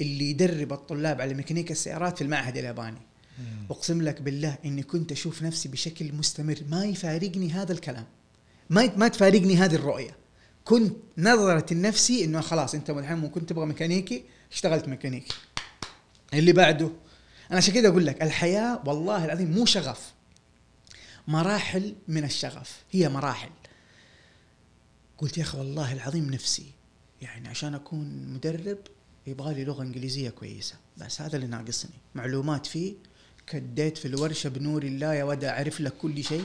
[0.00, 2.98] اللي يدرب الطلاب على ميكانيكا السيارات في المعهد الياباني.
[3.70, 6.58] أقسم لك بالله إني كنت أشوف نفسي بشكل مستمر.
[6.70, 8.04] ما يفارقني هذا الكلام.
[8.70, 10.16] ما ما تفارقني هذه الرؤية.
[10.64, 15.34] كنت نظرة لنفسي إنه خلاص أنت الحين كنت تبغى ميكانيكي اشتغلت ميكانيكي.
[16.34, 16.90] اللي بعده
[17.50, 20.12] أنا عشان كذا أقول لك الحياة والله العظيم مو شغف.
[21.28, 22.76] مراحل من الشغف.
[22.90, 23.50] هي مراحل.
[25.18, 26.66] قلت يا أخي والله العظيم نفسي
[27.22, 28.78] يعني عشان أكون مدرب
[29.26, 31.94] يبغى لي لغة إنجليزية كويسة بس هذا اللي ناقصني.
[32.14, 32.94] معلومات فيه
[33.46, 36.44] كديت في الورشة بنور الله يا ود أعرف لك كل شيء.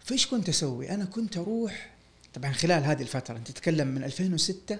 [0.00, 1.90] فإيش كنت أسوي؟ أنا كنت أروح
[2.34, 4.78] طبعا خلال هذه الفترة أنت تتكلم من 2006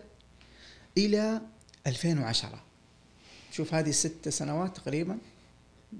[0.98, 1.40] إلى
[1.86, 2.62] 2010
[3.52, 5.18] شوف هذه ست سنوات تقريبا؟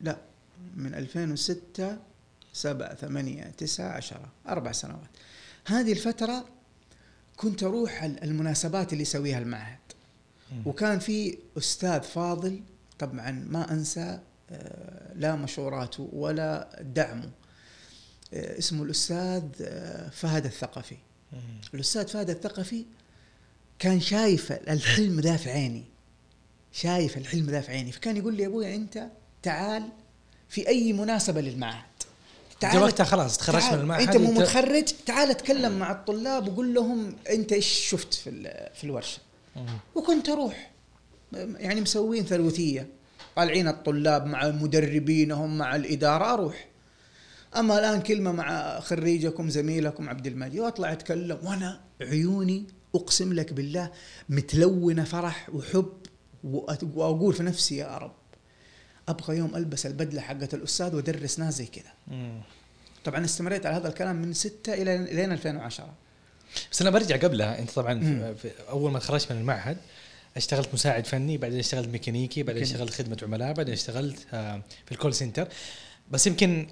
[0.03, 0.19] لا
[0.77, 1.99] من 2006
[2.53, 5.11] 7 8 9 10 أربع سنوات.
[5.67, 6.45] هذه الفترة
[7.37, 9.79] كنت أروح ال- المناسبات اللي يسويها المعهد.
[10.67, 12.61] وكان في أستاذ فاضل
[12.99, 17.31] طبعا ما أنسى آه، لا مشوراته ولا دعمه.
[18.35, 20.97] آه، اسمه الأستاذ آه، فهد الثقفي.
[21.75, 22.85] الأستاذ فهد الثقفي
[23.79, 25.85] كان شايف الحلم ذا في عيني.
[26.73, 27.93] شايف الحلم ذا في عيني.
[27.93, 29.07] فكان يقول لي يا ابويا أنت
[29.43, 29.89] تعال
[30.49, 31.96] في أي مناسبة للمعهد.
[32.65, 33.81] انت وقتها خلاص تخرجت من تعال.
[33.81, 38.31] المعهد أنت مو متخرج تعال اتكلم مع الطلاب وقول لهم أنت إيش شفت في
[38.75, 39.19] في الورشة.
[39.95, 40.71] وكنت أروح
[41.33, 42.89] يعني مسوين ثلوثيه
[43.37, 46.69] طالعين الطلاب مع مدربينهم مع الإدارة أروح
[47.57, 53.91] أما الآن كلمة مع خريجكم زميلكم عبد المجيد وأطلع أتكلم وأنا عيوني أقسم لك بالله
[54.29, 55.93] متلونة فرح وحب
[56.95, 58.13] وأقول في نفسي يا رب
[59.09, 61.93] أبغى يوم ألبس البدلة حقت الأستاذ وادرس ناس زي كذا.
[63.05, 65.95] طبعا استمريت على هذا الكلام من 6 إلى لين 2010
[66.73, 68.01] بس أنا برجع قبلها أنت طبعا.
[68.01, 69.77] في في أول ما تخرجت من المعهد
[70.37, 72.63] اشتغلت مساعد فني بعدين اشتغلت ميكانيكي بعدين.
[72.63, 75.49] اشتغلت خدمة عملاء بعدين اشتغلت آه، في ال call center
[76.11, 76.67] بس يمكن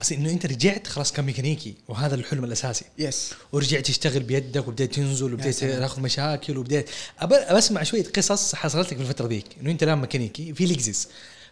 [0.00, 5.32] بس إنه أنت رجعت خلاص كميكانيكي وهذا الحلم الأساسي yes ورجعت تشتغل بيدك وبديت تنزل
[5.34, 5.58] وبديت.
[5.64, 6.90] تاخذ مشاكل وبديت
[7.22, 11.08] اسمع شوية قصص حصلت لك في الفترة ذيك إنه أنت الآن ميكانيكي في ليكزس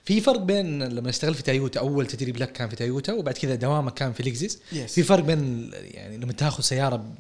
[0.07, 3.55] في فرق بين لما اشتغلت في تايوتا أول تدريب لك كان في تايوتا وبعد كذا
[3.55, 4.77] دوامك كان في ليكزس Yes.
[4.77, 7.15] في فرق بين يعني لما تاخذ سيارة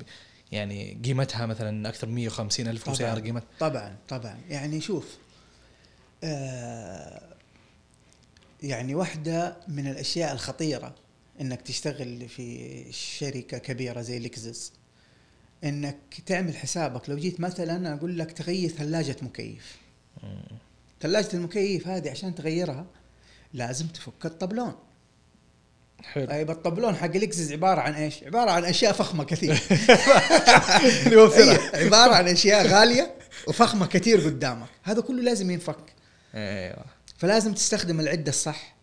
[0.53, 4.39] يعني قيمتها مثلا أكثر من 150 ألف وسيارة قيمتها طبعا طبعا.
[4.49, 5.16] يعني شوف
[6.24, 7.22] آه
[8.62, 10.95] يعني واحدة من الأشياء الخطيرة
[11.41, 14.72] إنك تشتغل في شركة كبيرة زي لكزس
[15.64, 17.09] إنك تعمل حسابك.
[17.11, 19.76] لو جيت مثلا أقول لك تغير ثلاجة مكيف.
[21.01, 22.86] ثلاجة المكيف هذه عشان تغيرها
[23.53, 24.74] لازم تفك الطبلون.
[26.03, 26.26] حلو.
[26.26, 29.53] طيب الطبلون حق لكزس عبارة عن إيش؟ عبارة عن أشياء فخمة كثير.
[31.84, 33.14] عبارة عن أشياء غالية
[33.49, 34.68] وفخمة كثير قدامك.
[34.82, 35.94] هذا كله لازم ينفك.
[36.34, 36.84] أيوه.
[37.18, 38.76] فلازم تستخدم العدة الصح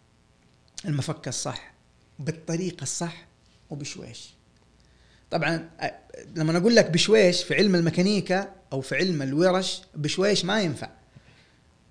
[0.86, 1.74] المفك الصح
[2.20, 3.26] بالطريقة الصح
[3.70, 4.34] وبشويش.
[5.32, 5.70] طبعا
[6.36, 10.90] لما أقول لك بشويش في علم الميكانيكا أو في علم الورش بشويش ما ينفع.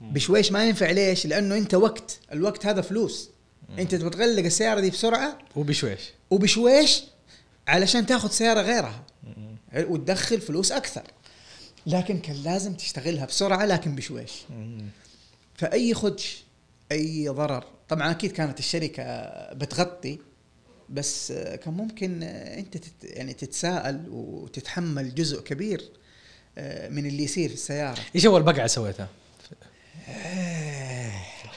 [0.02, 3.30] بشويش ما ينفع ليش؟ لأنه أنت وقت الوقت هذا فلوس.
[3.78, 6.00] أنت تبغى تغلق السيارة دي بسرعة وبشويش.
[6.30, 7.02] وبشويش
[7.68, 9.04] علشان تاخذ سيارة غيرها.
[9.74, 11.02] وتدخل فلوس أكثر.
[11.86, 14.32] لكن كان لازم تشتغلها بسرعة لكن بشويش.
[15.54, 16.44] فأي خدش
[16.92, 17.64] أي ضرر.
[17.88, 19.04] طبعا أكيد كانت الشركة
[19.52, 20.18] بتغطي
[20.88, 25.82] بس كان ممكن أنت تت يعني تتساءل وتتحمل جزء كبير
[26.90, 28.00] من اللي يصير في السيارة.
[28.14, 29.08] إيش أول بقعة سويتها؟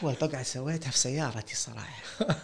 [0.03, 2.03] أول بقعة سويتها في سيارتي صراحة.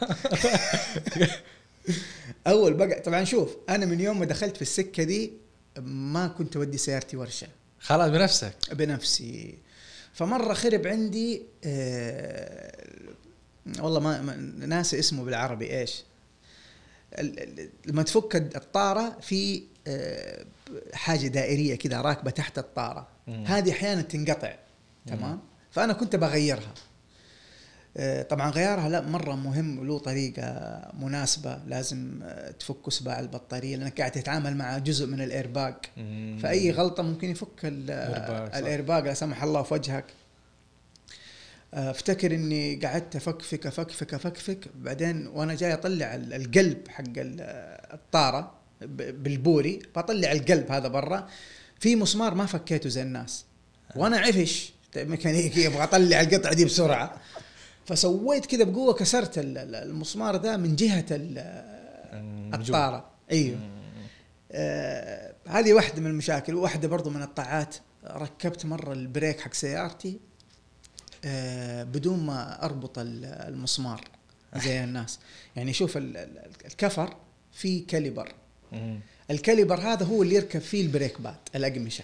[2.48, 5.34] أول بقعة طبعا شوف أنا من يوم ما دخلت في السكة دي
[5.82, 7.48] ما كنت أودي سيارتي ورشة.
[7.80, 8.56] خلاص بنفسك.
[8.72, 9.58] بنفسي.
[10.14, 12.86] فمرة خرب عندي آه
[13.80, 14.36] والله ما, ما
[14.66, 16.04] ناسي اسمه بالعربي إيش؟
[17.86, 20.46] لما تفك الطارة في آه
[20.94, 23.08] حاجة دائرية كذا راكبة تحت الطارة.
[23.28, 24.56] هذه أحيانا تنقطع
[25.08, 25.40] تمام؟
[25.72, 26.74] فأنا كنت بغيرها.
[27.98, 30.44] آه، طبعا غيارها لا مرة مهم وله طريقة
[31.00, 35.76] مناسبة لازم آه، تفك سباع البطارية لأنك قاعد تتعامل مع جزء من الإيرباج.
[36.44, 38.58] فأي غلطة ممكن يفك ال- إيرباج، صح.
[38.58, 40.06] الإيرباج لا سمح الله في وجهك.
[41.74, 47.42] آه، افتكر إني قعدت افكفك افكفك افكفك بعدين وأنا جاي أطلع ال- القلب حق ال-
[47.94, 48.52] الطارة
[48.98, 51.28] بالبوري بطلع القلب هذا برا.
[51.80, 53.46] في مسمار ما فكيته زي الناس.
[53.96, 54.74] وأنا عفش.
[54.98, 57.16] ميكانيكي أبغى اطلع القطعه دي بسرعة.
[57.86, 61.38] فسويت كذا بقوة كسرت ال- ال- المسمار ده من جهة ال-
[62.54, 63.10] الطارة.
[63.32, 63.60] أيوه.
[64.52, 66.56] آه هذه واحدة من المشاكل.
[66.56, 67.76] وواحدة برضو من الطامات.
[68.08, 70.20] ركبت مرة ال brake حق سيارتي
[71.26, 74.02] آه بدون ما أربط ال- المسمار
[74.56, 75.20] زي الناس.
[75.56, 77.16] يعني شوف ال- ال- الكفر
[77.54, 78.32] فيه caliper.
[79.32, 82.04] ال caliper هذا هو اللي يركب فيه ال brake pad الأقمشة.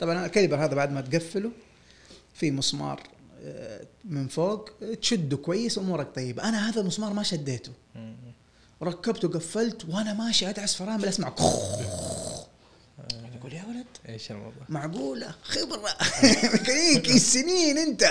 [0.00, 1.50] طبعا ال caliper هذا بعد ما تقفله
[2.38, 3.02] في مسمار
[3.42, 4.70] آه، من فوق
[5.02, 6.48] تشده كويس امورك طيبة.
[6.48, 7.72] أنا هذا المسمار ما شديته.
[8.82, 11.28] ركبته قفلت وأنا ماشي أدعس فرامل أسمع.
[11.28, 13.86] أقول يا ولد.
[14.08, 15.90] إيش الموضوع؟ معقولة؟ خبرة.
[16.52, 18.04] ميكانيكي سنين أنت.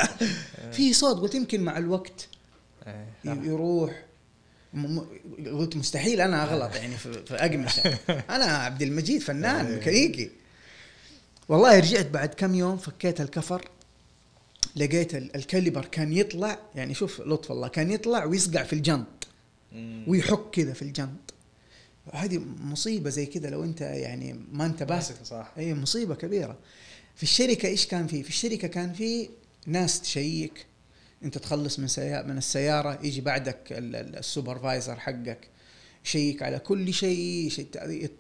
[0.72, 2.28] في صوت قلت يمكن مع الوقت.
[2.88, 3.08] إيه.
[3.26, 4.04] يروح.
[5.46, 7.98] قلت مستحيل أنا اغلط يعني في أقمشة.
[8.36, 10.32] أنا عبد المجيد فنان ميكانيكي
[11.50, 13.70] والله رجعت بعد كم يوم فكيت الكفر.
[14.78, 19.28] لقيت ال- ال caliper كان يطلع يعني شوف لطف الله كان يطلع ويصقع في الجنط
[20.08, 21.34] ويحك كذا في الجنط.
[22.14, 25.52] هذه مصيبة زي كذا لو أنت يعني ما انتبهت صح.
[25.58, 26.58] اي مصيبة كبيرة.
[27.16, 29.30] في الشركة إيش كان في في الشركة كان في
[29.66, 30.66] ناس تشيك.
[31.24, 35.48] أنت تخلص من سيارة من السيارة يجي بعدك ال- ال- ال supervisor حقك
[36.04, 37.52] شيك على كل شيء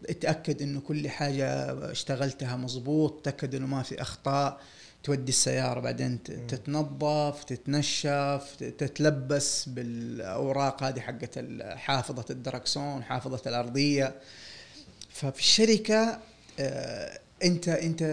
[0.10, 1.47] اتاكد إنه كل حاجة
[1.91, 4.62] اشتغلتها مظبوط تأكد إنه ما في أخطاء.
[5.08, 14.16] تودي السيارة بعدين تتنظف تتنشف تتلبس بالأوراق هذه حقت حافظة الدركسون حافظة الأرضية.
[15.10, 16.20] ففي الشركة
[16.60, 18.03] آه، انت أنت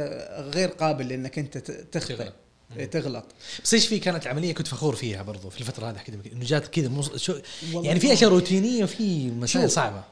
[0.54, 2.34] غير قابل انك أنت تخطئ تغلط.
[2.76, 3.24] إيه، تغلط.
[3.64, 6.66] بس إيش في كانت العملية كنت فخور فيها برضو في الفترة هذه كذا إنه جات
[6.66, 7.16] كذا مص...
[7.16, 7.40] شو
[7.72, 9.70] يعني في أشياء روتينية وفي مسائل.
[9.70, 10.04] صعبة.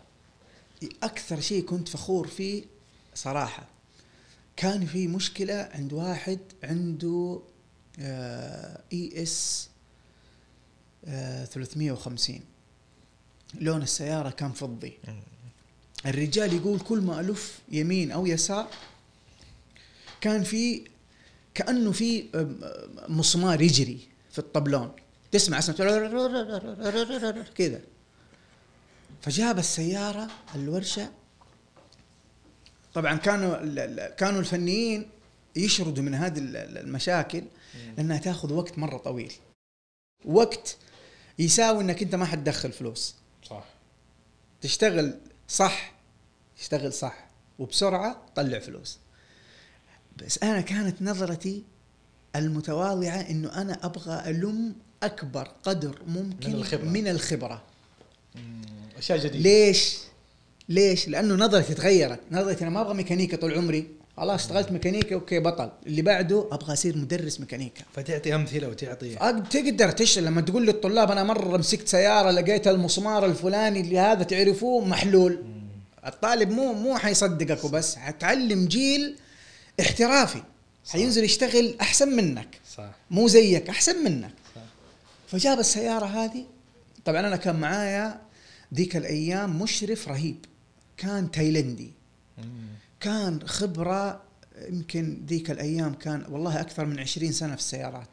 [1.03, 2.65] أكثر شيء كنت فخور فيه
[3.15, 3.67] صراحة
[4.57, 7.41] كان في مشكلة عند واحد عنده
[8.01, 9.69] آه، اي اس
[11.05, 12.41] 350
[13.61, 14.99] لون السيارة كان فضي.
[16.07, 18.69] الرجال يقول كل ما ألف يمين أو يسار
[20.21, 20.85] كان في
[21.55, 22.61] كأنه في آم،
[23.09, 24.01] مسمار يجري
[24.33, 24.93] في الطبلون.
[25.33, 25.75] تسمع اسمه
[27.55, 27.81] كذا.
[29.23, 31.11] فجاب السيارة الورشة
[32.95, 35.11] طبعا كانوا كانوا الفنيين
[35.57, 37.45] يشردوا من هذه ال- ال- المشاكل
[37.97, 39.33] لانها تأخذ وقت مرة طويل.
[40.25, 40.77] وقت
[41.39, 43.15] يساوي إنك أنت ما حتدخل فلوس.
[43.49, 43.65] صح.
[44.61, 45.15] تشتغل
[45.49, 45.93] صح
[46.59, 47.27] تشتغل صح
[47.59, 48.99] وبسرعة تطلع فلوس.
[50.17, 51.65] بس أنا كانت نظرتي
[52.37, 56.85] المتواضعة إنه أنا أبغى ألم أكبر قدر ممكن من الخبرة.
[56.89, 57.63] من الخبرة.
[58.97, 59.39] أشياء جديدة.
[59.39, 59.99] ليش؟
[60.73, 65.39] ليش؟ لأنه نظرتي تغيرت، نظرتي أنا ما أبغى ميكانيكا طول عمري، خلاص اشتغلت ميكانيكا okay
[65.39, 67.83] بطل، اللي بعده أبغى أصير مدرس ميكانيكا.
[67.95, 69.15] فتعطي أمثلة وتعطي.
[69.51, 70.25] تقدر تشتغل.
[70.25, 75.45] لما تقول للطلاب أنا مرة مسكت سيارة لقيت المسمار الفلاني اللي هذا تعرفوه محلول.
[76.07, 79.17] الطالب مو مو حيصدقك وبس، حتعلم جيل
[79.81, 80.43] احترافي.
[80.91, 82.91] حينزل يشتغل أحسن منك، صح.
[83.11, 84.33] مو زيك أحسن منك.
[84.55, 84.63] صح.
[85.29, 86.45] فجاب السيارة هذه.
[87.05, 88.21] طبعا أنا كان معايا
[88.75, 90.37] ذيك الأيام مشرف رهيب.
[91.03, 91.93] كان تايلندي.
[93.01, 94.23] كان خبرة
[94.69, 98.09] يمكن ذيك الأيام كان والله أكثر من عشرين سنة في السيارات.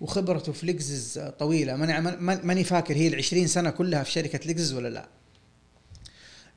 [0.00, 1.76] وخبرته في لكزز طويلة.
[1.76, 5.08] ماني ما- ماني فاكر هي العشرين سنة كلها في شركة لكزز ولا لا.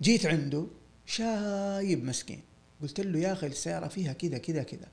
[0.02, 0.68] جيت عنده
[1.06, 2.42] شايب مسكين.
[2.82, 4.88] قلت له يا أخي السيارة فيها كذا كذا كذا.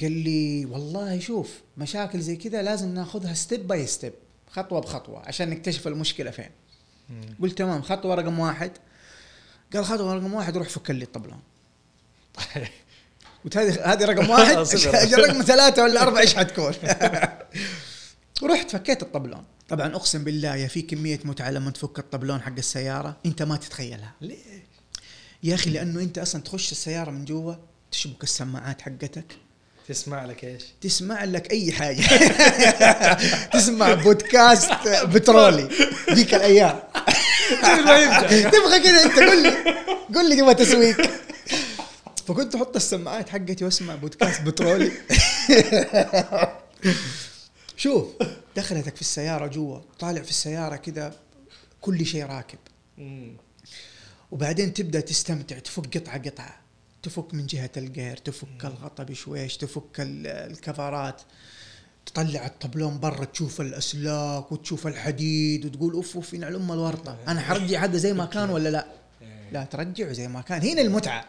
[0.00, 4.12] قال لي والله شوف مشاكل زي كذا لازم ناخذها step by step
[4.50, 6.50] خطوة بخطوة عشان نكتشف المشكلة فين.
[7.42, 8.72] قلت تمام خطوه رقم واحد.
[9.74, 11.40] قال خطوه رقم واحد روح فك لي الطبلون
[13.44, 14.56] قلت هذه هذه رقم واحد؟
[15.24, 16.72] رقم ثلاثة ولا أربعة؟ إيش حتكون؟
[18.42, 19.44] ورحت فكيت الطبلون.
[19.68, 24.12] طبعا أقسم بالله يا في كمية متعة لما تفك الطبلون حق السيارة أنت ما تتخيلها.
[24.20, 24.36] ليه؟
[25.42, 27.54] يا أخي لأنه أنت أصلا تخش السيارة من جوا
[27.90, 29.36] تشبك السماعات حقتك.
[29.90, 32.02] تسمع لك إيش؟ تسمع لك أي حاجة.
[33.52, 34.70] تسمع بودكاست
[35.04, 35.68] بترولي.
[36.10, 36.82] ذيك الأيام.
[38.52, 39.74] تبغى كذا أنت قول لي.
[40.14, 41.10] قول لي تبغى تسويق.
[42.26, 44.92] فكنت أحط السماعات حقتي وأسمع بودكاست بترولي.
[47.76, 48.06] شوف
[48.56, 51.14] دخلتك في السيارة جوا طالع في السيارة كذا
[51.80, 52.58] كل شيء راكب.
[54.30, 56.59] وبعدين تبدأ تستمتع تفك قطعة قطعة.
[57.02, 61.22] تفك من جهة الجير تفك الغطا بشويش تفك ال- الكفرات
[62.06, 67.16] تطلع الطبلون برا تشوف الأسلاك وتشوف الحديد وتقول أوف أوف ينعل ام الورطة.
[67.28, 68.86] أنا حرجع هذا زي ما كان ولا لا؟
[69.52, 70.62] لا ترجعه زي ما كان.
[70.62, 71.24] هنا المتعة.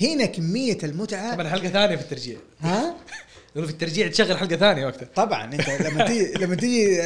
[0.00, 1.34] هنا كمية المتعة.
[1.34, 2.38] طبعا حلقة ثانية في الترجيع.
[2.60, 2.96] ها؟
[3.50, 5.08] يقولوا في الترجيع تشغل حلقة ثانية وقتها.
[5.14, 7.00] طبعا أنت لما تيجي لما تيجي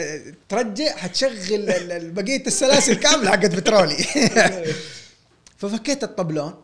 [0.49, 3.97] ترجع حتشغل بقية السلاسل كاملة حقت بترولي.
[5.59, 6.55] ففكيت الطبلون.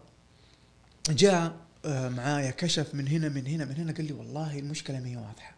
[1.13, 1.53] جاء
[1.85, 5.17] آه، معايا كشف من هنا من هنا من هنا قال لي والله المشكلة ما هي
[5.17, 5.55] واضحة.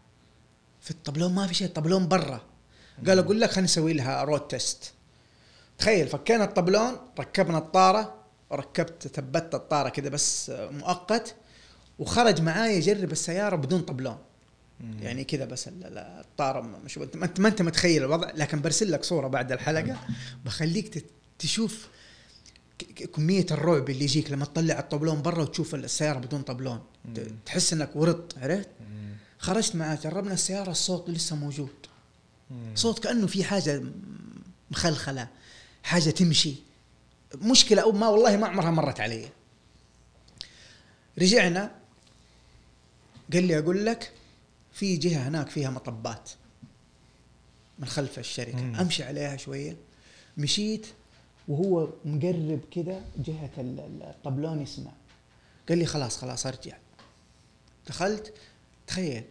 [0.80, 2.40] في الطبلون ما في شيء الطبلون برا.
[3.06, 4.92] قال أقول لك خلينا نسوي لها road test
[5.78, 8.14] تخيل فكينا الطبلون ركبنا الطارة
[8.52, 11.34] ركبت ثبت الطارة كذا بس آه، مؤقت
[11.98, 14.18] وخرج معايا يجرب السيارة بدون طبلون
[15.00, 18.30] يعني كذا بس ال- ال- الطارة مش ما انت ما أنت متخيل الوضع.
[18.34, 19.98] لكن برسل لك صورة بعد الحلقة.
[20.44, 21.04] بخليك
[21.38, 21.88] تشوف
[22.84, 26.80] كمية الرعب اللي يجيك لما تطلع الطبلون برا وتشوف السيارة بدون طبلون
[27.14, 28.68] ت- تحس إنك ورطت عرفت؟
[29.38, 31.68] خرجت معاه جربنا السيارة الصوت لسه موجود.
[32.74, 33.82] صوت كأنه في حاجة
[34.70, 35.28] مخلخلة
[35.82, 36.54] حاجة تمشي.
[37.34, 39.28] مشكلة أو ما والله ما عمرها مرت علي.
[41.18, 41.70] رجعنا
[43.32, 44.12] قال لي أقول لك
[44.72, 46.30] في جهة هناك فيها مطبات
[47.78, 48.56] من خلف الشركة.
[48.62, 48.76] مم.
[48.76, 49.76] أمشي عليها شوية.
[50.36, 50.86] مشيت
[51.48, 54.90] وهو مقرب كده جهة ال- ال- الطبلون يسمع.
[55.68, 56.76] قال لي خلاص خلاص أرجع.
[57.86, 58.34] دخلت
[58.86, 59.24] تخيل.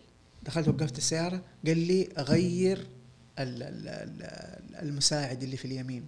[0.43, 2.77] دخلت وقفت السيارة قال لي أغير
[3.39, 6.05] ال- ال- ال- المساعد اللي في اليمين.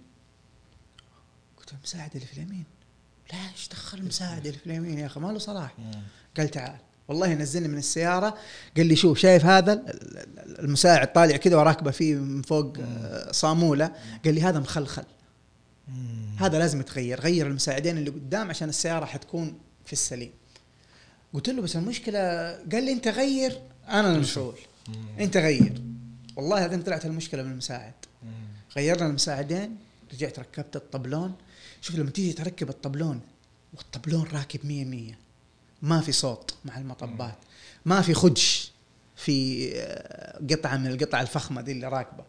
[1.58, 2.64] قلت له المساعد اللي في اليمين؟
[3.32, 5.74] لا إيش دخل المساعد اللي في اليمين يا أخي؟ ما له صلاح.
[6.36, 6.76] قال تعال.
[7.08, 8.38] والله نزلني من السيارة.
[8.76, 13.32] قال لي شوف شايف هذا؟ ال- ال- المساعد طالع كذا وراكبة فيه من فوق آه،
[13.32, 13.92] صامولة.
[14.24, 15.04] قال لي هذا مخلخل.
[16.38, 20.32] هذا لازم يتغير غير المساعدين اللي قدام عشان السيارة حتكون في السليم.
[21.34, 22.18] قلت له بس المشكلة
[22.52, 24.58] قال لي أنت غير أنا المسؤول.
[25.20, 25.82] أنت غير.
[26.36, 27.92] والله هذه طلعت المشكلة من المساعد.
[28.76, 29.76] غيرنا المساعدين
[30.12, 31.34] رجعت ركبت الطبلون.
[31.80, 33.20] شوف لما تيجي تركب الطبلون
[33.74, 35.18] والطبلون راكب مية مية.
[35.82, 37.38] ما في صوت مع المطبات.
[37.84, 38.72] ما في خدش
[39.16, 42.24] في آه، قطعة من القطع الفخمة دي اللي راكبة.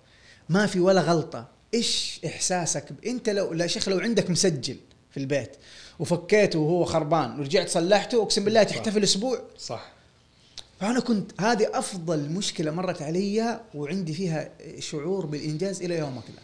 [0.50, 1.55] ما في ولا غلطة.
[1.74, 4.78] إيش إحساسك؟ أنت لو لا شيخ لو عندك مسجل
[5.12, 5.52] في البيت
[6.00, 9.42] وفكيته وهو خربان ورجعت صلحته أقسم بالله تحتفل أسبوع.
[9.60, 9.96] صح.
[10.80, 14.50] فأنا كنت هذه أفضل مشكلة مرت علي وعندي فيها
[14.80, 16.42] شعور بالإنجاز إلى يومك ذا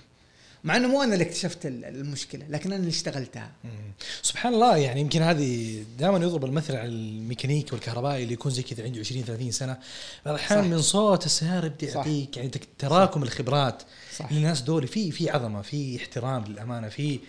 [0.64, 3.52] مع إنه مو أنا اللي اكتشفت ال- المشكلة لكن أنا اللي اشتغلتها.
[4.22, 8.84] سبحان الله يعني يمكن هذه دائما يضرب المثل على الميكانيكي والكهربائي اللي يكون زي كذا
[8.84, 9.78] عنده 20 30 سنة.
[10.26, 10.68] بعض الأحيان صح.
[10.70, 11.96] من صوت السيارة يبدأ صح.
[11.96, 13.84] يعطيك يعني تراكم الخبرات.
[14.18, 14.32] صح.
[14.32, 17.20] الناس دول في في عظمة في احترام للأمانة في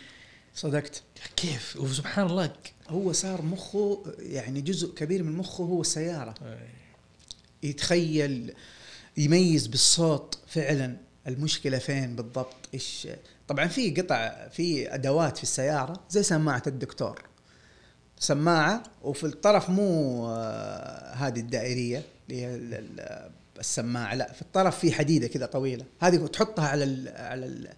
[0.55, 1.03] صدقت.
[1.37, 2.53] كيف؟ وسبحان الله
[2.89, 6.35] هو صار مخه يعني جزء كبير من مخه هو السيارة.
[7.63, 8.53] يتخيل
[9.17, 10.97] يميز بالصوت فعلا.
[11.29, 13.09] المشكلة فين بالضبط؟ إيش؟
[13.49, 17.23] طبعا في قطع في أدوات في السيارة زي سماعة الدكتور.
[18.19, 24.79] سماعة وفي الطرف مو آه، هذه الدائرية اللي هي ال- ال- السماعة لا في الطرف
[24.79, 25.85] في حديدة كذا طويلة.
[26.01, 27.69] هذه تحطها على ال على ال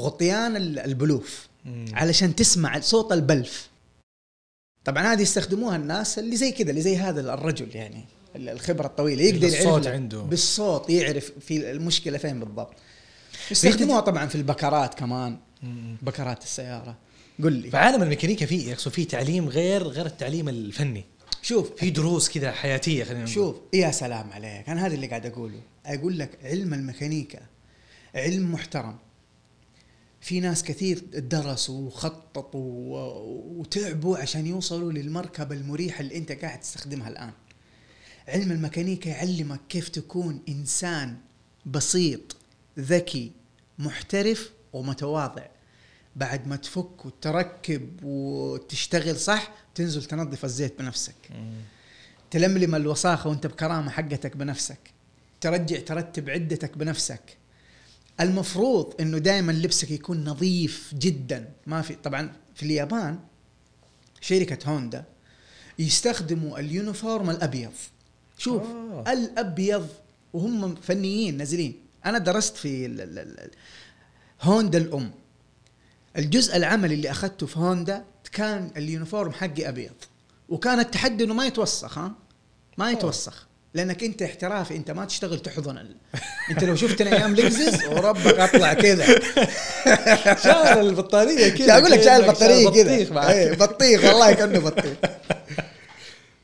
[0.00, 1.84] غطيان ال- البلوف مم.
[1.92, 3.68] علشان تسمع صوت البلف.
[4.84, 8.04] طبعا هذه يستخدموها الناس اللي زي كذا اللي زي هذا الرجل يعني.
[8.36, 10.22] الخبرة الطويلة يقدر يعرف لك عنده.
[10.22, 12.74] بالصوت يعرف في المشكلة فين بالضبط.
[13.50, 15.38] يستخدموها طبعا في البكرات كمان.
[16.02, 16.96] بكرات السيارة.
[17.42, 17.70] قل لي.
[17.70, 21.04] فعالم الميكانيكا فيه يقصد فيه تعليم غير غير التعليم الفني.
[21.42, 21.70] شوف.
[21.76, 23.34] في دروس كذا حياتية خلينا نقول.
[23.34, 23.56] شوف.
[23.72, 24.68] يا سلام عليك.
[24.68, 25.60] أنا هذا اللي قاعد أقوله.
[25.86, 27.40] أقول لك علم الميكانيكا
[28.14, 28.96] علم محترم.
[30.20, 33.08] في ناس كثير درسوا وخططوا
[33.58, 37.30] وتعبوا عشان يوصلوا للمركبة المريحة اللي أنت قاعد تستخدمها الآن.
[38.28, 41.16] علم الميكانيكا يعلمك كيف تكون إنسان
[41.66, 42.36] بسيط
[42.78, 43.32] ذكي
[43.78, 45.46] محترف ومتواضع.
[46.16, 51.14] بعد ما تفك وتركب وتشتغل صح تنزل تنظف الزيت بنفسك.
[52.30, 54.78] تلملم الوساخة وانت بكرامة حقتك بنفسك.
[55.40, 57.36] ترجع ترتب عدتك بنفسك.
[58.20, 61.52] المفروض إنه دائما لبسك يكون نظيف جدا.
[61.66, 63.18] ما في طبعا في اليابان
[64.20, 65.04] شركة هوندا
[65.78, 67.72] يستخدموا ال uniform الأبيض.
[68.38, 69.12] شوف آه.
[69.12, 69.88] الأبيض
[70.32, 71.74] وهم فنيين نازلين.
[72.06, 73.50] أنا درست في ال ال ال
[74.42, 75.10] هوندا الأم.
[76.18, 79.94] الجزء العملي اللي أخذته في هوندا كان ال uniform حقي أبيض.
[80.48, 82.12] وكان التحدي إنه ما يتوسخ ها؟
[82.78, 83.46] ما يتوسخ.
[83.74, 85.96] لأنك أنت احترافي أنت ما تشتغل تحضن ال...
[86.50, 89.06] أنت لو شفتني أيام لكزس وربك أطلع كذا.
[90.44, 93.30] شايل البطارية كذا أقول لك شايل كأنك بطاريه بطيخ كذا.
[93.30, 94.94] إيه، بطيخ والله كأنه بطيخ.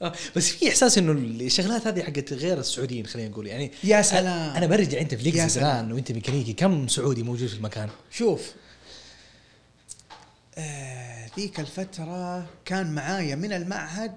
[0.03, 4.57] آه، بس في إحساس إنه الشغلات هذه حقت غير السعوديين خلينا نقول يعني يا سلام.
[4.57, 5.77] أنا برجع أنت في سلام.
[5.77, 8.53] الآن وأنت ميكانيكي كم سعودي موجود في المكان؟ شوف
[10.59, 14.17] آه، ذيك الفترة كان معايا من المعهد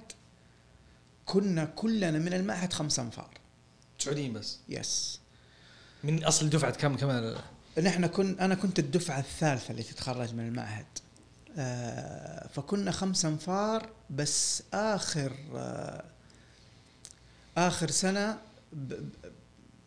[1.26, 3.30] كنا كلنا من المعهد خمسة أنفار
[4.00, 5.20] سعوديين بس يس
[6.04, 7.36] من أصل دفعة كم كمان
[7.84, 10.86] نحن كن أنا كنت الدفعة الثالثة اللي تتخرج من المعهد
[11.58, 16.04] آه، فكنا خمسة أنفار بس آخر آه،
[17.58, 17.90] آخر
[18.74, 19.10] ب-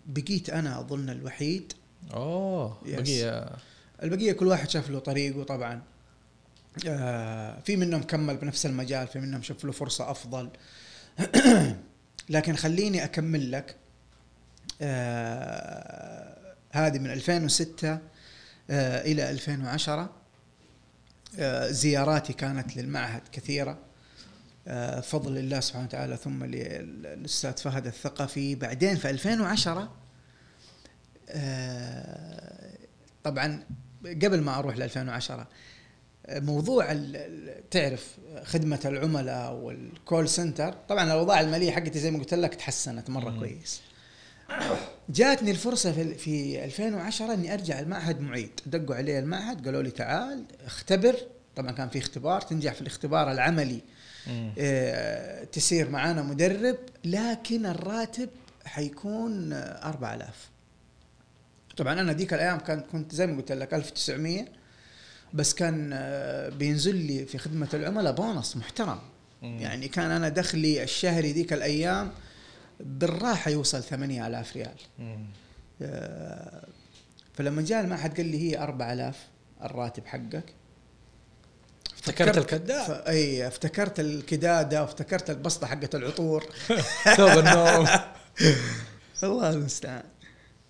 [0.07, 1.73] بقيت أنا أظن الوحيد.
[2.15, 2.79] أوه.
[2.87, 3.57] بقي
[4.03, 5.83] البقية كل واحد شاف له طريقه طبعا.
[6.89, 10.51] آه في منهم كمل بنفس المجال في منهم شاف له فرصة أفضل.
[12.29, 13.77] لكن خليني أكمل لك.
[14.83, 16.37] آه
[16.73, 17.99] هذه من 2006
[18.71, 20.09] آه إلى 2010 آه
[21.71, 23.79] زياراتي كانت للمعهد كثيرة.
[24.69, 28.55] آه فضل الله سبحانه وتعالى ثم للأستاذ فهد الثقفي.
[28.55, 29.89] بعدين في 2010
[31.29, 32.77] آه،
[33.25, 33.63] طبعا
[34.05, 35.47] قبل ما أروح ل 2010
[36.27, 36.97] آه، موضوع
[37.71, 43.39] تعرف خدمة العملاء والكول سنتر طبعا الأوضاع المالية حقتي زي ما قلت لك تحسنت مرة.
[43.39, 43.81] كويس.
[45.09, 48.61] جاتني الفرصة في في 2010 إني أرجع المعهد معيد.
[48.67, 51.17] دقوا علي المعهد قالوا لي تعال اختبر.
[51.57, 53.81] طبعا كان في اختبار تنجح في الاختبار العملي.
[54.27, 54.53] مم.
[54.59, 58.29] آه، تسير معانا مدرب لكن الراتب
[58.65, 60.51] حيكون آه، 4000
[61.77, 64.45] طبعا أنا ذيك الأيام كان كنت زي ما قلت لك 1900
[65.35, 68.99] بس كان آه، بينزل لي في خدمة العملاء بونص محترم.
[69.43, 72.11] يعني كان أنا دخلي الشهري ذيك الأيام
[72.81, 74.77] بالراحة يوصل 8000 ريال.
[75.83, 76.69] آه،
[77.35, 79.17] فلما جاء المعهد قال لي هي 4000
[79.63, 80.55] الراتب حقك.
[81.95, 82.91] افتكرت الكذاب ف...
[82.91, 86.47] إي افتكرت الكدادة وافتكرت البسطة حقت العطور.
[87.17, 87.87] ثوب النوم.
[89.23, 90.05] الله المستعان.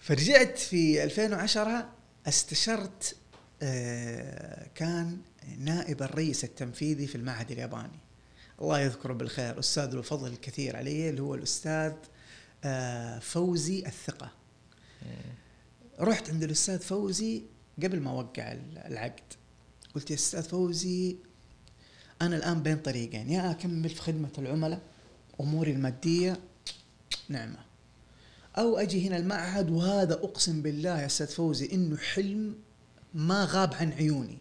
[0.01, 1.89] فرجعت في 2010
[2.29, 3.17] استشرت
[3.63, 5.19] آه، كان
[5.59, 8.01] نائب الرئيس التنفيذي في المعهد الياباني.
[8.63, 9.59] الله يذكره بالخير.
[9.59, 11.93] أستاذ له فضل الكثير علي اللي هو الأستاذ
[12.65, 14.31] آه، فوزي الثقة.
[16.01, 17.43] رحت عند الأستاذ فوزي
[17.83, 19.23] قبل ما أوقع العقد.
[19.95, 21.17] قلت يا أستاذ فوزي
[22.23, 24.81] أنا الآن بين طريقين يا أكمل في خدمة العملاء
[25.41, 26.41] أموري المادية
[27.29, 27.59] نعمة.
[28.59, 32.55] أو أجي هنا المعهد وهذا أقسم بالله يا أستاذ فوزي إنه حلم
[33.15, 34.39] ما غاب عن عيوني.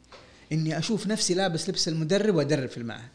[0.51, 3.14] إني أشوف نفسي لابس لبس المدرب وأدرب في المعهد.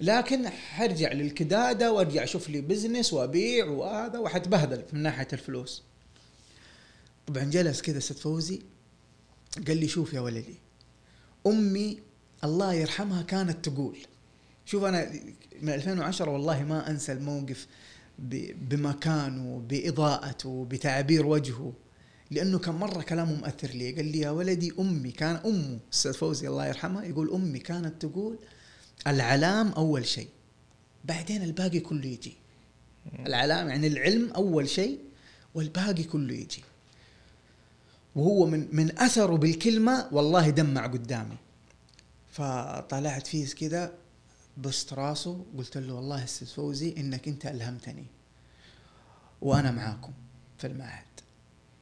[0.00, 5.82] لكن حرجع للكدادة وارجع أشوف لي بزنس وأبيع وهذا وحتبهدل من ناحية الفلوس.
[7.26, 8.60] طبعا جلس كذا أستاذ فوزي
[9.66, 10.54] قال لي شوف يا ولدي
[11.46, 11.98] أمي
[12.44, 13.96] الله يرحمها كانت تقول
[14.66, 15.10] شوف أنا
[15.62, 17.66] من 2010 والله ما أنسى الموقف
[18.68, 21.72] بمكانه باضاءته بتعبير وجهه
[22.30, 23.92] لأنه كان مرة كلامه مؤثر لي.
[23.92, 28.38] قال لي يا ولدي أمي كان أمه أستاذ فوزي الله يرحمها يقول أمي كانت تقول
[29.06, 30.28] العلام أول شيء.
[31.04, 32.36] بعدين الباقي كله يجي.
[33.26, 34.98] العلام يعني العلم أول شيء
[35.54, 36.64] والباقي كله يجي.
[38.16, 41.36] وهو من من أثره بالكلمة والله دمع قدامي.
[42.32, 43.92] فطلعت فيه كذا
[44.56, 48.06] بست راسه قلت له والله أستاذ فوزي إنك أنت ألهمتني.
[49.40, 50.12] وأنا معاكم
[50.58, 51.04] في المعهد.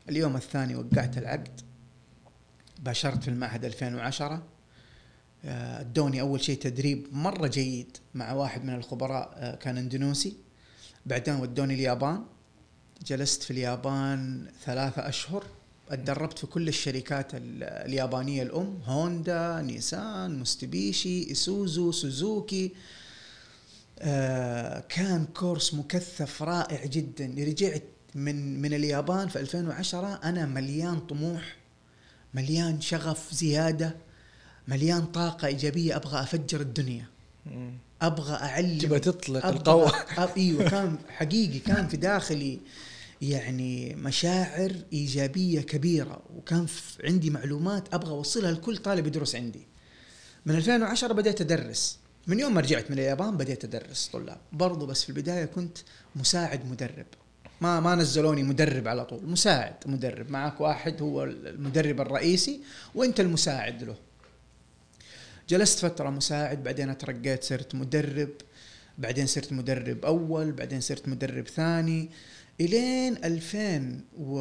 [0.09, 1.61] اليوم الثاني وقعت العقد.
[2.79, 4.43] باشرت في المعهد 2010 آه،
[5.45, 10.37] ادوني أول شيء تدريب مرة جيد مع واحد من الخبراء آه، كان اندونوسي
[11.07, 12.25] بعدين ودوني اليابان.
[13.07, 15.45] جلست في اليابان ثلاثة أشهر.
[15.91, 22.73] اتدربت في كل الشركات ال- اليابانية الأم هوندا نيسان ميتسوبيشي إيسوزو سوزوكي.
[24.01, 27.27] آه كان course مكثف رائع جدا.
[27.39, 27.83] رجعت
[28.15, 31.57] من من اليابان في 2010 أنا مليان طموح
[32.35, 33.97] مليان شغف زيادة.
[34.69, 37.07] مليان طاقة إيجابية أبغى أفجر الدنيا.
[38.03, 38.79] أبغى أعلم.
[38.79, 39.93] تبغى تطلق القوة.
[40.37, 42.59] إيوه كان حقيقي كان في داخلي
[43.23, 46.67] يعني مشاعر إيجابية كبيرة وكان
[47.05, 49.67] عندي معلومات أبغى أوصلها لكل طالب يدرس عندي.
[50.47, 51.99] من 2010 بديت أدرس.
[52.27, 54.39] من يوم ما رجعت من اليابان بديت أدرس طلاب.
[54.53, 55.79] برضو بس في البداية كنت
[56.17, 57.07] مساعد مدرب.
[57.61, 60.31] ما ما نزلوني مدرب على طول مساعد مدرب.
[60.31, 62.61] معك واحد هو المدرب الرئيسي
[62.95, 64.08] وأنت المساعد له.
[65.49, 68.31] جلست فترة مساعد بعدين أترقيت صرت مدرب
[68.99, 72.11] بعدين صرت مدرب أول بعدين صرت مدرب ثاني.
[72.61, 74.41] إلين 2000 و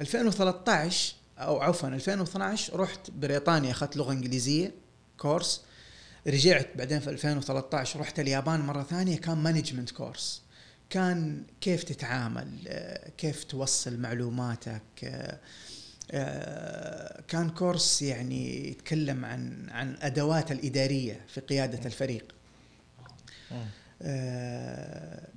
[0.00, 4.74] 2013 أو عفوا 2012 رحت بريطانيا أخذت لغة إنجليزية
[5.18, 5.62] course
[6.26, 10.42] رجعت بعدين في 2013 رحت اليابان مرة ثانية كان management course
[10.90, 15.40] كان كيف تتعامل آه، كيف توصل معلوماتك آه،
[17.28, 22.24] كان كورس يعني يتكلم عن عن أدوات الإدارية في قيادة الفريق.
[24.02, 25.28] آه،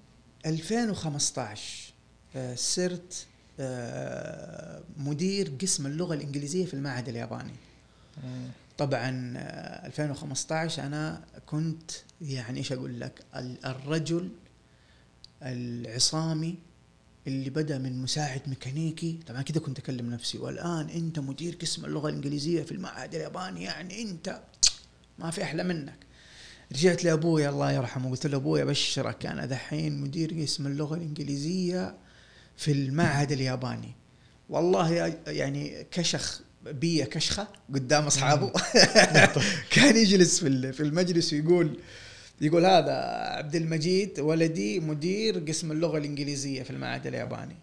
[0.45, 1.93] 2015
[2.35, 3.25] آه، صرت
[3.59, 7.53] آه، مدير قسم اللغة الإنجليزية في المعهد الياباني.
[8.77, 11.91] طبعا آه، 2015 أنا كنت
[12.21, 14.29] يعني إيش أقول لك ال- الرجل
[15.41, 16.55] العصامي
[17.27, 19.19] اللي بدأ من مساعد ميكانيكي.
[19.27, 20.37] طبعا كذا كنت أكلم نفسي.
[20.37, 23.63] والآن أنت مدير قسم اللغة الإنجليزية في المعهد الياباني.
[23.63, 24.41] يعني أنت
[25.19, 25.95] ما في أحلى منك.
[26.71, 27.49] رجعت لأبوي.
[27.49, 28.09] الله يرحمه.
[28.09, 29.25] قلت له أبوي أبشرك.
[29.25, 31.95] أنا دحين مدير قسم اللغة الإنجليزية
[32.57, 33.91] في المعهد الياباني.
[34.49, 38.51] والله يعني كشخ بي كشخة قدام أصحابه.
[39.75, 41.79] كان يجلس في المجلس ويقول
[42.41, 42.93] يقول هذا
[43.37, 47.55] عبد المجيد ولدي مدير قسم اللغة الإنجليزية في المعهد الياباني.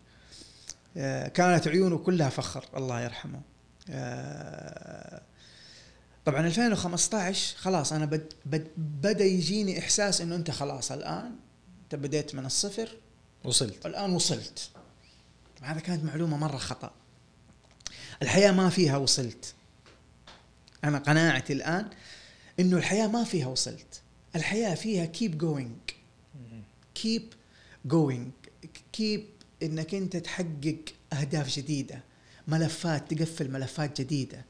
[0.97, 3.41] آه، كانت عيونه كلها فخر الله يرحمه.
[3.91, 5.21] آه،
[6.25, 11.33] طبعا 2015 خلاص أنا بد بد بدأ يجيني إحساس إنه أنت خلاص الآن
[11.85, 12.89] أنت بديت من الصفر.
[13.45, 13.87] وصلت.
[13.87, 14.71] الآن وصلت.
[15.63, 16.91] هذا كانت معلومة مرة خطأ.
[18.23, 19.55] الحياة ما فيها وصلت.
[20.85, 21.89] أنا قناعتي الآن
[22.61, 24.04] إنه الحياة ما فيها وصلت.
[24.37, 25.77] الحياة فيها keep going
[26.95, 27.33] keep
[27.85, 28.31] going
[28.93, 29.27] keep
[29.63, 32.03] إنك أنت تحقق أهداف جديدة.
[32.49, 34.45] ملفات تقفل ملفات جديدة.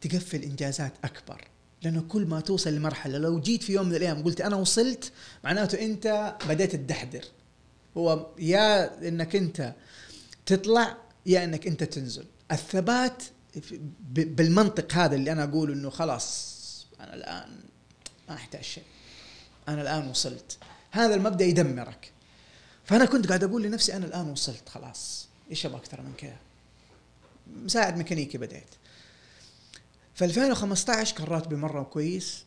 [0.00, 1.44] تقفل إنجازات أكبر.
[1.82, 5.12] لأنه كل ما توصل لمرحلة لو جيت في يوم من الأيام قلت أنا وصلت
[5.44, 7.24] معناته أنت بديت تدحدر.
[7.96, 9.74] هو يا إنك أنت
[10.46, 12.24] تطلع يا إنك أنت تنزل.
[12.52, 13.22] الثبات
[14.10, 17.60] بالمنطق هذا اللي أنا أقول إنه خلاص أنا الآن
[18.28, 18.84] ما أحتاج شيء.
[19.68, 20.58] أنا الآن وصلت.
[20.90, 22.12] هذا المبدأ يدمرك.
[22.84, 25.28] فأنا كنت قاعد أقول لنفسي أنا الآن وصلت خلاص.
[25.50, 26.36] إيش أبغى أكثر من كذا؟
[27.64, 28.74] مساعد ميكانيكي بديت
[30.14, 32.44] في 2015 كان راتبي مرة كويس.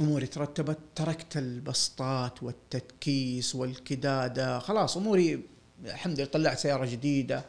[0.00, 4.58] أموري ترتبت تركت البسطات والتدكيس والكدادة.
[4.58, 5.42] خلاص أموري
[5.84, 7.44] الحمد لله طلعت سيارة جديدة.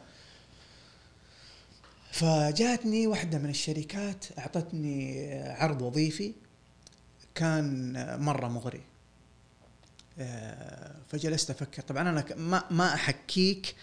[2.12, 6.32] فجاتني واحدة من الشركات أعطتني عرض وظيفي.
[7.40, 8.80] كان مرة مغري.
[10.18, 11.82] آه، فجلست أفكر.
[11.82, 13.74] طبعا أنا ما ما أحكيك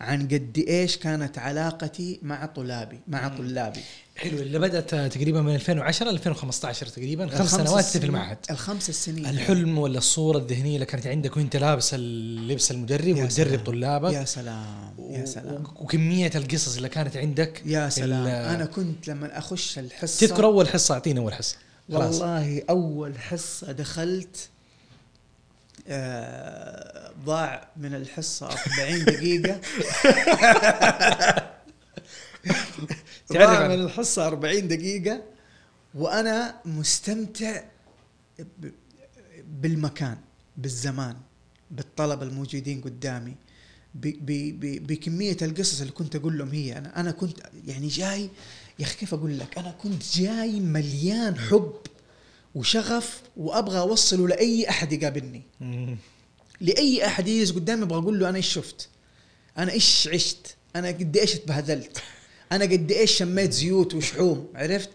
[0.00, 3.80] عن قد إيش كانت علاقتي مع طلابي مع طلابي.
[4.16, 4.38] حلو.
[4.38, 8.38] اللي بدأت تقريبا من 2010 ل 2015 تقريبا خمس سنوات في المعهد.
[8.50, 9.26] الخمس السنين.
[9.26, 13.64] الحلم ولا الصورة الذهنية اللي كانت عندك وأنت لابس اللبس المدرب وتدرب.
[13.64, 14.94] طلابك؟ يا سلام.
[15.10, 15.64] يا سلام.
[15.76, 18.26] وكمية القصص اللي كانت عندك يا سلام.
[18.26, 21.56] أنا كنت لما أخش الحصة تذكر أول حصة؟ اعطينا أول حصة.
[21.92, 22.20] خلاص.
[22.20, 24.48] والله أول حصة دخلت
[25.88, 28.48] آه ضاع من الحصة
[28.80, 29.60] 40 دقيقة.
[33.32, 35.22] ضاع من الحصة 40 دقيقة
[35.94, 37.62] وأنا مستمتع
[39.46, 40.16] بالمكان
[40.56, 41.16] بالزمان
[41.70, 43.34] بالطلبة الموجودين قدامي.
[43.94, 46.78] بكمية القصص اللي كنت أقول لهم هي.
[46.78, 48.30] أنا أنا كنت يعني جاي
[48.78, 51.72] يا أخي كيف أقول لك؟ أنا كنت جاي مليان حب
[52.54, 55.42] وشغف وأبغى أوصله لأي أحد يقابلني.
[56.60, 58.88] لأي أحد يجلس قدامي أبغى أقول له أنا إيش شفت؟
[59.58, 62.02] أنا إيش عشت؟ أنا قد إيش اتبهدلت
[62.52, 64.90] أنا قد إيش شميت زيوت وشحوم؟ عرفت؟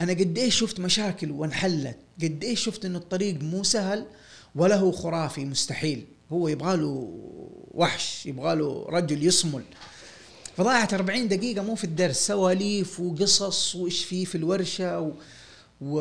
[0.00, 4.06] أنا قد إيش شفت مشاكل وانحلت؟ قد إيش شفت انه الطريق مو سهل
[4.54, 6.04] ولا هو خرافي مستحيل.
[6.32, 7.10] هو يبغى له
[7.70, 9.62] وحش يبغى له رجل يصمل.
[10.56, 15.12] فضاعت 40 دقيقة مو في الدرس سواليف وقصص وإيش في في الورشة و...
[15.80, 16.00] و...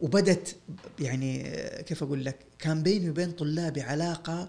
[0.00, 0.56] وبدت
[1.00, 1.42] يعني
[1.86, 4.48] كيف أقول لك؟ كان بيني وبين طلابي علاقة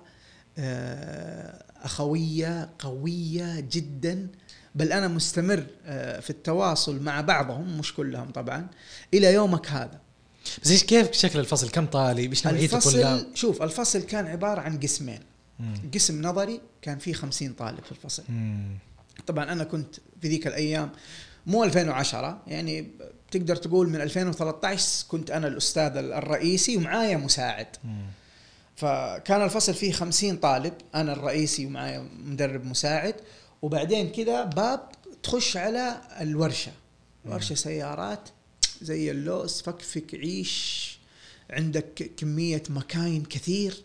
[0.58, 4.28] آه، أخوية قوية جدا
[4.76, 8.68] بل أنا مستمر آه، في التواصل مع بعضهم مش كلهم طبعا
[9.14, 10.00] إلى يومك هذا.
[10.64, 14.80] بس إيش كيف شكل الفصل؟ كم طالب إيش نوعية الطلاب؟ شوف الفصل كان عبارة عن
[14.80, 15.20] قسمين.
[15.60, 15.74] مم.
[15.94, 18.24] قسم نظري كان فيه 50 طالب في الفصل.
[18.30, 18.78] مم.
[19.28, 20.92] طبعا أنا كنت في ذيك الأيام
[21.46, 22.88] مو 2010 يعني
[23.32, 27.68] تقدر تقول من 2013 كنت أنا الأستاذ الرئيسي ومعايا مساعد.
[28.76, 33.16] فكان الفصل فيه 50 طالب أنا الرئيسي ومعايا مدرب مساعد
[33.62, 34.90] وبعدين كذا باب
[35.24, 36.72] تخش على الورشة
[37.26, 38.30] ورشة سيارات
[38.82, 40.98] زي اللوز فكفك عيش
[41.50, 43.84] عندك كمية مكاين كثير.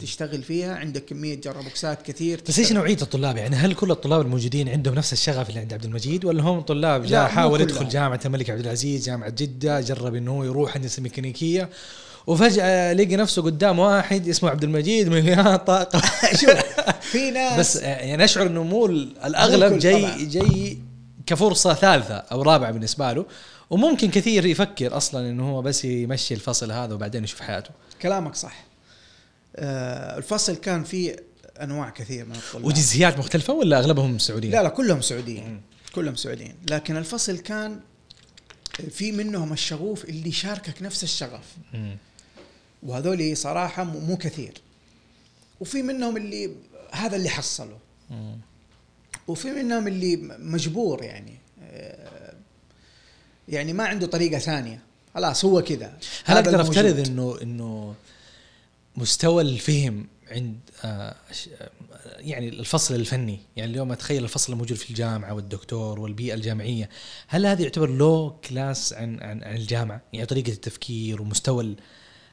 [0.00, 4.68] تشتغل فيها عندك كمية جربوكسات كثير بس إيش نوعية الطلاب؟ يعني هل كل الطلاب الموجودين
[4.68, 7.60] عندهم نفس الشغف اللي عند عبد المجيد ولا هم طلاب لا، جاء حاول.
[7.60, 11.68] يدخل جامعة الملك عبد العزيز جامعة جدة جرب إنه هو يروح هندسه ميكانيكيه
[12.26, 16.00] وفجأة لقى نفسه قدام واحد اسمه عبد المجيد مليان طاقه
[16.40, 16.50] شوف
[17.00, 20.26] في ناس بس يعني أشعر إنه مو الأغلب جاي.
[20.26, 20.78] جاي
[21.26, 23.26] كفرصة ثالثة أو رابعة بالنسبة له
[23.70, 27.70] وممكن كثير يفكر أصلا إنه هو بس يمشي الفصل هذا وبعدين يشوف حياته.
[28.02, 28.67] كلامك صح.
[30.18, 31.16] الفصل كان فيه
[31.62, 35.60] أنواع كثير من الطلاب وجنسيات مختلفة ولا أغلبهم سعوديين؟ لا لا كلهم سعوديين.
[35.94, 37.80] كلهم سعوديين لكن الفصل كان
[38.90, 41.56] في منهم الشغوف اللي شاركك نفس الشغف.
[42.82, 44.52] وهذول صراحة مو كثير
[45.60, 46.50] وفي منهم اللي
[46.92, 47.78] هذا اللي حصله.
[49.28, 52.34] وفي منهم اللي مجبور يعني آه،
[53.48, 54.80] يعني ما عنده طريقة ثانية
[55.14, 56.60] خلاص هو كذا هل أقدر.
[56.60, 57.94] أفترض انه إنه
[58.98, 61.14] مستوى الفهم عند آه
[61.60, 61.70] آه،
[62.18, 63.40] يعني الفصل الفني.
[63.56, 66.88] يعني اليوم أتخيل الفصل الموجود في الجامعة والدكتور والبيئة الجامعية.
[67.26, 71.76] هل هذا يعتبر لو كلاس عن عن, عن الجامعة؟ يعني طريقة التفكير ومستوى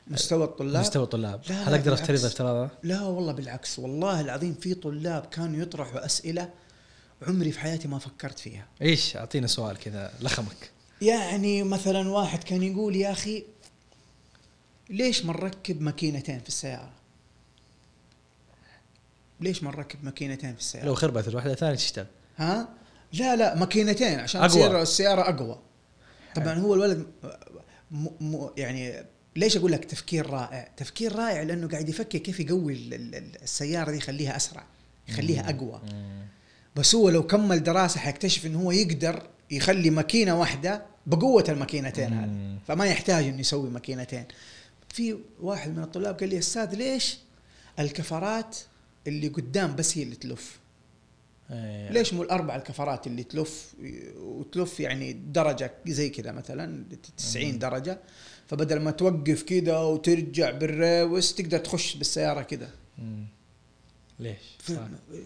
[0.07, 1.41] مستوى الطلاب؟ مستوى الطلاب.
[1.49, 2.25] لا، هل أقدر أفترض بالعكس.
[2.25, 3.79] افتراض لا والله بالعكس.
[3.79, 6.49] والله العظيم في طلاب كانوا يطرحوا أسئلة
[7.27, 8.67] عمري في حياتي ما فكرت فيها.
[8.81, 10.71] إيش؟ أعطينا سؤال كذا لخمك.
[11.01, 13.43] يعني مثلا واحد كان يقول يا أخي
[14.89, 16.91] ليش ما نركب ماكينتين في السيارة؟
[19.41, 22.05] ليش ما نركب ماكينتين في السيارة؟ لو خربت الواحده الثانية تشتغل؟
[22.37, 22.69] ها؟
[23.13, 24.49] لا لا ماكينتين عشان أقوى.
[24.49, 25.59] تصير السيارة أقوى.
[26.35, 27.07] طبعا هو الولد
[27.91, 29.03] م م يعني
[29.35, 33.41] ليش أقول لك تفكير رائع؟ تفكير رائع لأنه قاعد يفكر كيف يقوي ال- ال- ال-
[33.43, 34.63] السيارة دي يخليها أسرع،
[35.09, 35.81] يخليها أقوى.
[36.75, 42.57] بس هو لو كمل دراسة حيكتشف انه هو يقدر يخلي ماكينة واحدة بقوة الماكينتين هذه.
[42.67, 44.25] فما يحتاج إنه يسوي ماكينتين.
[44.95, 47.17] في واحد من الطلاب قال لي أستاذ ليش
[47.79, 48.57] الكفرات
[49.07, 50.59] اللي قدام بس هي اللي تلف
[51.51, 51.91] إيه.
[51.91, 53.73] ليش مو الأربع الكفرات اللي تلف
[54.17, 56.85] وتلف يعني درجة زي كذا مثلا
[57.17, 57.99] 90 درجة
[58.47, 62.69] فبدل ما توقف كذا وترجع بالريوس تقدر تخش بالسيارة كذا.
[64.19, 64.37] ليش؟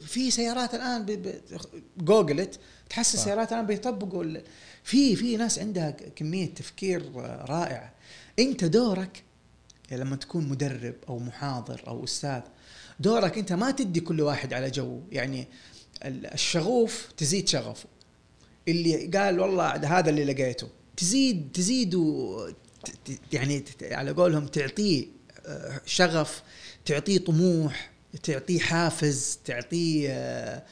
[0.02, 1.06] في, سيارات الآن
[1.98, 2.60] جوجلت
[2.90, 3.14] تحس.
[3.14, 4.38] السيارات الآن بيطبقوا
[4.84, 7.12] في في ناس عندها كمية تفكير
[7.50, 7.94] رائعة
[8.40, 9.24] أنت دورك
[9.92, 12.42] لما تكون مدرب أو محاضر أو أستاذ
[13.00, 15.02] دورك أنت ما تدي كل واحد على جو.
[15.12, 15.48] يعني
[16.06, 17.90] ال- الشغوف تزيد شغفه.
[18.68, 19.68] اللي قال والله
[20.00, 20.68] هذا اللي لقيته.
[20.98, 21.96] تزيد تزيد
[23.34, 25.06] يعني على قولهم تعطيه
[25.46, 26.44] آه، شغف
[26.86, 27.92] تعطيه طموح
[28.24, 30.64] تعطيه حافز تعطيه آه،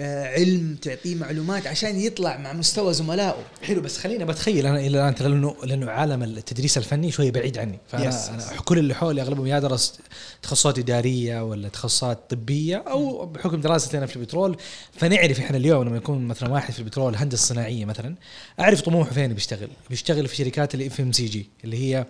[0.00, 3.44] علم تعطيه معلومات عشان يطلع مع مستوى زملائه.
[3.62, 7.58] حلو بس خليني بتخيل أنا إلى الآن ترى لأنه لأنه عالم التدريس الفني شوية بعيد
[7.58, 7.78] عني.
[7.88, 8.28] فأنا Yes.
[8.28, 9.98] أنا كل اللي حولي أغلبهم يا درس
[10.42, 14.56] تخصصات إدارية ولا تخصصات طبية أو بحكم دراستي أنا في البترول.
[14.92, 18.14] فنعرف إحنا اليوم لما يكون مثلا واحد في البترول هندسه صناعيه مثلا
[18.60, 19.68] أعرف طموحه فين بيشتغل.
[19.90, 22.06] بيشتغل في شركات ال FMCG اللي هي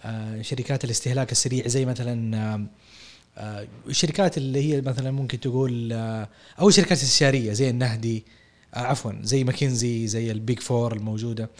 [0.00, 2.66] آه، شركات الاستهلاك السريع زي مثلا آه، آه،
[3.88, 6.28] الشركات اللي هي مثلا ممكن تقول آه،
[6.60, 8.24] أو الشركات الاستشاريه زي النهدي
[8.74, 11.50] آه، عفوا زي ماكنزي زي ال Big Four الموجودة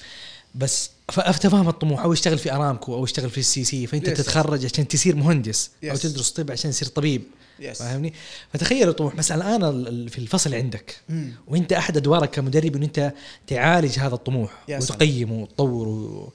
[0.55, 4.17] بس فاهم الطموح أو يشتغل في أرامكو أو يشتغل في السي سي فأنت Yes, yes.
[4.17, 6.01] تتخرج عشان تصير مهندس أو Yes.
[6.01, 7.23] تدرس طب عشان تصير طبيب
[7.61, 7.65] Yes.
[7.73, 8.13] فاهمني
[8.53, 11.33] فتخيل الطموح بس الآن ال- ال- في الفصل عندك مم.
[11.47, 13.13] وأنت أحد أدوارك كمدرب إن أنت
[13.47, 14.81] تعالج هذا الطموح سلام.
[14.83, 16.33] وتقيمه وتطوره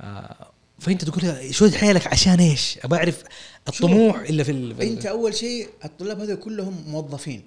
[0.00, 3.22] آه فأنت تقول شو حيلك عشان إيش؟ ابى أعرف
[3.68, 7.42] الطموح الا في ال- انت اول شيء الطلاب هذول كلهم موظفين.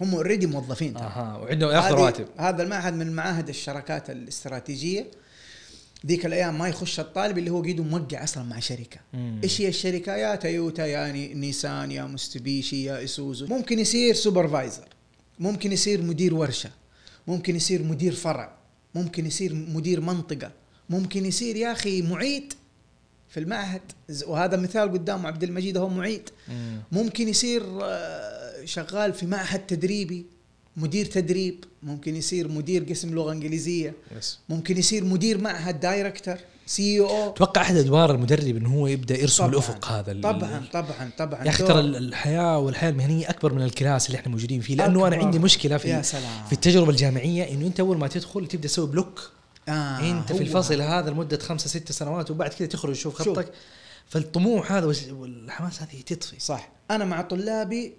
[0.00, 0.96] هم already موظفين.
[0.96, 2.26] أها وعندهم ياخذوا رواتب.
[2.36, 5.06] هذا المعهد من معاهد الشراكات الاستراتيجية.
[6.06, 9.00] ذيك الأيام ما يخش الطالب اللي هو قيده موقع أصلا مع شركة.
[9.12, 9.40] مم.
[9.44, 14.88] إيش هي الشركة؟ يا تويوتا يا ني- نيسان يا ميتسوبيشي يا اسوزو ممكن يصير supervisor
[15.38, 16.70] ممكن يصير مدير ورشة.
[17.26, 18.56] ممكن يصير مدير فرع.
[18.94, 20.52] ممكن يصير مدير منطقة.
[20.90, 22.52] ممكن يصير يا أخي معيد
[23.34, 23.80] في المعهد.
[24.26, 26.28] وهذا مثال قدام عبد المجيد هو معيد.
[26.48, 26.80] مم.
[26.92, 30.26] ممكن يصير آه، شغال في معهد تدريبي
[30.76, 31.64] مدير تدريب.
[31.82, 33.94] ممكن يصير مدير قسم لغة إنجليزية.
[34.48, 39.52] ممكن يصير مدير معهد director CEO أتوقع أحد أدوار المدرب إنه هو يبدأ يرسم طبعاً.
[39.52, 41.44] الأفق هذا طبعا طبعا طبعا.
[41.44, 44.74] يا أخي ترى ال- الحياة والحياة المهنية أكبر من ال class اللي إحنا موجودين فيه
[44.76, 45.16] لأنه أنا.
[45.16, 48.86] عندي مشكلة في يا سلام في التجربة الجامعية إنه أنت أول ما تدخل تبدأ تسوي
[48.86, 49.30] block
[49.68, 53.38] آه أنت في الفصل هذا لمدة خمسة ست سنوات وبعد كذا تخرج تشوف شوف.
[53.38, 53.52] خطك
[54.08, 56.40] فالطموح هذا والحماس هذه تطفي.
[56.40, 56.72] صح.
[56.90, 57.92] أنا مع طلابي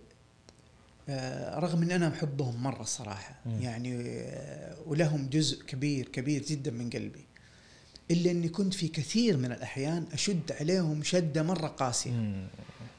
[1.10, 3.62] آه، رغم إن أنا أحبهم مرة الصراحه مم.
[3.62, 7.26] يعني آه، ولهم جزء كبير كبير جدا من قلبي.
[8.12, 12.12] إلا إني كنت في كثير من الأحيان أشد عليهم شدة مرة قاسية.
[12.12, 12.48] مم.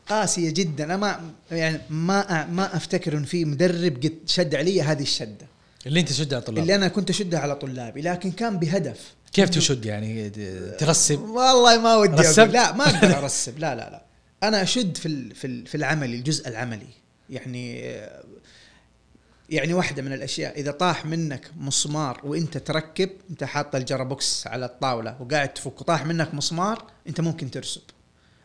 [0.08, 0.84] قاسية جدا.
[0.84, 5.46] أنا ما يعني ما ما أفتكر إن في مدرب قد شد علي هذه الشدة.
[5.86, 6.58] اللي انت تشد على الطلاب.
[6.58, 9.14] اللي أنا كنت اشدها على طلابي لكن كان بهدف.
[9.32, 12.52] كيف تشد يعني؟ ت- ترسب؟ والله ما ودي؟ أقول.
[12.52, 13.58] لا ما أقدر أرسب.
[13.58, 14.04] لا لا لا.
[14.42, 16.86] أنا أشد في في ال- في العملي الجزء العملي.
[17.30, 17.96] يعني
[19.50, 25.16] يعني واحدة من الأشياء إذا طاح منك مسمار وإنت تركب إنت حاط الجرابوكس على الطاولة
[25.22, 27.80] وقاعد تفك وطاح منك مسمار إنت ممكن ترسب.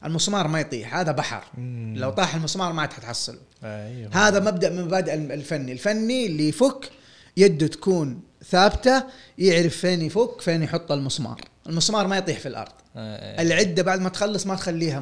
[0.05, 1.43] المسمار ما يطيح هذا بحر.
[1.57, 1.93] مم.
[1.97, 3.39] لو طاح المسمار ما عاد حتحصله.
[3.63, 4.09] أيوه.
[4.27, 5.71] هذا مبدأ من مبادئ الفني.
[5.71, 6.89] الفني اللي يفك
[7.37, 9.03] يده تكون ثابتة
[9.37, 11.41] يعرف فين يفك فين يحط المسمار.
[11.67, 12.71] المسمار ما يطيح في الأرض.
[12.95, 14.99] آه، العدة بعد ما تخلص ما تخليها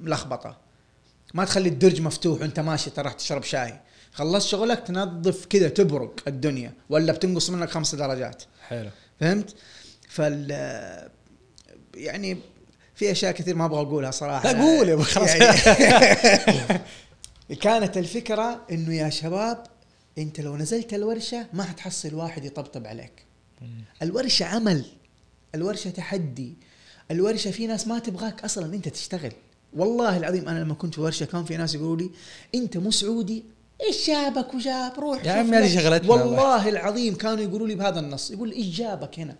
[0.00, 0.56] ملخبطة.
[1.34, 3.80] ما تخلي الدرج مفتوح وانت ماشي تروح تشرب شاي.
[4.12, 8.42] خلصت شغلك تنظف كذا تبرق الدنيا ولا بتنقص منك خمس درجات.
[8.68, 8.90] حلو.
[9.20, 9.54] فهمت؟
[10.08, 10.50] فال
[11.94, 12.38] يعني
[12.94, 14.52] في أشياء كثير ما أبغى أقولها صراحة.
[14.52, 15.28] لا قول يا خلاص.
[15.28, 15.56] يعني
[17.62, 19.66] كانت الفكرة إنه يا شباب
[20.20, 23.24] انت لو نزلت الورشة ما حتحصل واحد يطبطب عليك.
[24.02, 24.84] الورشة عمل
[25.54, 26.54] الورشة تحدي
[27.10, 29.32] الورشة في ناس ما تبغاك أصلا إنت تشتغل.
[29.76, 32.10] والله العظيم أنا لما كنت في ورشة كان في ناس يقولوا لي
[32.54, 33.44] إنت مو سعودي؟
[33.86, 35.74] إيش جابك وجاب؟ روح يا عمي هذه.
[35.74, 36.68] شغلتنا والله.
[36.68, 38.30] العظيم كانوا يقولوا لي بهذا النص.
[38.30, 39.36] يقول إيش جابك هنا؟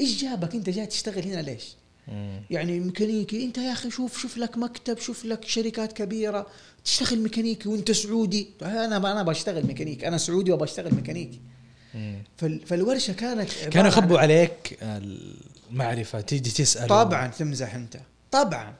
[0.00, 1.76] إيش جابك إنت جاي تشتغل هنا ليش؟
[2.08, 2.42] مم.
[2.50, 6.46] يعني ميكانيكي إنت يا أخي شوف شوف لك مكتب شوف لك شركات كبيرة.
[6.84, 8.48] تشتغل ميكانيكي وانت سعودي.
[8.62, 10.08] أنا أنا بشتغل ميكانيكي.
[10.08, 11.40] أنا سعودي وبشتغل ميكانيكي.
[12.66, 14.78] فالورشة كانت كانوا يخبوا عليك
[15.70, 16.88] المعرفة تيجي تسأل.
[16.88, 17.96] طبعا تمزح أنت.
[18.30, 18.74] طبعا.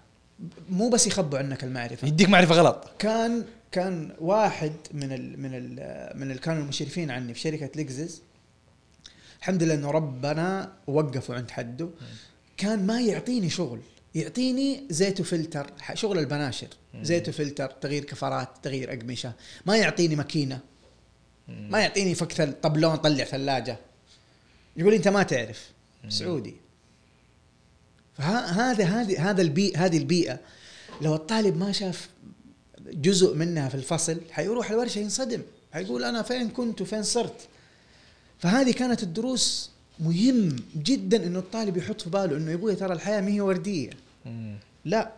[0.71, 2.09] مو بس يخبوا عنك المعرفة.
[2.09, 2.91] يديك معرفة غلط.
[2.99, 5.73] كان كان واحد من ال من ال
[6.19, 8.23] من اللي كانوا المشرفين عني في شركة لكزس
[9.41, 11.89] الحمد لله إنه ربنا وقفوا عند حده.
[12.57, 13.81] كان ما يعطيني شغل.
[14.15, 16.69] يعطيني زيت وفلتر شغل البناشر
[17.03, 19.33] زيت وفلتر تغيير كفرات تغيير أقمشة.
[19.67, 20.61] ما يعطيني ماكينة.
[21.49, 23.79] ما يعطيني فك طبلون طلع ثلاجة.
[24.77, 25.71] يقول أنت ما تعرف.
[26.09, 26.55] سعودي.
[28.15, 30.41] فهذا هذه هذا البيئه هذه البيئة.
[31.01, 32.09] لو الطالب ما شاف
[32.81, 35.43] جزء منها في الفصل حيروح الورشة ينصدم.
[35.73, 37.49] حيقول أنا فين كنت وفين صرت.
[38.39, 39.71] فهذه كانت الدروس
[40.01, 43.91] مهم جدا إنه الطالب يحط في باله إنه يا أبوي ترى الحياة ما هي وردية.
[44.85, 45.13] لا.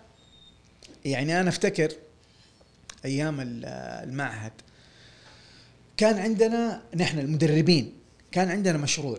[1.04, 1.92] يعني أنا أفتكر
[3.04, 3.64] أيام ال-
[4.08, 4.52] المعهد
[5.96, 7.92] كان عندنا نحن المدربين
[8.32, 9.18] كان عندنا مشروع.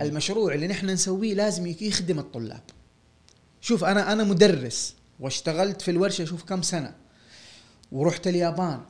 [0.00, 2.60] المشروع اللي نحن نسويه لازم يخدم الطلاب.
[3.60, 6.94] شوف أنا أنا مدرس واشتغلت في الورشة شوف كم سنة
[7.92, 8.80] ورحت اليابان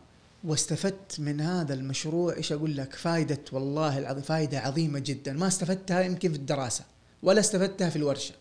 [0.44, 2.36] واستفدت من هذا المشروع.
[2.36, 5.32] إيش أقول لك؟ فائده والله العظيم فائده عظيمة جدا.
[5.32, 6.84] ما استفدتها يمكن في الدراسة
[7.22, 8.34] ولا استفدتها في الورشة.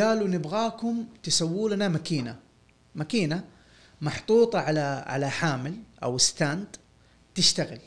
[0.00, 2.36] قالوا نبغاكم تسووا لنا ماكينة.
[2.94, 3.44] ماكينة
[4.00, 6.66] محطوطة على على حامل أو ستاند
[7.34, 7.78] تشتغل.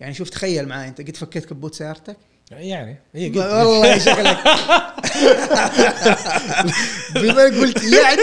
[0.00, 2.16] يعني شوف تخيل معي أنت قد فكيت كبوت سيارتك؟
[2.50, 4.38] يعني هي قلت والله شكلك
[7.14, 8.22] بما قلت يعني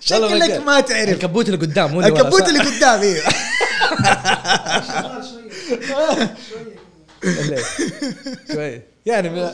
[0.00, 1.08] شكلك ما تعرف.
[1.08, 3.24] الكبوت اللي قدام مو الكبوت؟ اللي قدام أيوه
[7.24, 7.64] ليه؟
[8.52, 9.52] شوي يعني.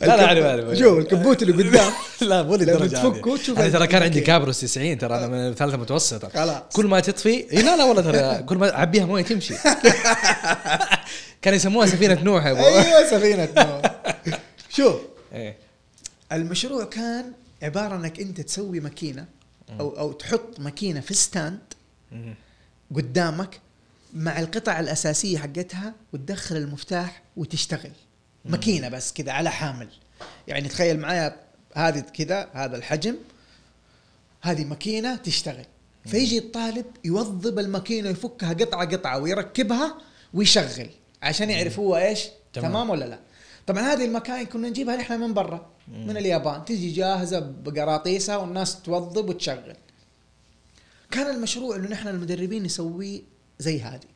[0.00, 1.92] لا لا عارف عارف شوف الكبوت اللي قدام
[2.30, 3.36] لا مو للدرجه تفكه.
[3.36, 4.20] تشوف أنا ترى كان عندي.
[4.20, 6.62] كابروس 90 ترى أنا من ثالثه متوسطه خلاص.
[6.72, 9.54] كل ما تطفي إيه لا لا والله ترى كل ما أعبيها موية تمشي
[11.42, 13.82] كان يسموها سفينة نوح يا أبو أيوه سفينة نوح
[14.70, 14.96] شوف
[15.34, 15.56] إيه.
[16.32, 17.32] المشروع كان
[17.62, 19.24] عبارة إنك أنت تسوي ماكينة
[19.80, 21.58] أو أو تحط ماكينة في ستاند.
[22.96, 23.60] قدامك
[24.14, 27.90] مع القطع الأساسية حقتها وتدخل المفتاح وتشتغل
[28.48, 29.88] ماكينة بس كذا على حامل.
[30.48, 31.36] يعني تخيل معايا
[31.74, 33.16] هذه كذا هذا الحجم
[34.42, 35.64] هذه ماكينة تشتغل.
[36.06, 39.98] فيجي الطالب يوظب الماكينة يفكها قطعة قطعة ويركبها
[40.34, 40.90] ويشغل
[41.22, 42.70] عشان يعرف هو إيش تمام.
[42.70, 43.18] تمام, ولا لا.
[43.66, 46.64] طبعا هذه المكاين كنا نجيبها نحن من برا من اليابان.
[46.64, 49.76] تجي جاهزة بقراطيسها والناس توظب وتشغل.
[51.10, 53.22] كان المشروع انه نحن المدربين نسويه
[53.58, 54.15] زي هذه.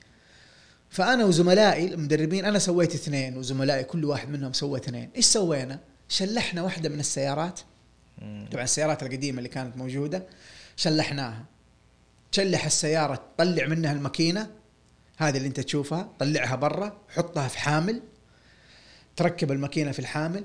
[0.91, 5.11] فأنا وزملائي المدربين أنا سويت اثنين وزملائي كل واحد منهم سوى اثنين.
[5.17, 7.61] إيش سوينا؟ شلحنا واحدة من السيارات.
[8.53, 10.27] طبعا السيارات القديمة اللي كانت موجودة
[10.77, 11.45] شلحناها.
[12.33, 14.51] تشلح السيارة تطلع منها الماكينة
[15.17, 18.03] هذه اللي أنت تشوفها طلعها برا حطها في حامل
[19.17, 20.45] تركب الماكينة في الحامل.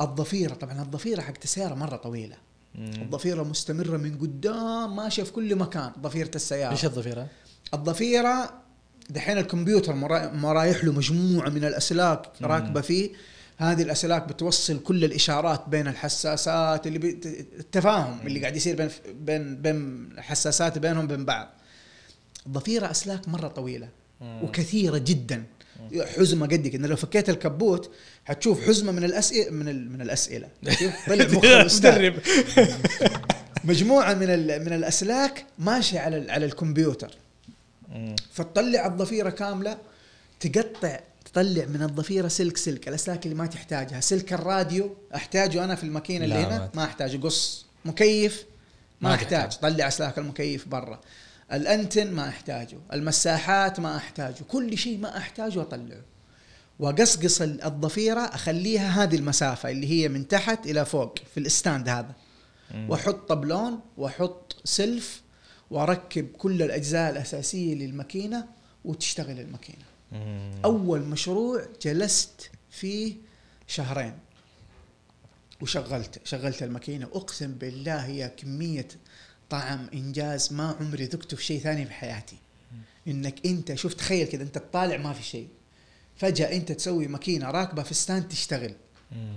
[0.00, 2.36] الضفيرة طبعا الضفيرة حقت السيارة مرة طويلة.
[2.78, 6.72] الضفيرة مستمرة من قدام ماشية في كل مكان ضفيرة السيارة.
[6.72, 7.26] إيش الضفيرة؟
[7.74, 8.65] الضفيرة
[9.10, 13.10] دحين الكمبيوتر مرا- مرايح له مجموعة من الأسلاك راكبة فيه.
[13.58, 17.20] هذه الأسلاك بتوصل كل الإشارات بين الحساسات اللي بي...
[17.58, 18.88] التفاهم اللي قاعد يصير بين
[19.24, 21.48] بين بين الحساسات بينهم بين بعض.
[22.46, 23.88] الضفيره أسلاك مرة طويلة
[24.20, 25.44] وكثيرة جدا.
[26.16, 27.90] حزمة قد كده لو فكيت الكبوت
[28.24, 29.92] حتشوف حزمة من الأسئلة من ال...
[29.92, 30.48] من الأسئلة.
[31.08, 31.64] طلع.
[31.90, 32.14] مدرب.
[33.64, 34.64] مجموعة من ال...
[34.64, 36.30] من الأسلاك ماشية على ال...
[36.30, 37.10] على الكمبيوتر.
[38.32, 39.78] فتطلع الضفيرة كاملة
[40.40, 44.00] تقطع تطلع من الضفيرة سلك سلك الأسلاك اللي ما تحتاجها.
[44.00, 47.22] سلك الراديو أحتاجه أنا في الماكينة اللي هنا؟ ما- ما أحتاج.
[47.22, 48.44] قص مكيف؟
[49.00, 49.52] ما, ما أحتاج.
[49.56, 51.00] طلع أسلاك المكيف برا.
[51.52, 52.78] الأنتن ما أحتاجه.
[52.92, 54.42] المساحات ما أحتاجه.
[54.48, 56.02] كل شيء ما أحتاجه أطلعه.
[56.78, 62.12] وأقصقص ال- الضفيرة أخليها هذه المسافة اللي هي من تحت إلى فوق في الاستاند هذا.
[62.88, 65.22] وأحط طبلون وأحط سلف
[65.70, 68.46] وأركب كل الأجزاء الأساسية للماكينة
[68.84, 69.84] وتشتغل الماكينة.
[70.64, 73.14] أول مشروع جلست فيه
[73.66, 74.14] شهرين
[75.60, 77.06] وشغلت شغلت الماكينة.
[77.06, 78.88] أقسم بالله هي كمية
[79.50, 82.36] طعم إنجاز ما عمري ذقته في شيء ثاني في حياتي.
[83.08, 85.48] إنك أنت شوف تخيل كذا أنت تطالع ما في شيء.
[86.16, 88.74] فجأة أنت تسوي ماكينة راكبة في ستاند تشتغل.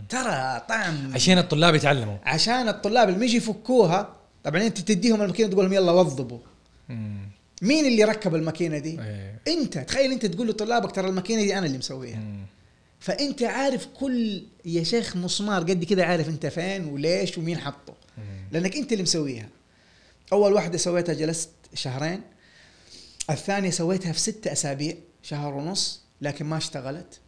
[0.10, 2.18] ترى طعم عشان الطلاب يتعلموا.
[2.24, 6.40] عشان الطلاب اللي يجي يفكوها طبعا أنت تديهم الماكينة تقول لهم يلا وظبوا
[7.62, 9.40] مين اللي ركب الماكينة دي؟ إيه.
[9.48, 9.78] أنت.
[9.78, 12.24] تخيل أنت تقول لطلابك ترى الماكينة دي أنا اللي مسويها.
[13.00, 17.94] فأنت عارف كل يا شيخ مسمار قد كده عارف أنت فين وليش ومين حطه.
[18.52, 19.50] لأنك أنت اللي مسويها.
[20.34, 22.22] أول واحدة سويتها جلست شهرين.
[23.30, 27.20] الثانية سويتها في ستة أسابيع شهر ونص لكن ما اشتغلت.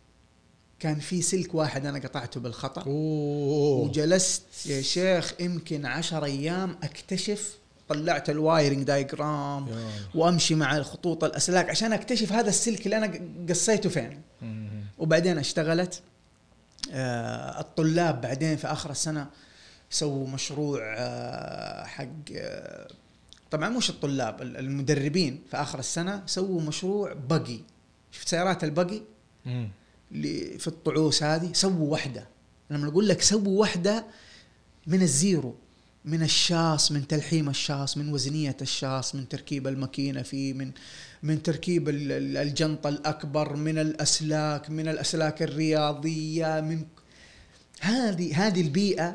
[0.81, 2.81] كان في سلك واحد أنا قطعته بالخطأ.
[2.81, 3.79] أوه.
[3.87, 7.57] وجلست يا شيخ يمكن عشر أيام أكتشف
[7.89, 9.67] طلعت ال wiring diagram
[10.15, 14.21] وأمشي مع الخطوط الأسلاك عشان أكتشف هذا السلك اللي أنا قصيته فين.
[14.97, 16.01] وبعدين اشتغلت.
[16.91, 19.27] آه الطلاب بعدين في آخر السنة
[19.89, 22.05] سووا مشروع آه حق
[22.35, 22.87] آه
[23.51, 27.59] طبعا مش الطلاب ال- المدربين في آخر السنة سووا مشروع بقي.
[28.11, 29.01] شفت سيارات البقي؟
[30.57, 32.27] في الطعوس هذه سووا واحدة
[32.69, 34.05] لما أقول لك سووا واحدة
[34.87, 35.55] من الزيرو
[36.05, 40.71] من الشاص من تلحيم الشاص من وزنية الشاص من تركيب الماكينة فيه من
[41.23, 46.85] من تركيب ال- ال- الجنطة الأكبر من الأسلاك من الأسلاك الرياضية من
[47.81, 49.13] هذه هذه البيئة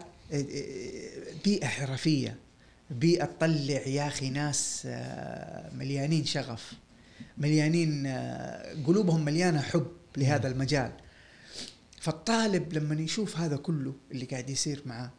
[1.44, 2.36] بيئة حرفية
[2.90, 6.72] بيئة تطلع يا أخي ناس آه، مليانين شغف
[7.38, 9.86] مليانين آه، قلوبهم مليانة حب.
[10.16, 10.92] لهذا المجال.
[12.00, 15.10] فالطالب لما يشوف هذا كله اللي قاعد يصير معاه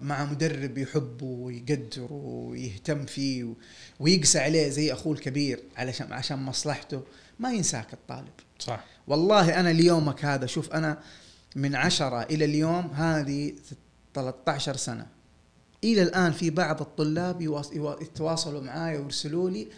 [0.00, 3.54] مع مدرب يحبه ويقدره ويهتم فيه
[4.00, 7.02] ويقسى عليه زي أخوه الكبير علشان عشان مصلحته
[7.38, 8.32] ما ينساك الطالب.
[8.58, 8.84] صح.
[9.06, 10.98] والله أنا ليومك هذا شوف أنا
[11.56, 13.52] من عشرة إلى اليوم هذه
[14.14, 15.06] 13 سنة.
[15.84, 17.42] إلى الآن في بعض الطلاب
[18.02, 19.68] يتواصلوا معاي ويرسلوا لي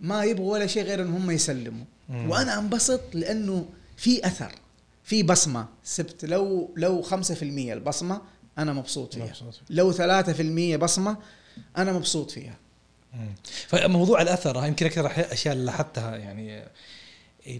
[0.00, 1.84] ما يبغوا ولا شيء غير إن هم يسلموا.
[2.08, 2.30] مم.
[2.30, 3.66] وأنا أنبسط لأنه
[3.96, 4.52] في أثر
[5.04, 7.12] في بصمة سبت لو لو 5%
[7.42, 8.20] البصمة
[8.58, 9.54] أنا مبسوط فيها مبسوط.
[9.70, 11.16] لو 3% بصمة
[11.76, 12.56] أنا مبسوط فيها
[13.14, 13.34] مم.
[13.68, 16.64] فموضوع الأثر يمكن أكثر اشياء اللي لاحظتها يعني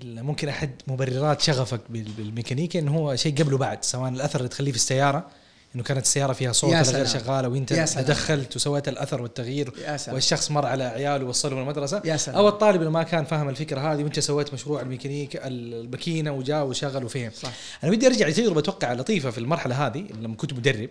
[0.05, 4.70] ممكن أحد مبررات شغفك بال- بالميكانيكا إنه هو شيء قبل وبعد سواء الأثر اللي تخليه
[4.70, 5.31] في السيارة
[5.76, 7.06] إنه كانت السياره فيها صوت ولا غير.
[7.06, 7.72] شغالة وإنت.
[7.72, 10.14] تدخلت وسويت الأثر والتغيير يا سلام.
[10.14, 12.02] والشخص مر على عياله ووصلهم المدرسة.
[12.04, 12.38] يا سلام.
[12.38, 17.04] أو الطالب اللي ما كان فاهم الفكرة هذه وإنت سويت مشروع الميكانيكا الماكينه وجاء وشغل
[17.04, 17.30] وفهم.
[17.30, 17.52] صح.
[17.84, 20.90] أنا بدي أرجع لتجربة أتوقع لطيفة في المرحلة هذه لما كنت مدرب.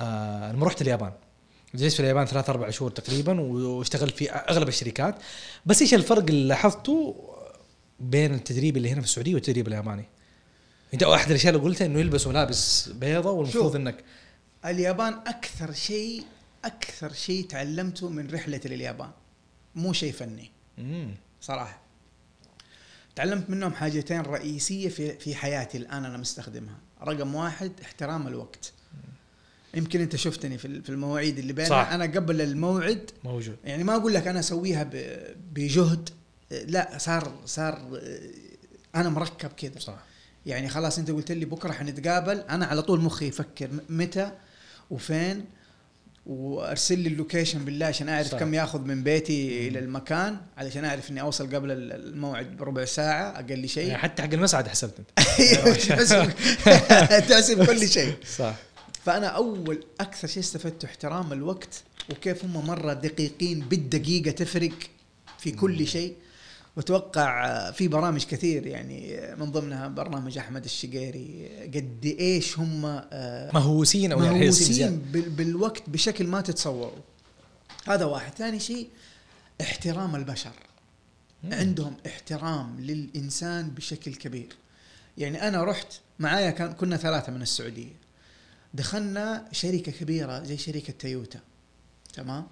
[0.00, 1.12] آه لما رحت اليابان.
[1.74, 5.14] جلست في اليابان ثلاث أربع شهور تقريبا واشتغلت في أغلب الشركات.
[5.66, 7.16] بس إيش الفرق اللي لاحظته
[8.00, 10.04] بين التدريب اللي هنا في السعودية والتدريب الياباني؟
[10.94, 13.76] انت احد الاشياء اللي قلتها إنه يلبسوا ملابس بيضة والمفروض.
[13.76, 14.04] إنك
[14.64, 16.24] اليابان أكثر شيء
[16.64, 19.10] أكثر شيء تعلمته من رحلة لليابان.
[19.74, 20.50] مو شيء فني.
[20.78, 21.14] مم.
[21.40, 21.80] صراحة.
[23.16, 26.78] تعلمت منهم حاجتين رئيسية في في حياتي الآن أنا مستخدمها.
[27.02, 28.72] رقم واحد احترام الوقت.
[29.74, 31.70] يمكن أنت شفتني في ال- في المواعيد اللي بيننا.
[31.70, 31.88] صح.
[31.92, 33.56] أنا قبل الموعد موجود.
[33.64, 34.90] يعني ما أقول لك أنا أسويها
[35.52, 36.08] بجهد.
[36.50, 38.00] لا صار صار
[38.94, 39.78] أنا مركب كذا.
[39.78, 39.98] صح.
[40.46, 42.38] يعني خلاص انت قلت لي بكرة حنتقابل.
[42.38, 44.30] أنا على طول مخي يفكر متى
[44.90, 45.44] وفين
[46.26, 48.38] وأرسل لي اللوكيشن بالله عشان أعرف صح.
[48.38, 53.30] كم ياخذ من بيتي إلى المكان علشان أعرف إني أوصل قبل ال- الموعد بربع ساعة
[53.36, 55.08] أقل يعني شيء حتى حق المسعد حسبت أنت.
[55.88, 56.30] تحسب
[57.28, 58.14] تحسب كل شيء.
[58.36, 58.54] صح.
[59.04, 64.72] فأنا أول أكثر شيء استفدته احترام الوقت وكيف هم مرة دقيقين بالدقيقة تفرق
[65.38, 66.14] في كل شيء.
[66.76, 71.48] واتوقع آه، في برامج كثير يعني آه، من ضمنها برنامج أحمد الشقيري.
[71.74, 77.02] قد إيش هم آه، مهووسين أو يعني مهووسين بالوقت بشكل ما تتصوروا.
[77.86, 78.32] هذا واحد.
[78.32, 78.88] ثاني شيء
[79.60, 80.52] احترام البشر.
[81.44, 81.54] مم.
[81.54, 84.56] عندهم احترام للإنسان بشكل كبير.
[85.18, 88.00] يعني أنا رحت معايا كان كنا ثلاثة من السعودية.
[88.74, 91.40] دخلنا شركة كبيرة زي شركة تويوتا.
[92.14, 92.46] تمام؟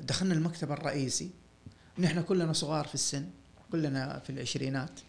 [0.00, 1.30] دخلنا المكتب الرئيسي.
[2.02, 3.26] نحن كلنا صغار في السن
[3.72, 5.00] كلنا في العشرينات.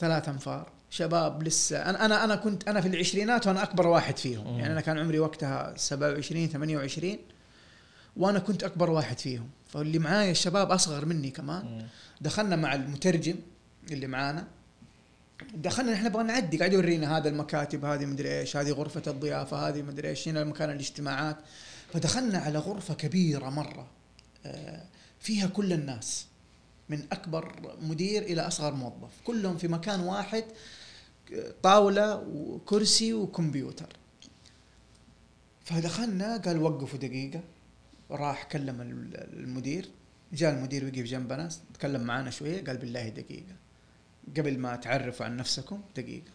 [0.00, 0.70] ثلاث أنفار.
[0.90, 4.52] شباب لسه أنا أنا أنا كنت أنا في العشرينات وأنا أكبر واحد فيهم.
[4.52, 4.58] مم.
[4.58, 7.18] يعني أنا كان عمري وقتها 27 28
[8.16, 9.48] وأنا كنت أكبر واحد فيهم.
[9.68, 11.64] فاللي معايا الشباب أصغر مني كمان.
[11.64, 11.86] مم.
[12.20, 13.36] دخلنا مع المترجم
[13.90, 14.46] اللي معانا.
[15.54, 19.82] دخلنا نحن نبغى نعدي قاعد يورينا هذا المكاتب هذه مدري إيش هذه غرفة الضيافة هذه
[19.82, 21.36] مدري إيش هنا مكان الاجتماعات.
[21.92, 23.86] فدخلنا على غرفة كبيرة مرة.
[24.46, 24.82] آه،
[25.26, 26.26] فيها كل الناس
[26.88, 29.10] من أكبر مدير إلى أصغر موظف.
[29.24, 30.44] كلهم في مكان واحد
[31.62, 33.96] طاولة وكرسي وكمبيوتر.
[35.64, 37.40] فدخلنا قال وقفوا دقيقة.
[38.10, 39.88] راح كلم ال- المدير.
[40.32, 43.54] جاء المدير وقف جنبنا تكلم معانا شوية قال بالله دقيقة.
[44.36, 46.30] قبل ما تعرفوا عن نفسكم دقيقة.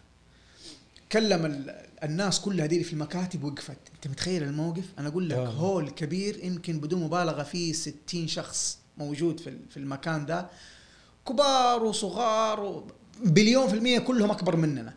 [1.12, 3.78] كلم ال- الناس كلها دي في المكاتب وقفت.
[3.94, 5.48] أنت متخيل الموقف؟ أنا أقول لك آه.
[5.48, 8.78] هول كبير يمكن بدون مبالغة فيه 60 شخص.
[8.98, 10.46] موجود في في المكان ده.
[11.28, 12.86] كبار وصغار و...
[13.24, 14.94] بليون في المية كلهم أكبر مننا.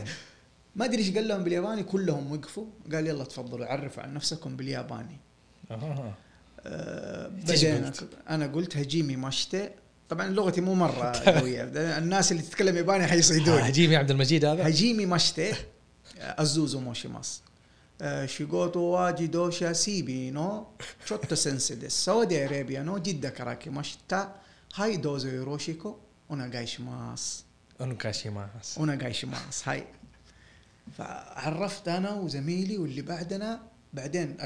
[0.76, 2.66] ما أدري إيش قال لهم بالياباني كلهم وقفوا.
[2.92, 5.18] قال يلا تفضلوا عرفوا عن نفسكم بالياباني.
[7.50, 9.70] إيش بدينا قلت؟ أنا قلت 初めまして
[10.08, 11.62] طبعا لغتي مو مرة قوية.
[11.98, 13.68] الناس اللي تتكلم ياباني حيصيدوني.
[13.68, 15.52] 初め عبد المجيد هذا؟ هجيمي ماشتي
[16.18, 17.40] أزوزو موشيماس.
[18.24, 20.66] 仕事は 自動車 整備の
[21.04, 24.34] ちょっと 先生です サウジアラビアの جدة から来ました
[24.74, 25.96] はい どうぞ よろしく
[26.30, 27.44] お願いします
[27.80, 29.84] お願いします お願いします はい
[30.98, 33.60] فعرفت أنا وزميلي واللي بعدنا
[33.92, 34.36] بعدين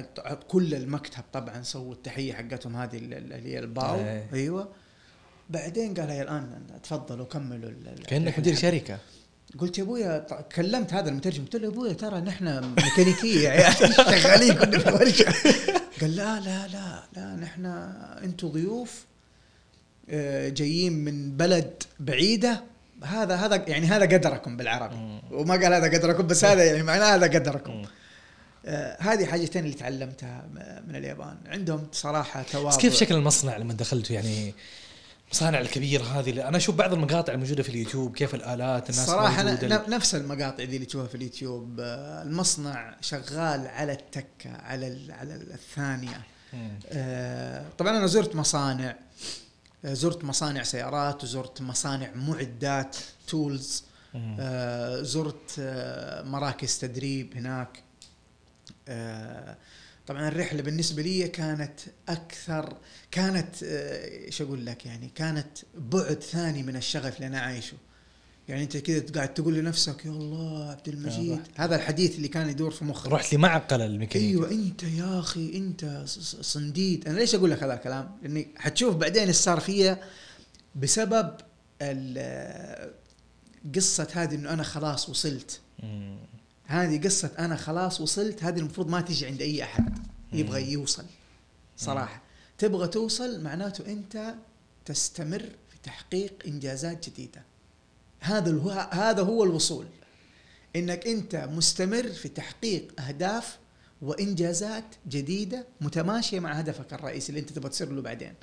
[0.48, 3.97] كل المكتب طبعا سووا التحيه حقتهم هذه ال- ال- اللي هي ال bow.
[4.32, 4.68] أيوه
[5.51, 7.70] بعدين قال هي الان تفضلوا كملوا
[8.09, 8.98] كانك مدير شركه
[9.59, 11.44] قلت يا أبويا كلمت هذا المترجم.
[11.44, 15.24] قلت له يا أبويا ترى نحن ميكانيكية يعني شغالين كنا في ورشه
[16.01, 17.66] قال لا لا لا لا نحن
[18.24, 19.05] أنتم ضيوف
[20.10, 22.62] آه، جايين من بلد بعيدة.
[23.05, 25.20] هذا هذا يعني هذا قدركم بالعربي.
[25.31, 27.82] وما قال هذا قدركم بس هذا يعني معناه هذا قدركم.
[28.66, 30.48] آه، هذه حاجتين اللي تعلمتها
[30.89, 31.36] من اليابان.
[31.47, 32.77] عندهم صراحة تواضع.
[32.77, 34.55] كيف شكل المصنع لما دخلتوا؟ يعني
[35.31, 39.43] المصانع الكبيره هذه اللي أنا أشوف بعض المقاطع الموجودة في اليوتيوب كيف الآلات الناس صراحة
[39.44, 39.85] موجودة.
[39.86, 45.35] ن- نفس المقاطع دي اللي تشوفها في اليوتيوب آه، المصنع شغال على التكة على على
[45.35, 46.78] الثانية مم.
[46.93, 48.97] آه، طبعا أنا زرت مصانع
[49.85, 52.97] آه، زرت مصانع سيارات وزرت مصانع معدات
[53.28, 53.85] تولز.
[54.40, 57.82] آه، زرت آه، مراكز تدريب هناك
[58.89, 59.57] آه،
[60.11, 62.77] طبعا الرحلة بالنسبة لي كانت أكثر
[63.11, 67.77] كانت آه، إيش أقول لك يعني كانت بعد ثاني من الشغف اللي أنا عايشه
[68.49, 71.41] يعني أنت كذا قاعد تقول لنفسك يا الله عبد المجيد.
[71.57, 76.03] هذا الحديث اللي كان يدور في مخي رحت لمعقل الميكانيكا أيوه أنت يا أخي أنت
[76.41, 77.09] صنديد.
[77.09, 80.03] أنا ليش أقول لك هذا الكلام؟ لأني حتشوف بعدين إيش صار فيا
[80.74, 81.31] بسبب
[83.74, 85.61] قصة هذه إنه أنا خلاص وصلت.
[85.82, 86.16] مم.
[86.71, 89.99] هذه قصة أنا خلاص وصلت هذه المفروض ما تجي عند أي أحد.
[90.33, 91.05] يبغى يوصل
[91.77, 92.23] صراحة.
[92.59, 94.35] تبغى توصل معناته أنت
[94.85, 97.43] تستمر في تحقيق إنجازات جديدة.
[98.21, 99.87] هذا هو هذا هو الوصول.
[100.77, 103.59] إنك أنت مستمر في تحقيق أهداف
[104.03, 108.35] وإنجازات جديدة متماشية مع هدفك الرئيسي اللي أنت تبغى تصير له بعدين.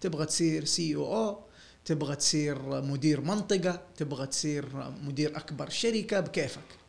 [0.00, 1.38] تبغى تصير سي أو أو
[1.84, 6.85] تبغى تصير مدير منطقة تبغى تصير مدير أكبر شركة بكيفك.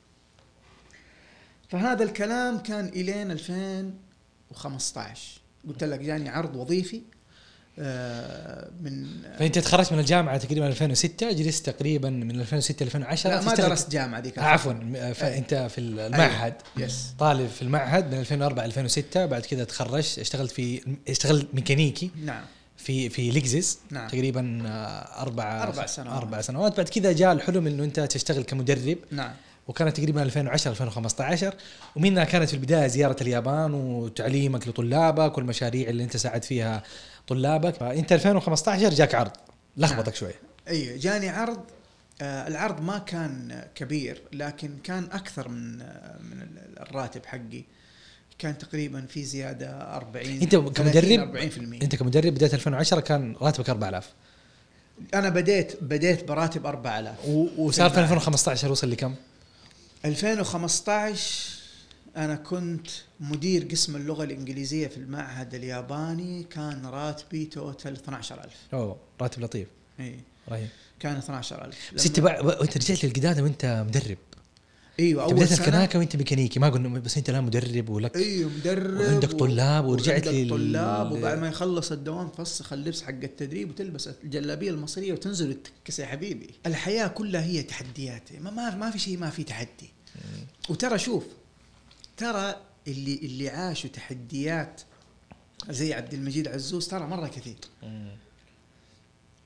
[1.69, 7.01] فهذا الكلام كان إلين 2015 قلت لك جاني عرض وظيفي
[7.79, 9.07] آه، من
[9.39, 13.91] فأنت تخرجت من الجامعة تقريبا 2006 جلست تقريبا من 2006 ل 2010 لا ما درست
[13.91, 14.73] جامعة ذيك عفوا
[15.13, 16.53] فانت في المعهد.
[16.77, 22.43] يس طالب في المعهد من 2004 2006 بعد كذا تخرجت اشتغلت في اشتغلت ميكانيكي نعم.
[22.77, 24.07] في في ليكزس نعم.
[24.07, 26.17] تقريبا آه، أربع أربع سنوات.
[26.17, 26.77] أربع سنوات.
[26.77, 28.97] بعد كذا جاء الحلم إنه أنت تشتغل كمدرب.
[29.11, 29.33] نعم.
[29.67, 31.53] وكانت تقريبا 2010 2015
[31.95, 36.83] ومنها كانت في البداية زيارة اليابان وتعليمك لطلابك والمشاريع اللي أنت ساعد فيها
[37.27, 39.31] طلابك فأنت 2015 جاك عرض
[39.77, 40.15] لخبطك نعم.
[40.15, 40.31] شوي
[40.67, 41.59] أيوه جاني عرض
[42.21, 47.63] آه العرض ما كان كبير لكن كان أكثر من آه من ال- الراتب حقي
[48.39, 51.37] كان تقريبا في زيادة 40 أنت 30 كمدرب
[51.79, 54.09] 40% أنت كمدرب بدايه 2010 كان راتبك 4000
[55.13, 58.03] أنا بديت بديت براتب 4000 و- وصار في المعهد.
[58.11, 59.15] 2015 وصل لكم؟
[60.05, 61.57] 2015
[62.17, 62.87] أنا كنت
[63.19, 69.67] مدير قسم اللغة الإنجليزية في المعهد الياباني كان راتبي توتال 12000 أوه راتب لطيف.
[69.99, 70.19] اي
[70.49, 70.67] رهيب.
[70.99, 74.17] كان 12000 بس أنت بقى وأنت رجعت للقدادة وأنت مدرب.
[74.99, 78.99] إيوه أول بديت الكناكه وأنت ميكانيكي ما قلنا بس أنت الآن مدرب ولك إيوه مدرب
[78.99, 84.69] وعندك طلاب ورجعت لل- طلاب وبعد ما يخلص الدوام تفسخ اللبس حق التدريب وتلبس الجلابية
[84.71, 86.49] المصرية وتنزل وتكس يا حبيبي.
[86.65, 89.89] الحياة كلها هي تحديات ما ما, ما في شيء ما في تحدي.
[90.69, 91.23] وترى شوف
[92.17, 92.55] ترى
[92.87, 94.81] اللي اللي عاشوا تحديات
[95.69, 97.55] زي عبد المجيد عزوز ترى مرة كثير.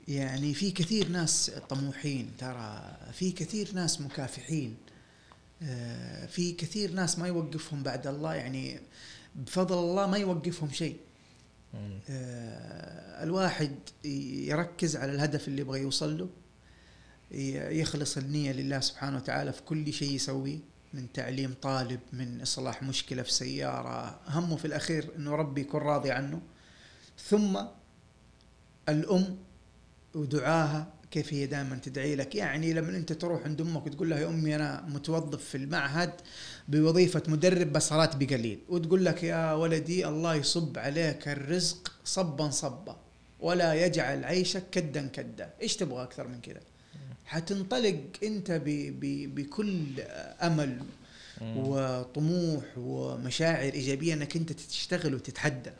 [0.08, 4.74] يعني في كثير ناس طموحين ترى في كثير ناس مكافحين.
[6.28, 8.80] في كثير ناس ما يوقفهم بعد الله يعني
[9.34, 10.96] بفضل الله ما يوقفهم شيء.
[12.10, 13.74] آه، الواحد
[14.04, 16.28] يركز على الهدف اللي يبغى يوصل له
[17.70, 20.58] يخلص النية لله سبحانه وتعالى في كل شيء يسويه
[20.94, 26.10] من تعليم طالب من إصلاح مشكلة في سيارة همه في الأخير أنه ربي يكون راضي
[26.10, 26.40] عنه.
[27.28, 27.60] ثم
[28.88, 29.36] الأم
[30.14, 34.28] ودعاها كيف هي دائما تدعي لك؟ يعني لما أنت تروح عند أمك وتقول لها يا
[34.28, 36.12] أمي أنا متوظف في المعهد
[36.68, 42.96] بوظيفة مدرب بس راتبي قليل وتقول لك يا ولدي الله يصب عليك الرزق صبا صبا
[43.40, 45.50] ولا يجعل عيشك كدا كدا.
[45.62, 46.60] إيش تبغى أكثر من كذا
[47.26, 48.64] حتنطلق أنت ب
[49.00, 50.00] ب بكل
[50.42, 50.78] أمل
[51.40, 55.72] وطموح ومشاعر إيجابية أنك أنت تشتغل وتتحدى.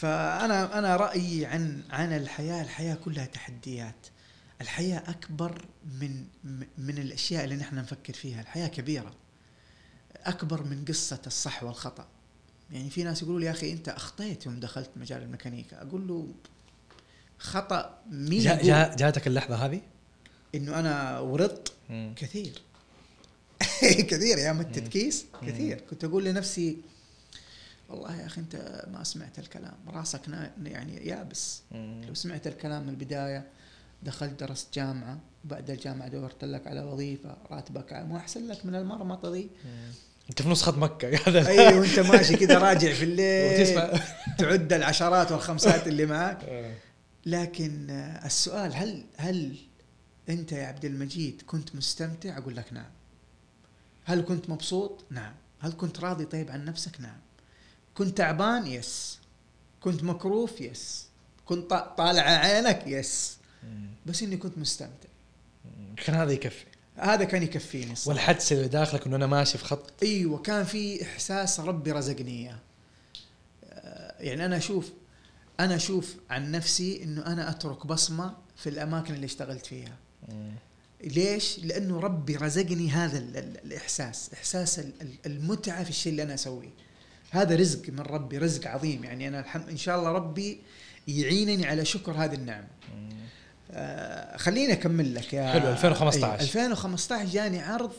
[0.00, 4.06] فأنا أنا رأيي عن عن الحياة الحياة كلها تحديات.
[4.60, 5.64] الحياة أكبر
[6.00, 6.24] من
[6.78, 8.40] من الأشياء اللي نحن نفكر فيها.
[8.40, 9.12] الحياة كبيرة.
[10.16, 12.06] أكبر من قصة الصح والخطأ.
[12.72, 15.82] يعني في ناس يقولوا لي يا أخي أنت اخطيت يوم دخلت مجال الميكانيكا.
[15.82, 16.28] أقول له
[17.38, 19.80] خطأ مين جا جا جاتك اللحظة هذه؟
[20.54, 21.72] إنه أنا ورطت.
[22.16, 22.62] كثير.
[24.10, 25.80] كثير أيام التدكيس كثير.
[25.80, 26.76] كنت أقول لنفسي
[27.90, 30.20] والله يا أخي أنت ما سمعت الكلام راسك
[30.64, 32.04] يعني يابس مم.
[32.08, 33.46] لو سمعت الكلام من البداية
[34.02, 39.32] دخلت درست جامعة بعد الجامعة دورت لك على وظيفة راتبك مو أحسن لك من المرمطة
[39.32, 39.50] ذي
[40.30, 44.00] أنت في نسخة مكة هذا أيوه وأنت ماشي كذا راجع في الليل وتسمع
[44.38, 46.74] تعد العشرات والخمسات اللي معك آه.
[47.26, 49.56] لكن آه، السؤال هل هل
[50.28, 52.90] أنت يا عبد المجيد كنت مستمتع؟ أقول لك نعم.
[54.04, 55.32] هل كنت مبسوط؟ نعم.
[55.60, 57.18] هل كنت راضي طيب عن نفسك؟ نعم.
[58.00, 59.18] كنت تعبان؟ yes.
[59.80, 61.06] كنت مكروف؟ yes.
[61.44, 63.36] كنت طا- طالع عينك؟ yes.
[63.64, 63.86] مم.
[64.06, 65.08] بس إني كنت مستمتع.
[66.06, 66.64] كان هذا يكفي
[66.96, 67.94] هذا كان يكفيني.
[68.06, 72.58] والحدس اللي داخلك إنه أنا ماشي في خط أيوه كان في إحساس ربي رزقني إياه
[73.64, 74.90] آه، يعني أنا أشوف
[75.60, 79.96] أنا أشوف عن نفسي إنه أنا أترك بصمة في الأماكن اللي اشتغلت فيها
[81.04, 86.22] ليش لأنه ربي رزقني هذا ال- ال- الإحساس إحساس ال- ال- المتعة في الشيء اللي
[86.22, 86.70] أنا أسويه
[87.30, 90.60] هذا رزق من ربي رزق عظيم يعني أنا الحمد إن شاء الله ربي
[91.08, 92.66] يعينني على شكر هذه النعمه
[93.70, 96.26] آه خليني أكمل لك يا حلو، 2015.
[96.26, 97.92] أيوة 2015 جاني عرض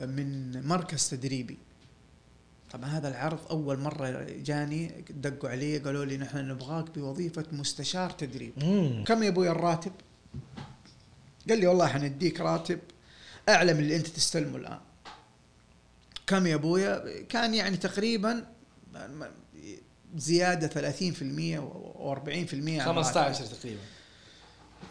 [0.00, 1.58] من مركز تدريبي
[2.72, 8.52] طبعا هذا العرض أول مرة جاني دقوا علي قالوا لي نحن نبغاك بوظيفة مستشار تدريب
[8.56, 9.04] مم.
[9.06, 9.92] كم يا أبوي الراتب؟
[11.48, 12.78] قال لي والله حنديك راتب
[13.48, 14.78] أعلى من اللي أنت تستلمه الآن.
[16.28, 18.46] كم يا أبويا؟ كان يعني تقريبا
[20.16, 21.22] زيادة 30%
[21.58, 23.56] و 40% عن 15 راتبي.
[23.56, 23.80] تقريبا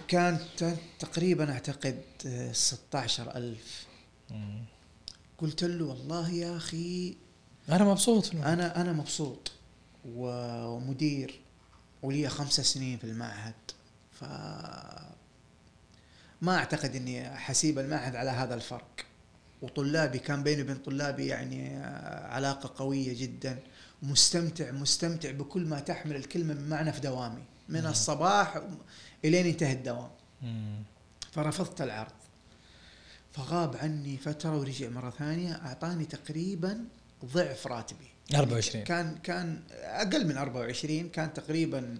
[0.07, 2.01] كانت تقريبا أعتقد
[2.51, 3.85] 16000
[4.30, 4.64] مم.
[5.38, 7.18] قلت له والله يا أخي
[7.69, 9.51] أنا مبسوط أنا أنا مبسوط
[10.05, 11.39] ومدير
[12.03, 13.53] ولي خمسة سنين في المعهد
[14.11, 14.23] ف
[16.41, 19.05] ما أعتقد إني حسيب المعهد على هذا الفرق
[19.61, 23.59] وطلابي كان بيني وبين طلابي يعني آه، علاقة قوية جدا.
[24.03, 27.43] مستمتع مستمتع بكل ما تحمل الكلمة من معنى في دوامي.
[27.69, 27.88] من مم.
[27.88, 28.61] الصباح
[29.25, 30.09] إلين انتهى الدوام.
[30.41, 30.84] مم.
[31.31, 32.11] فرفضت العرض.
[33.34, 36.85] فغاب عني فترة ورجع مرة ثانية أعطاني تقريبا
[37.25, 38.07] ضعف راتبي.
[38.35, 41.97] 24 كان كان أقل من 24 كان تقريبا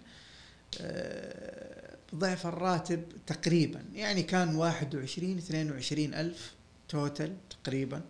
[0.82, 3.84] آه، ضعف الراتب تقريبا.
[3.94, 6.54] يعني كان 21 22 ألف
[6.90, 7.36] total.
[7.68, 8.02] تقريبا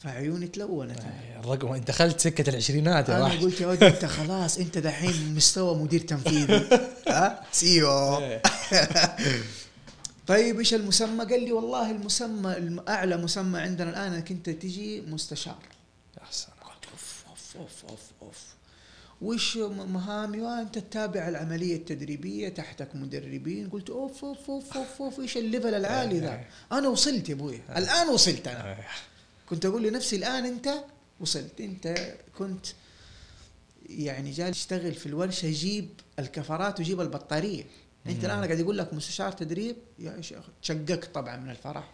[0.00, 4.58] فعيوني تلونت آه، الرقم إنت دخلت سكة العشرينات يا أنا قلت يا ولد أنت خلاص
[4.58, 6.68] أنت دحين مستوى مدير تنفيذي
[7.08, 8.42] ها CEO إيه.
[10.26, 15.00] طيب إيش المسمى؟ قال لي والله المسمى الم- اعلى مسمى عندنا الآن إنك أنت تجي
[15.00, 15.58] مستشار.
[16.18, 16.56] يا سلام.
[17.28, 18.38] أوف أوف أوف أوف
[19.22, 23.68] وش مهامي؟ وانت تتابع العملية التدريبية تحتك مدربين.
[23.70, 27.60] قلت أوف أوف أوف أوف, أوف إيش ال level العالي ذا؟ أنا وصلت يا أبوي.
[27.76, 28.72] الآن وصلت أنا.
[28.72, 28.84] آه.
[29.48, 30.68] كنت أقول لنفسي الآن أنت
[31.20, 31.60] وصلت.
[31.60, 32.66] أنت كنت
[33.88, 35.88] يعني جاي تشتغل في الورشة جيب
[36.18, 37.64] الكفرات وجيب البطارية.
[38.06, 41.90] أنت الآن قاعد يقول لك مستشار تدريب يا شيخ تشققت طبعا من الفرح.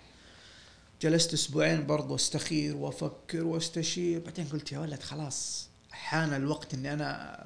[1.03, 4.21] جلست أسبوعين برضو أستخير وأفكر وأستشير.
[4.21, 5.72] بعدين قلت يا ولد خلاص.
[5.93, 7.39] حان الوقت إني أنا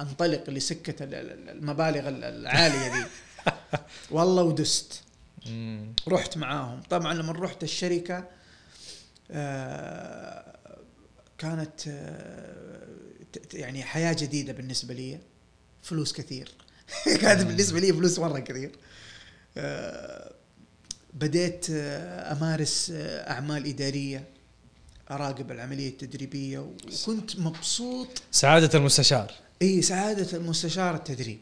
[0.00, 3.06] أنطلق لسكة ال- ال- المبالغ ال- العالية دي.
[4.10, 5.02] والله ودست.
[6.08, 6.80] رحت معاهم.
[6.90, 8.24] طبعا لما رحت الشركة
[9.30, 10.56] آه،
[11.38, 12.86] كانت آه،
[13.52, 15.18] يعني حياة جديدة بالنسبة لي.
[15.82, 16.50] فلوس كثير.
[17.20, 18.72] كانت بالنسبة لي فلوس مرة كثير.
[19.56, 20.32] آه،
[21.14, 24.24] بديت أمارس أعمال إدارية.
[25.10, 29.32] اراقب العملية التدريبية وكنت مبسوط سعادة المستشار.
[29.62, 31.38] إي سعادة المستشار التدريب.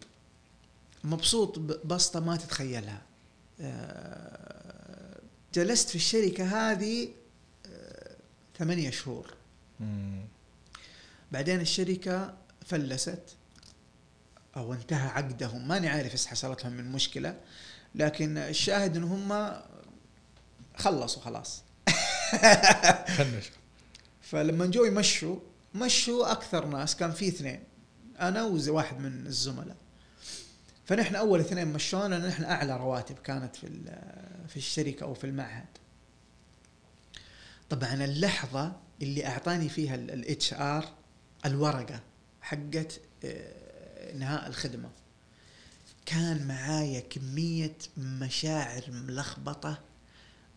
[1.04, 3.02] مبسوط ب- بسطة ما تتخيلها.
[3.60, 5.18] آه،
[5.54, 7.08] جلست في الشركة هذه
[7.66, 8.16] آه،
[8.58, 9.34] ثمانية شهور.
[9.80, 10.24] مم.
[11.32, 12.34] بعدين الشركة
[12.66, 13.20] فلست
[14.56, 15.68] أو انتهى عقدهم.
[15.68, 17.36] ماني عارف إيش حصلت لهم من مشكلة
[17.94, 19.60] لكن الشاهد إن هم
[20.76, 21.62] خلصوا خلاص.
[24.30, 25.36] فلما جو يمشوا
[25.74, 27.64] مشوا أكثر ناس كان في اثنين.
[28.20, 29.76] أنا وواحد من الزملاء.
[30.84, 33.66] فنحن أول اثنين مشونا نحن أعلى رواتب كانت في
[34.48, 35.66] في الشركة أو في المعهد.
[37.70, 38.72] طبعا اللحظة
[39.02, 40.88] اللي أعطاني فيها ال HR
[41.44, 42.00] الورقة
[42.42, 44.90] حقت آه، انهاء الخدمة.
[46.06, 49.78] كان معايا كمية مشاعر ملخبطة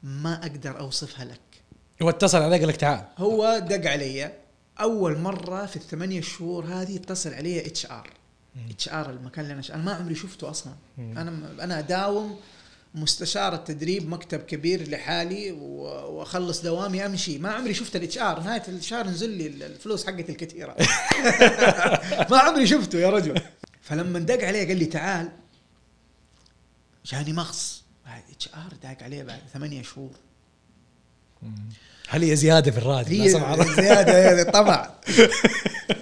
[0.03, 1.39] ما أقدر أوصفها لك.
[2.01, 3.05] هو اتصل عليك قال لك تعال.
[3.17, 4.31] هو دق علي.
[4.79, 8.09] أول مرة في الثمانية شهور هذه اتصل علي إتش آر.
[8.69, 9.71] إتش آر المكان اللي أنا ش...
[9.71, 10.73] أنا ما عمري شفته أصلا.
[10.97, 11.17] مم.
[11.17, 12.39] أنا أنا أداوم
[12.95, 17.37] مستشار التدريب مكتب كبير لحالي وأخلص دوامي أمشي.
[17.37, 18.39] ما عمري شفت ال HR.
[18.39, 20.75] نهاية الشهر نزل لي الفلوس حقتي الكثيرة.
[22.31, 23.41] ما عمري شفته يا رجل.
[23.81, 25.29] فلما دق عليه قال لي تعال.
[27.05, 27.83] جاني مغص.
[28.31, 30.11] HR داق عليه بعد ثمانية شهور.
[32.09, 33.29] هل هي زيادة في الراتب؟ هي.
[33.29, 34.89] زيادة طمع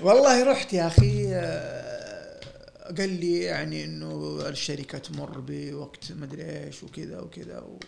[0.01, 2.39] والله رحت يا أخي آه،
[2.97, 7.79] قال لي يعني إنه الشركة تمر بوقت مدري إيش وكذا وكذا و...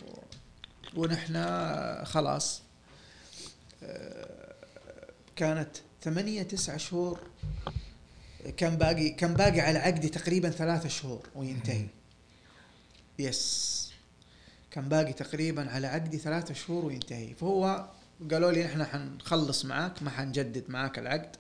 [0.96, 1.36] ونحن
[2.06, 2.62] خلاص
[3.84, 4.54] آه،
[5.36, 5.70] كانت
[6.04, 7.20] ثمانية تسعة شهور
[8.58, 11.86] كان باقي كان باقي على عقدي تقريبا ثلاثة شهور وينتهي.
[13.20, 13.87] يس
[14.72, 17.34] كان باقي تقريبا على عقدي ثلاثة شهور وينتهي.
[17.36, 17.90] فهو
[18.32, 21.36] قالوا لي إحنا حنخلص معاك ما حنجدد معاك العقد.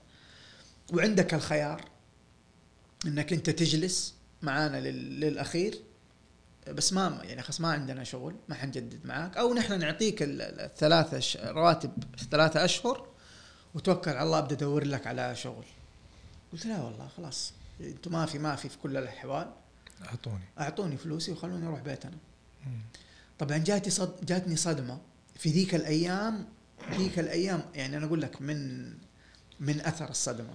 [0.94, 1.86] وعندك الخيار
[3.06, 5.80] إنك أنت تجلس معانا لل- للأخير.
[6.68, 9.38] بس ما يعني خلاص ما عندنا شغل ما حنجدد معاك.
[9.38, 11.92] أو نحن نعطيك ال- ال- الثلاثة رواتب
[12.32, 13.08] ثلاثة أشهر
[13.74, 15.66] وتوكل على الله أبدأ أدور لك على شغل.
[16.54, 17.54] قلت لا والله خلاص.
[17.82, 19.52] أنتم ما في ما في في كل الأحوال.
[20.06, 20.44] أعطوني.
[20.60, 22.18] أعطوني فلوسي وخلوني أروح بيتنا.
[23.40, 24.26] طبعا جاتي صد...
[24.26, 25.02] جاتني صدمة
[25.36, 26.48] في ذيك الأيام
[26.98, 28.90] ذيك الأيام يعني أنا أقول لك من
[29.60, 30.54] من أثر الصدمة.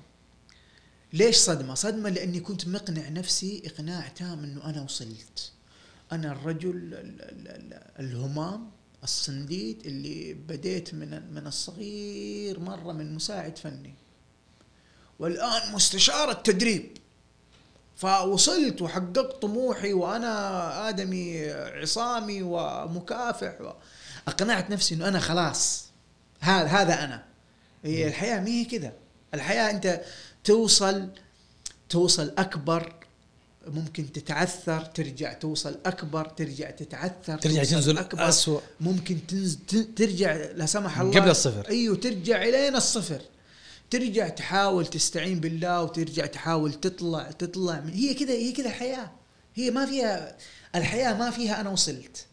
[1.12, 5.52] ليش صدمة؟ صدمة لأني كنت مقنع نفسي إقناع تام إنه أنا وصلت.
[6.12, 8.70] أنا الرجل ال- ال- ال- الهمام
[9.02, 13.94] الصنديد اللي بديت من من الصغير مرة من مساعد فني.
[15.18, 16.96] والآن مستشار التدريب.
[18.02, 23.72] فوصلت وحققت طموحي وأنا آدمي عصامي ومكافح و...
[24.28, 25.84] أقنعت نفسي إنه أنا خلاص.
[26.40, 27.24] هذا هذا أنا.
[27.84, 28.92] هي الحياة ما هي كذا
[29.34, 30.00] الحياة أنت
[30.44, 31.08] توصل
[31.88, 32.92] توصل أكبر
[33.66, 38.28] ممكن تتعثر ترجع توصل أكبر ترجع تتعثر ترجع تنزل أكبر.
[38.28, 39.58] اسوء ممكن تنز...
[39.68, 41.20] ت- ترجع لا سمح الله.
[41.20, 41.68] قبل الصفر.
[41.68, 43.20] أيوه ترجع الين الصفر.
[43.92, 49.10] ترجع تحاول تستعين بالله وترجع تحاول تطلع تطلع من هي كذا هي كذا الحياة
[49.54, 50.36] هي ما فيها
[50.74, 52.26] الحياة ما فيها أنا وصلت.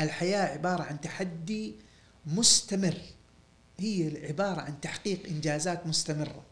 [0.00, 1.74] الحياة عبارة عن تحدي
[2.26, 2.96] مستمر.
[3.78, 6.42] هي عبارة عن تحقيق إنجازات مستمرة.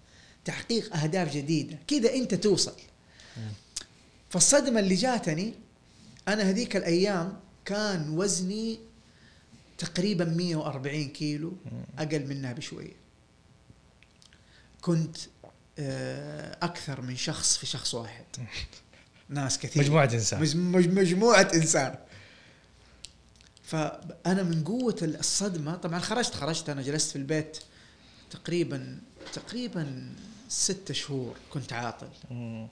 [0.45, 1.79] تحقيق أهداف جديدة.
[1.87, 2.77] كذا أنت توصل.
[4.31, 5.55] فالصدمة اللي جاتني
[6.29, 8.79] أنا هذيك الأيام كان وزني
[9.79, 11.53] تقريبا 140 كيلو
[11.99, 13.02] أقل منها بشوية.
[14.83, 15.17] كنت
[15.79, 18.25] آه، أكثر من شخص في شخص واحد.
[19.29, 19.83] ناس كثير.
[19.83, 20.41] مجموعة إنسان.
[20.41, 21.99] مج- مج- مجموعة إنسان.
[23.63, 27.59] فأنا من قوة الصدمة طبعا خرجت خرجت أنا جلست في البيت
[28.31, 29.01] تقريبا
[29.33, 30.13] تقريبا
[30.49, 32.09] ست شهور كنت عاطل.
[32.31, 32.69] مم.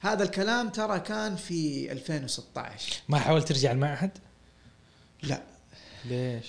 [0.00, 4.18] هذا الكلام ترى كان في 2016 ما حاولت ترجع المعهد؟
[5.22, 5.42] لا.
[6.04, 6.46] ليش؟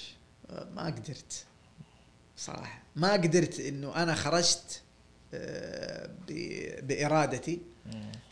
[0.75, 1.45] ما قدرت
[2.37, 2.81] صراحة.
[2.95, 4.80] ما قدرت إنه أنا خرجت آه،
[6.81, 7.61] بإرادتي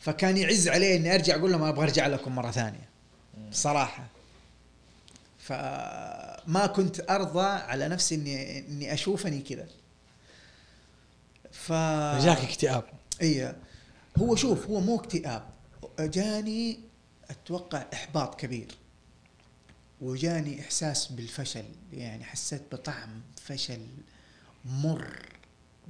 [0.00, 2.88] فكان يعز علي إني أرجع أقول لهم أبغى أرجع لكم مرة ثانية.
[3.52, 4.06] صراحة.
[5.38, 9.68] فما كنت أرضى على نفسي اني إني اشوفني كذا.
[11.52, 11.72] ف
[12.24, 12.84] جاك اكتئاب.
[13.22, 13.54] إي.
[14.18, 15.42] هو شوف هو مو اكتئاب.
[16.00, 16.80] جاني
[17.30, 18.74] أتوقع إحباط كبير.
[20.00, 21.64] وجاني إحساس بالفشل.
[21.92, 23.86] يعني حسيت بطعم فشل
[24.64, 25.16] مر.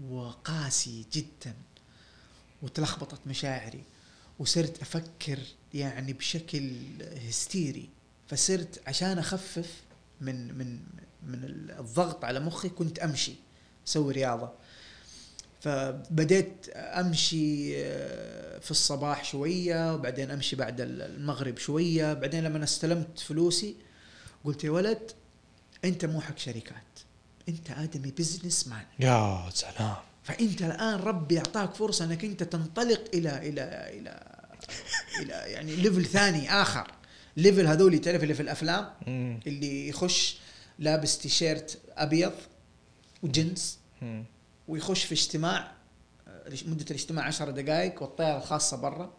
[0.08, 1.54] وقاسي جدا
[2.62, 3.84] وتلخبطت مشاعري
[4.38, 5.38] وصرت أفكر
[5.74, 6.72] يعني بشكل
[7.28, 7.88] هستيري.
[8.28, 9.82] فصرت عشان أخفف
[10.20, 10.78] من من
[11.22, 11.44] من
[11.78, 13.34] الضغط على مخي كنت أمشي
[13.88, 14.52] أسوي رياضة.
[15.60, 22.12] فبديت أمشي آه، في الصباح شوية وبعدين أمشي بعد المغرب شوية.
[22.12, 23.76] بعدين لما استلمت فلوسي
[24.44, 25.10] قلت يا ولد
[25.84, 27.09] أنت مو حق شركات.
[27.50, 33.62] أنت آدمي businessman يا سلام فأنت الآن ربي أعطاك فرصة أنك أنت تنطلق إلى إلى
[33.98, 34.40] إلى
[35.22, 36.92] إلى يعني level ثاني آخر
[37.36, 38.90] level هذول تعرف اللي في الأفلام.
[39.46, 40.38] اللي يخش
[40.78, 42.32] لابس تيشيرت أبيض
[43.22, 43.78] وجنس.
[44.68, 45.72] ويخش في اجتماع
[46.66, 49.12] مدة الاجتماع عشر دقائق والطيارة الخاصة برا.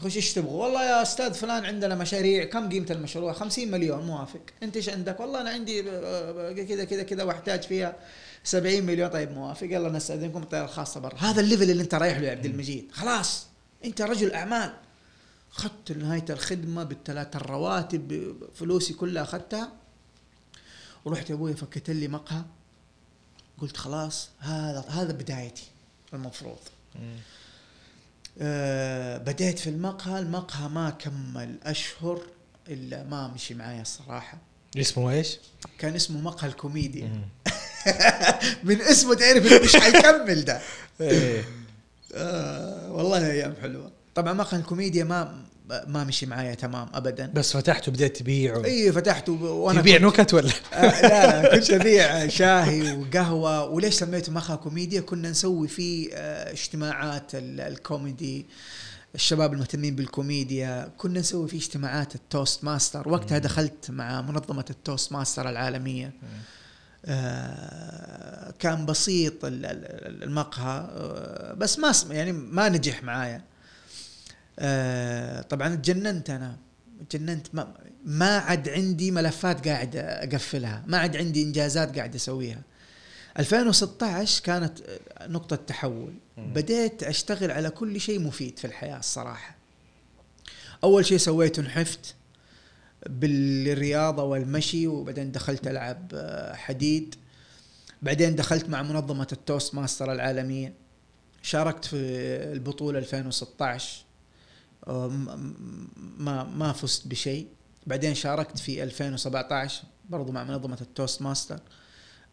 [0.00, 2.44] يخش إيش تبغى؟ والله يا أستاذ فلان عندنا مشاريع.
[2.44, 4.40] كم قيمة المشروع؟ 50 مليون موافق.
[4.62, 7.96] أنت إيش عندك؟ والله أنا عندي آه، كذا كذا كذا وأحتاج فيها
[8.44, 9.10] 70 مليون.
[9.10, 9.66] طيب موافق.
[9.66, 11.16] يلا نستأذنكم الطيارة الخاصة برا.
[11.18, 12.88] هذا ال level اللي أنت رايح له يا عبد المجيد.
[12.92, 13.46] خلاص.
[13.84, 14.74] أنت رجل أعمال.
[15.56, 19.72] أخذت نهاية الخدمة بالثلاث الرواتب فلوسي كلها أخذتها.
[21.04, 22.42] ورحت يا أبوي فكيت لي مقهى.
[23.60, 25.64] قلت خلاص هذا هذا بدايتي
[26.14, 26.58] المفروض.
[28.40, 32.22] آه بديت في المقهى المقهى ما كمل أشهر
[32.68, 34.38] إلا ما مشي معايا الصراحة.
[34.76, 35.38] اسمه إيش؟
[35.78, 37.10] كان اسمه مقهى الكوميديا.
[38.64, 40.60] من اسمه تعرف إنه مش حيكمل ده.
[41.00, 41.44] إيه.
[42.14, 43.92] آه والله أيام حلوة.
[44.14, 45.43] طبعا مقهى الكوميديا ما
[45.86, 47.30] ما مشي معايا تمام ابدا.
[47.34, 48.64] بس فتحته بديت تبيعه.
[48.64, 53.64] إي فتحته ب- وأنا تبيع نكت ولا؟ آه لا لا كنت أبيع شاهي وقهوة.
[53.68, 58.46] وليش سميته مقهى كوميديا؟ كنا نسوي فيه آه اجتماعات ال- الكوميدي
[59.14, 60.92] الشباب المهتمين بالكوميديا.
[60.98, 63.08] كنا نسوي فيه اجتماعات ال Toastmaster.
[63.08, 66.12] وقتها دخلت مع منظمة ال Toastmaster العالمية.
[67.06, 70.88] آه، كان بسيط ال- ال- المقهى.
[70.90, 73.42] آه، بس ما يعني ما نجح معايا.
[74.58, 76.56] آه، طبعا تجننت أنا.
[77.10, 77.74] تجننت ما,
[78.04, 80.84] ما عاد عندي ملفات قاعد أقفلها.
[80.86, 82.60] ما عاد عندي إنجازات قاعد أسويها.
[83.38, 84.78] 2016 كانت
[85.22, 86.14] نقطة تحول.
[86.38, 89.56] بديت أشتغل على كل شيء مفيد في الحياة الصراحة.
[90.84, 92.14] أول شيء سويته نحفت
[93.06, 97.14] بالرياضة والمشي وبعدين دخلت ألعب آه، حديد.
[98.02, 100.72] بعدين دخلت مع منظمة ال Toastmaster العالمية.
[101.42, 101.96] شاركت في
[102.52, 104.03] البطولة 2016 آه، م- م-
[104.86, 107.48] ما ما فزت بشيء.
[107.86, 111.60] بعدين شاركت في 2017 برضو مع منظمة ال Toastmaster.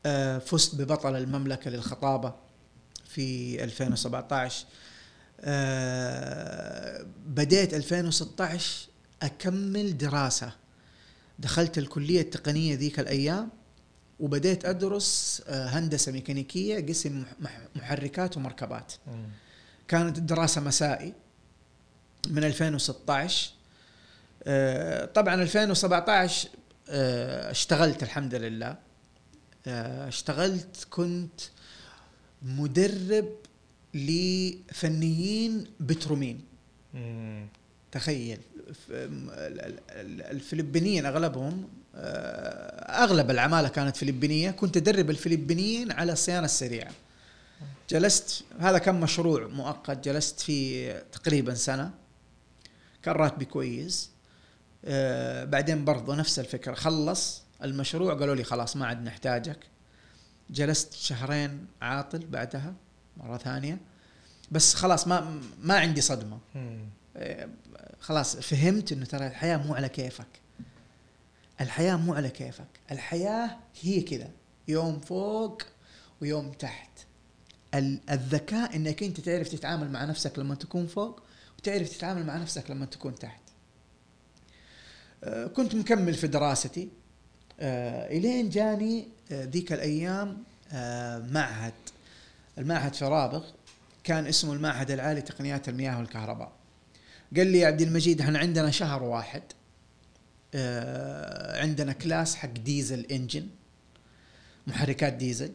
[0.06, 2.34] آه، فزت ببطل المملكة للخطابة
[3.06, 4.66] في 2017
[5.42, 8.88] آه، بديت 2016
[9.24, 10.52] أكمل دراسة.
[11.40, 13.50] دخلت الكلية التقنية ذيك الأيام
[14.20, 18.94] وبديت أدرس آه، هندسة ميكانيكية قسم مح- مح- محركات ومركبات.
[19.88, 21.14] كانت الدراسة مسائي.
[22.30, 23.52] من 2016
[24.44, 26.50] آه، طبعا 2017
[26.90, 28.76] آه، اشتغلت الحمد لله.
[29.68, 31.42] آه، اشتغلت كنت
[32.42, 33.30] مدرب
[33.94, 36.42] لفنيين بترومين.
[37.92, 38.40] تخيل.
[40.32, 44.52] الفلبينيين أغلبهم أغلب العمالة كانت فلبينية.
[44.52, 46.92] كنت أدرب الفلبينيين على الصيانة السريعة.
[47.90, 50.06] جلست هذا كان مشروع مؤقت.
[50.08, 52.01] جلست فيه تقريبا سنة.
[53.04, 54.10] كان راتبي كويس
[54.86, 59.60] آه، بعدين برضو نفس الفكرة خلص المشروع قالوا لي خلاص ما عاد نحتاجك.
[60.50, 62.74] جلست شهرين عاطل بعدها
[63.18, 63.78] مرة ثانية.
[64.52, 66.40] بس خلاص ما ما عندي صدمة.
[67.18, 67.50] آه،
[68.00, 70.28] خلاص فهمت إنه ترى الحياة مو على كيفك.
[71.62, 72.68] الحياة مو على كيفك.
[72.92, 74.30] الحياة هي كذا
[74.68, 75.62] يوم فوق
[76.22, 76.90] ويوم تحت.
[77.74, 81.22] ال- الذكاء إنك أنت تعرف تتعامل مع نفسك لما تكون فوق
[81.62, 83.42] وتعرف تتعامل مع نفسك لما تكون تحت.
[85.24, 86.90] آه، كنت مكمل في دراستي.
[87.60, 90.44] آه، إلين جاني آه، ذيك الأيام
[91.32, 91.74] معهد.
[92.58, 93.46] المعهد في رابغ
[94.04, 96.52] كان اسمه المعهد العالي لتقنيات المياه والكهرباء.
[97.38, 99.44] قال لي يا عبد المجيد إحنا عندنا شهر واحد
[101.62, 103.48] عندنا كلاس حق diesel engine
[104.68, 105.52] محركات ديزل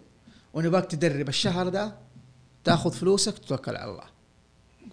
[0.55, 1.29] ونبغاك تدرب.
[1.29, 1.95] الشهر ده
[2.65, 4.16] تاخذ فلوسك تتوكل على الله.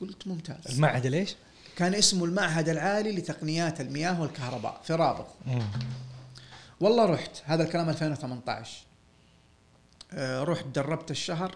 [0.08, 0.76] قلت ممتاز.
[0.76, 1.36] المعهد ليش؟
[1.76, 5.26] كان اسمه المعهد العالي لتقنيات المياه والكهرباء في رابغ.
[6.80, 7.42] والله رحت.
[7.46, 8.72] هذا الكلام 2018
[10.14, 11.56] آه، رحت دربت الشهر.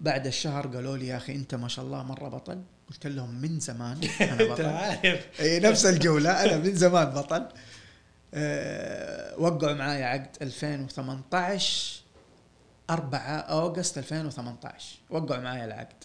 [0.00, 2.62] بعد الشهر قالوا لي يا أخي أنت ما شاء الله مرة بطل.
[2.90, 4.66] قلت لهم من زمان أنا بطل.
[4.66, 5.40] عارف.
[5.40, 6.30] إي نفس الجولة.
[6.44, 7.48] أنا من زمان بطل.
[8.34, 12.00] أه وقعوا معايا عقد 2018
[12.90, 16.04] 4 أوغست 2018 وقعوا معايا العقد.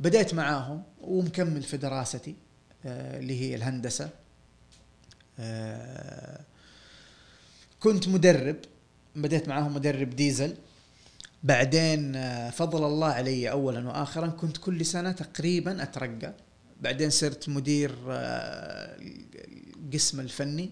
[0.00, 2.34] بديت معاهم ومكمل في دراستي
[2.86, 4.10] آه، اللي هي الهندسة.
[5.38, 6.40] آه،
[7.80, 8.56] كنت مدرب
[9.16, 10.56] بديت معاهم مدرب ديزل.
[11.42, 14.26] بعدين آه، فضل الله علي اولا واخرا.
[14.26, 16.34] كنت كل سنة تقريبا أترقى.
[16.80, 17.94] بعدين صرت مدير
[19.82, 20.70] القسم الفني.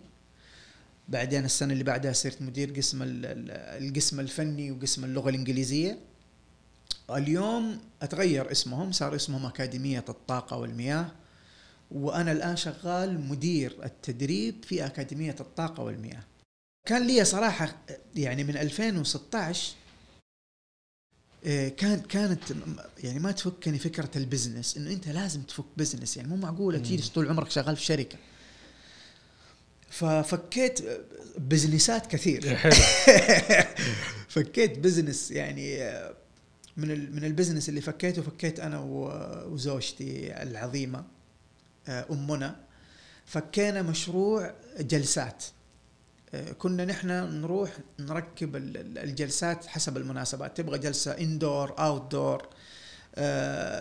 [1.09, 3.51] بعدين السنة اللي بعدها صرت مدير قسم ال- ال-
[3.86, 5.98] القسم الفني وقسم اللغة الإنجليزية.
[7.11, 11.13] اليوم أتغير اسمهم صار اسمهم أكاديمية الطاقة والمياه
[11.91, 16.23] وأنا الآن شغال مدير التدريب في أكاديمية الطاقة والمياه.
[16.87, 17.77] كان لي صراحة
[18.15, 19.75] يعني من 2016
[21.47, 22.43] آه، كان كانت
[23.05, 27.09] يعني ما تفكني فكرة ال business إنه أنت لازم تفك business يعني مو معقولة تجلس
[27.09, 28.19] طول عمرك شغال في شركة.
[29.91, 30.81] ففكيت
[31.39, 32.57] business ات كثير.
[32.57, 32.73] حلو.
[34.35, 36.15] فكيت business يعني آه،
[36.77, 38.81] من من ال business اللي فكيته فكيت أنا
[39.51, 41.05] وزوجتي العظيمة
[41.89, 42.57] آه، أمنا.
[43.27, 45.44] فكينا مشروع جلسات.
[46.35, 47.09] آه، كنا نحن
[47.40, 47.70] نروح
[48.01, 50.57] نركب ال- ال- الجلسات حسب المناسبات.
[50.57, 52.49] تبغى جلسة indoor outdoor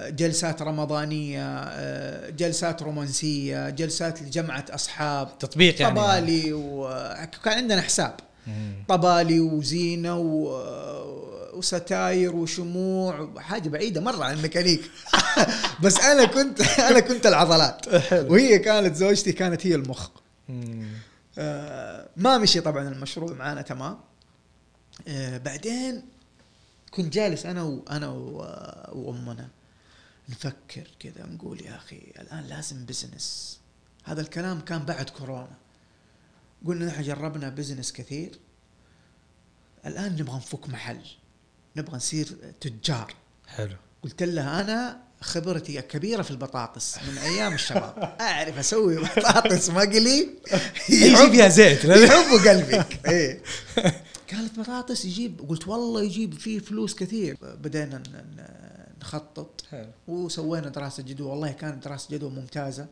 [0.09, 5.37] جلسات رمضانية آه، جلسات رومانسية جلسات لجمعة أصحاب.
[5.39, 8.15] تطبيق يعني طبالي وكان عندنا حساب.
[8.87, 10.45] طبالي وزينة و...
[11.55, 14.91] وستاير وشموع حاجة بعيدة مرة عن الميكانيك.
[15.83, 17.87] بس أنا كنت أنا كنت العضلات.
[18.31, 20.09] وهي كانت زوجتي كانت هي المخ.
[21.37, 23.97] آه، ما مشي طبعا المشروع معانا تمام.
[25.07, 26.05] آه، بعدين
[26.91, 28.07] كنت جالس أنا وأنا
[28.91, 29.47] وأمنا
[30.29, 33.59] نفكر كذا نقول يا أخي الآن لازم business
[34.03, 35.57] هذا الكلام كان بعد كورونا.
[36.65, 38.39] قلنا نحن جربنا بزنس كثير.
[39.85, 41.01] الآن نبغى نفك محل.
[41.77, 42.27] نبغى نصير
[42.61, 43.13] تجار.
[43.47, 43.75] حلو.
[44.03, 48.15] قلت لها أنا خبرتي كبيرة في البطاطس من أيام الشباب.
[48.21, 50.29] أعرف أسوي بطاطس مقلي.
[50.89, 51.85] يجي فيها زيت.
[51.85, 52.99] يحبوا قلبك.
[53.07, 53.41] إيه.
[54.33, 55.49] قالت بطاطس يجيب.
[55.49, 57.37] قلت والله يجيب فيه فلوس كثير.
[57.41, 58.03] بدينا
[59.01, 59.63] نخطط.
[60.07, 61.27] وسوينا دراسة جدوى.
[61.27, 62.87] والله كانت دراسة جدوى ممتازة.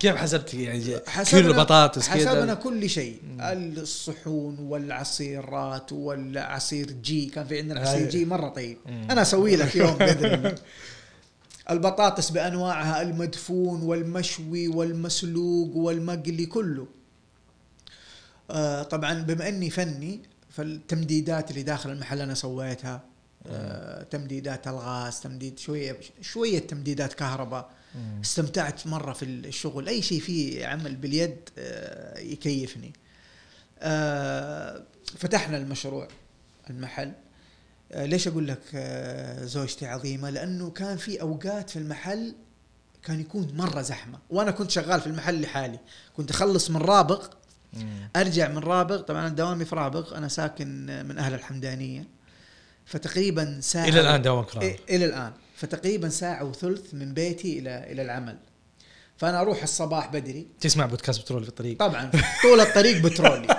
[0.00, 3.20] كيف حسبت يعني حسبنا- كيلو بطاطس حسبنا كل شيء.
[3.40, 7.26] الصحون والعصيرات والعصير جي.
[7.26, 7.80] كان في عندنا.
[7.80, 8.78] عصير جي مرة طيب.
[8.86, 9.06] مم.
[9.10, 10.54] أنا أسوي لك يوم بإذن الله.
[11.70, 16.86] البطاطس بأنواعها المدفون والمشوي والمسلوق والمقلي كله.
[18.50, 20.20] آه طبعا بما إني فني
[20.50, 23.02] فالتمديدات اللي داخل المحل أنا سويتها.
[24.10, 27.70] تمديدات الغاز تمديد شوية شوية تمديدات كهرباء.
[28.24, 29.88] استمتعت مرة في الشغل.
[29.88, 32.92] أي شيء فيه عمل باليد آه، يكيفني.
[33.78, 34.82] آه،
[35.18, 36.08] فتحنا المشروع
[36.70, 37.12] المحل.
[37.92, 42.34] آه، ليش أقول لك آه، زوجتي عظيمة؟ لأنه كان في أوقات في المحل
[43.02, 44.18] كان يكون مرة زحمة.
[44.30, 45.78] وأنا كنت شغال في المحل لحالي.
[46.16, 47.26] كنت أخلص من رابغ.
[48.16, 49.00] أرجع من رابغ.
[49.00, 50.16] طبعا أنا دوامي في رابغ.
[50.16, 52.19] أنا ساكن من أهل الحمدانية.
[52.90, 54.62] فتقريبا ساعة إلى الآن دوامك رابط.
[54.62, 55.32] إيه إلى الآن.
[55.56, 58.38] فتقريبا ساعة وثلث من بيتي إلى إلى العمل.
[59.16, 60.46] فأنا أروح الصباح بدري.
[60.60, 61.78] تسمع بودكاست بترول في الطريق.
[61.78, 62.10] طبعا
[62.42, 63.56] طول الطريق بترولي.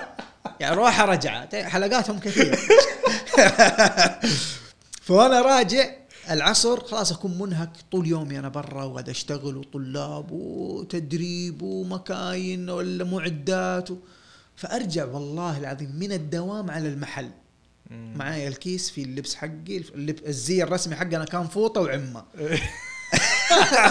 [0.60, 2.58] يعني روحه رجعه حلقاتهم كثيرة.
[5.08, 5.90] فوانا راجع
[6.30, 13.92] العصر خلاص أكون منهك طول يومي أنا برا وقاعد أشتغل وطلاب وتدريب ومكاين ولا معدات
[13.92, 13.98] و...
[14.56, 17.30] فأرجع والله العظيم من الدوام على المحل.
[17.92, 19.84] معايا الكيس في اللبس حقي.
[20.28, 22.24] الزي الرسمي حقنا كان فوطة وعمة.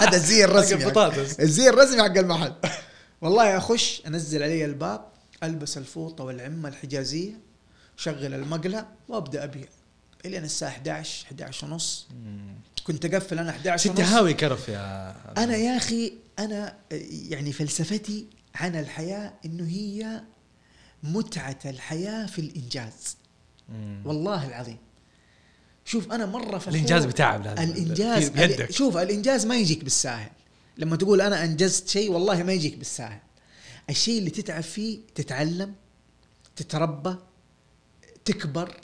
[0.01, 1.39] هذا الزي الرسمي حق البطاطس.
[1.39, 2.53] الزي الرسمي حق المحل.
[3.21, 5.05] والله اخش أنزل علي الباب
[5.43, 7.39] ألبس الفوطة والعمة الحجازية
[7.97, 9.67] شغل المقلة وأبدأ أبيع.
[10.25, 12.07] الين الساعة 11 11 ونص.
[12.83, 14.09] كنت أقفل أنا 11 ست ونص.
[14.09, 16.77] هاوي كرف يا أنا يا أخي أنا
[17.29, 20.21] يعني فلسفتي عن الحياة إنه هي
[21.03, 23.17] متعة الحياة في الإنجاز.
[23.71, 24.01] مم.
[24.05, 24.77] والله العظيم.
[25.85, 26.73] شوف أنا مرة فخور.
[26.73, 27.61] الإنجاز بتعب لازم.
[27.71, 28.71] الإنجاز بيدك.
[28.71, 30.29] شوف الإنجاز ما يجيك بالساهل.
[30.77, 33.19] لما تقول أنا أنجزت شيء والله ما يجيك بالساهل.
[33.89, 35.73] الشيء اللي تتعب فيه تتعلم
[36.55, 37.15] تتربى
[38.25, 38.77] تكبر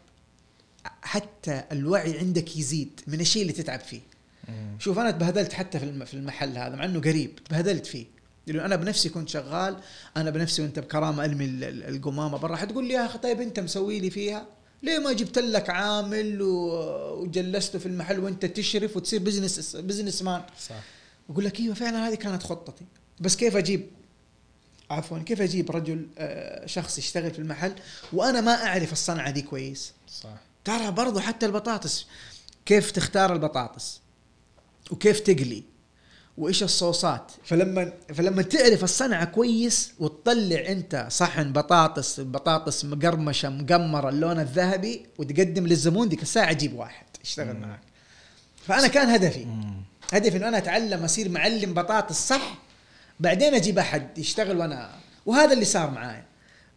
[1.02, 4.02] حتى الوعي عندك يزيد من الشيء اللي تتعب فيه.
[4.50, 4.80] مم.
[4.80, 7.36] شوف أنا تبهدلت حتى في الم- في المحل هذا مع إنه قريب.
[7.36, 8.06] تبهدلت فيه.
[8.48, 9.78] لأنه أنا بنفسي كنت شغال
[10.18, 12.56] أنا بنفسي وأنت بكرامة أرمي ال- ال- القمامة برا.
[12.56, 14.48] حتقول لي يا أخي طيب أنت مسوي لي فيها؟
[14.84, 20.76] ليه ما جبت لك عامل وجلسته في المحل وانت تشرف وتصير business businessman صح.
[21.30, 22.86] أقول لك إيوه فعلا هذه كانت خطتي.
[23.20, 23.88] بس كيف أجيب؟
[24.92, 27.74] عفوا كيف أجيب رجل آه، شخص يشتغل في المحل
[28.14, 30.30] وأنا ما أعرف الصنعة دي كويس؟ صح.
[30.66, 32.06] ترى برضو حتى البطاطس
[32.66, 34.02] كيف تختار البطاطس؟
[34.92, 35.64] وكيف تقلي؟
[36.38, 44.40] وإيش الصوصات فلما فلما تعرف الصنعة كويس وتطلع أنت صحن بطاطس بطاطس مقرمشة مقمرة اللون
[44.40, 47.58] الذهبي وتقدم للزبون ديك الساعة أجيب واحد يشتغل.
[47.58, 47.80] معك
[48.68, 49.82] فأنا كان هدفي مم.
[50.14, 52.58] هدفي إنه أنا أتعلم أصير معلم بطاطس صح
[53.20, 54.90] بعدين أجيب أحد يشتغل وأنا
[55.26, 56.26] وهذا اللي صار معايا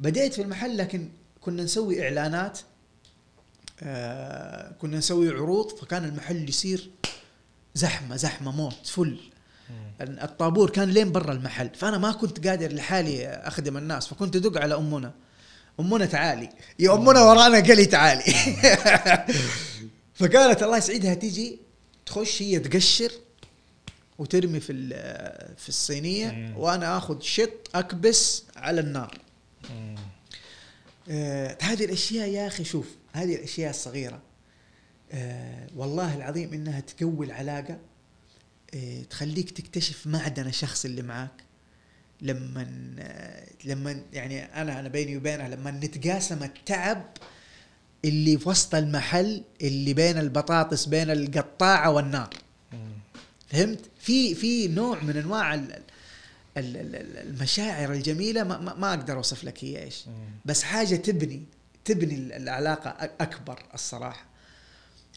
[0.01, 1.09] بديت في المحل لكن
[1.41, 2.59] كنا نسوي إعلانات
[3.83, 6.91] آه كنا نسوي عروض فكان المحل يصير
[7.75, 9.19] زحمة زحمة موت فل.
[10.01, 11.71] الطابور كان لين برا المحل.
[11.75, 15.13] فأنا ما كنت قادر لحالي أخدم الناس فكنت أدق على أمنا.
[15.81, 16.49] أمنا تعالي.
[16.79, 18.23] يا أمنا ورانا قلي تعالي.
[20.15, 21.59] فكانت الله يسعدها تيجي
[22.07, 23.13] تخش هي تقشر
[24.19, 24.89] وترمي في
[25.57, 26.55] في الصينية.
[26.57, 29.19] وأنا آخذ شط أكبس على النار.
[31.11, 34.21] آه هذه الأشياء يا أخي شوف هذه الأشياء الصغيرة.
[35.13, 37.79] آه والله العظيم إنها تقوي العلاقة.
[39.11, 41.31] تخليك تكتشف معدن الشخص اللي معاك.
[42.23, 42.67] لما
[43.65, 47.07] لما يعني أنا أنا بيني وبينها لما نتقاسم التعب
[48.05, 52.31] اللي في وسط المحل اللي بين البطاطس بين القطاعة والنار.
[53.49, 59.45] فهمت؟ في في نوع من أنواع ال- ال- ال- المشاعر الجميلة ما, ما- أقدر أوصف
[59.45, 60.05] لك هي إيش.
[60.45, 61.43] بس حاجة تبني
[61.85, 64.25] تبني ال- العلاقه أكبر الصراحة.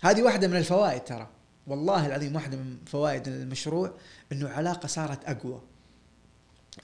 [0.04, 1.30] هذه واحدة من الفوائد ترى.
[1.68, 3.94] والله العظيم واحدة من فوائد المشروع
[4.32, 5.62] إنه علاقة صارت أقوى.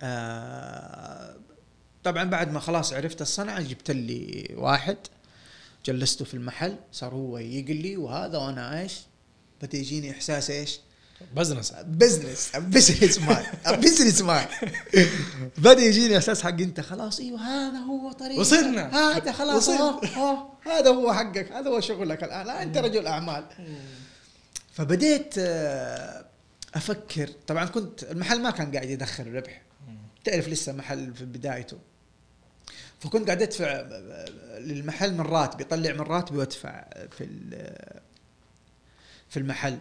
[0.01, 1.35] آه
[2.03, 4.97] طبعا بعد ما خلاص عرفت الصنعة جبت لي واحد
[5.85, 8.99] جلسته في المحل صار هو يقلي وهذا وأنا إيش؟
[9.61, 10.79] بدا يجيني إحساس إيش؟
[11.35, 11.73] business.
[11.85, 14.45] business businessman businessman
[15.57, 19.15] بدأ يجيني إحساس حق أنت خلاص إيوه هذا هو طريق وصلنا.
[19.17, 19.79] هذا خلاص وصلنا.
[19.79, 23.45] أوه، أوه، هذا هو حقك هذا هو شغلك الآن لا أنت رجل أعمال.
[24.79, 26.25] فبديت آه،
[26.75, 27.27] أفكر.
[27.47, 29.61] طبعا كنت المحل ما كان قاعد يدخل ربح
[30.23, 31.77] تعرف لسه محل في بدايته.
[32.99, 33.81] فكنت قاعد أدفع
[34.59, 36.85] للمحل من راتبي اطلع من راتبي وادفع
[37.17, 37.99] في ال-
[39.29, 39.77] في المحل.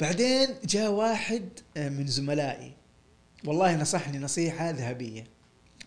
[0.00, 2.72] بعدين جاء واحد من زملائي.
[3.44, 5.24] والله نصحني نصيحة ذهبية.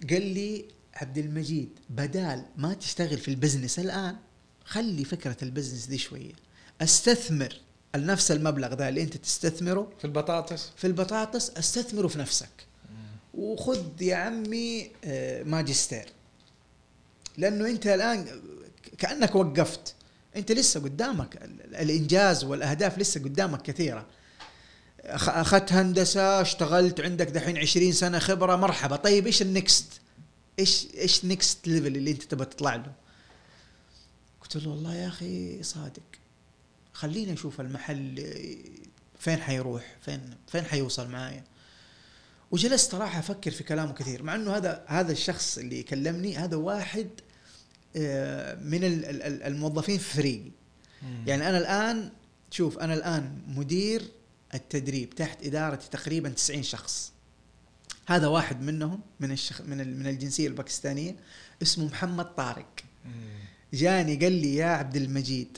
[0.10, 0.66] قال لي
[0.96, 4.16] عبد المجيد بدال ما تشتغل في ال business الآن
[4.66, 6.34] خلي فكرة ال business دي شوية.
[6.82, 7.62] أستثمر
[8.06, 9.92] نفس المبلغ ذا اللي انت تستثمره.
[10.00, 10.70] في البطاطس.
[10.78, 12.50] في البطاطس استثمره في نفسك.
[13.34, 16.06] وخذ يا عمي آه، ماجستير.
[17.38, 18.42] لأنه انت الآن
[18.98, 19.96] كأنك وقفت.
[20.36, 24.06] انت لسه قدامك ال- الإنجاز والأهداف لسه قدامك كثيرة.
[25.06, 28.96] أخذت هندسة اشتغلت عندك دحين 20 سنة خبرة مرحبا.
[28.96, 29.86] طيب إيش ال next؟
[30.60, 32.92] إيش إيش next level اللي انت تبغى تطلع له؟
[34.42, 36.02] قلت له والله يا أخي صادق.
[36.98, 38.34] خليني أشوف المحل
[39.20, 41.44] فين حيروح؟ فين فين حيوصل معايا؟
[42.52, 47.08] وجلست صراحة أفكر في كلامه كثير مع أنه هذا هذا الشخص اللي كلمني هذا واحد
[47.96, 50.52] آه، من ال- ال- ال- الموظفين في فريقي.
[51.28, 52.10] يعني أنا الآن
[52.52, 54.02] شوف أنا الآن مدير
[54.54, 57.12] التدريب تحت إدارتي تقريبا 90 شخص.
[58.08, 61.16] هذا واحد منهم من الشخ من من الجنسية الباكستانية
[61.62, 62.76] اسمه محمد طارق.
[63.74, 65.58] جاني قال لي يا عبد المجيد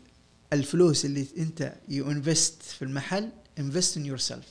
[0.54, 3.30] الفلوس اللي انت you invest في المحل
[3.60, 4.48] invest in yourself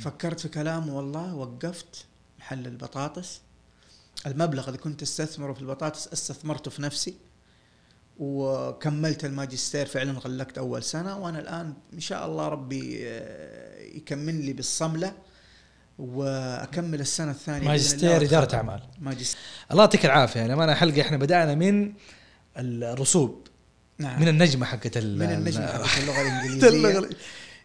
[0.00, 2.04] فكرت في كلامه والله وقفت
[2.38, 3.40] محل البطاطس.
[4.26, 7.14] المبلغ اللي كنت أستثمره في البطاطس استثمرته في نفسي
[8.18, 9.86] وكملت الماجستير.
[9.86, 15.12] فعلا غلقت أول سنة وأنا الآن إن شاء الله ربي آه، يكمل لي بالصملة
[15.98, 18.54] وأكمل السنة الثانية ماجستير إدارة.
[18.54, 18.82] أعمال.
[19.00, 20.40] ماجستير الله يعطيك العافية.
[20.40, 21.92] يعني أنا حلقة إحنا بدأنا من
[22.56, 23.45] الرسوب.
[23.98, 24.20] نعم.
[24.20, 27.08] من النجمة حقت ال- من النجم ال- حقت اللغة الانجليزيه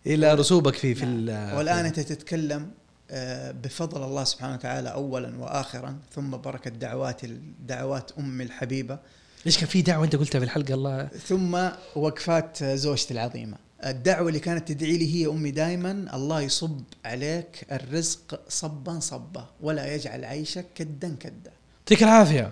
[0.05, 2.71] إلى رسوبك في في ال- والآن أنت تتكلم
[3.13, 7.21] آه، بفضل الله سبحانه وتعالى اولا واخرا ثم بركة دعوات
[7.67, 8.99] دعوات امي الحبيبة.
[9.45, 11.09] ليش كان في دعوة أنت قلتها في الحلقة؟ الله.
[11.27, 13.57] ثم وقفات زوجتي العظيمة.
[13.85, 19.95] الدعوة اللي كانت تدعي لي هي أمي دائما الله يصب عليك الرزق صبا صبا ولا
[19.95, 21.51] يجعل عيشك كدا كدا.
[21.81, 22.51] يعطيك العافية.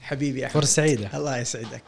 [0.00, 0.54] حبيبي أحمد.
[0.54, 1.16] فرصة سعيدة.
[1.16, 1.82] الله يسعدك.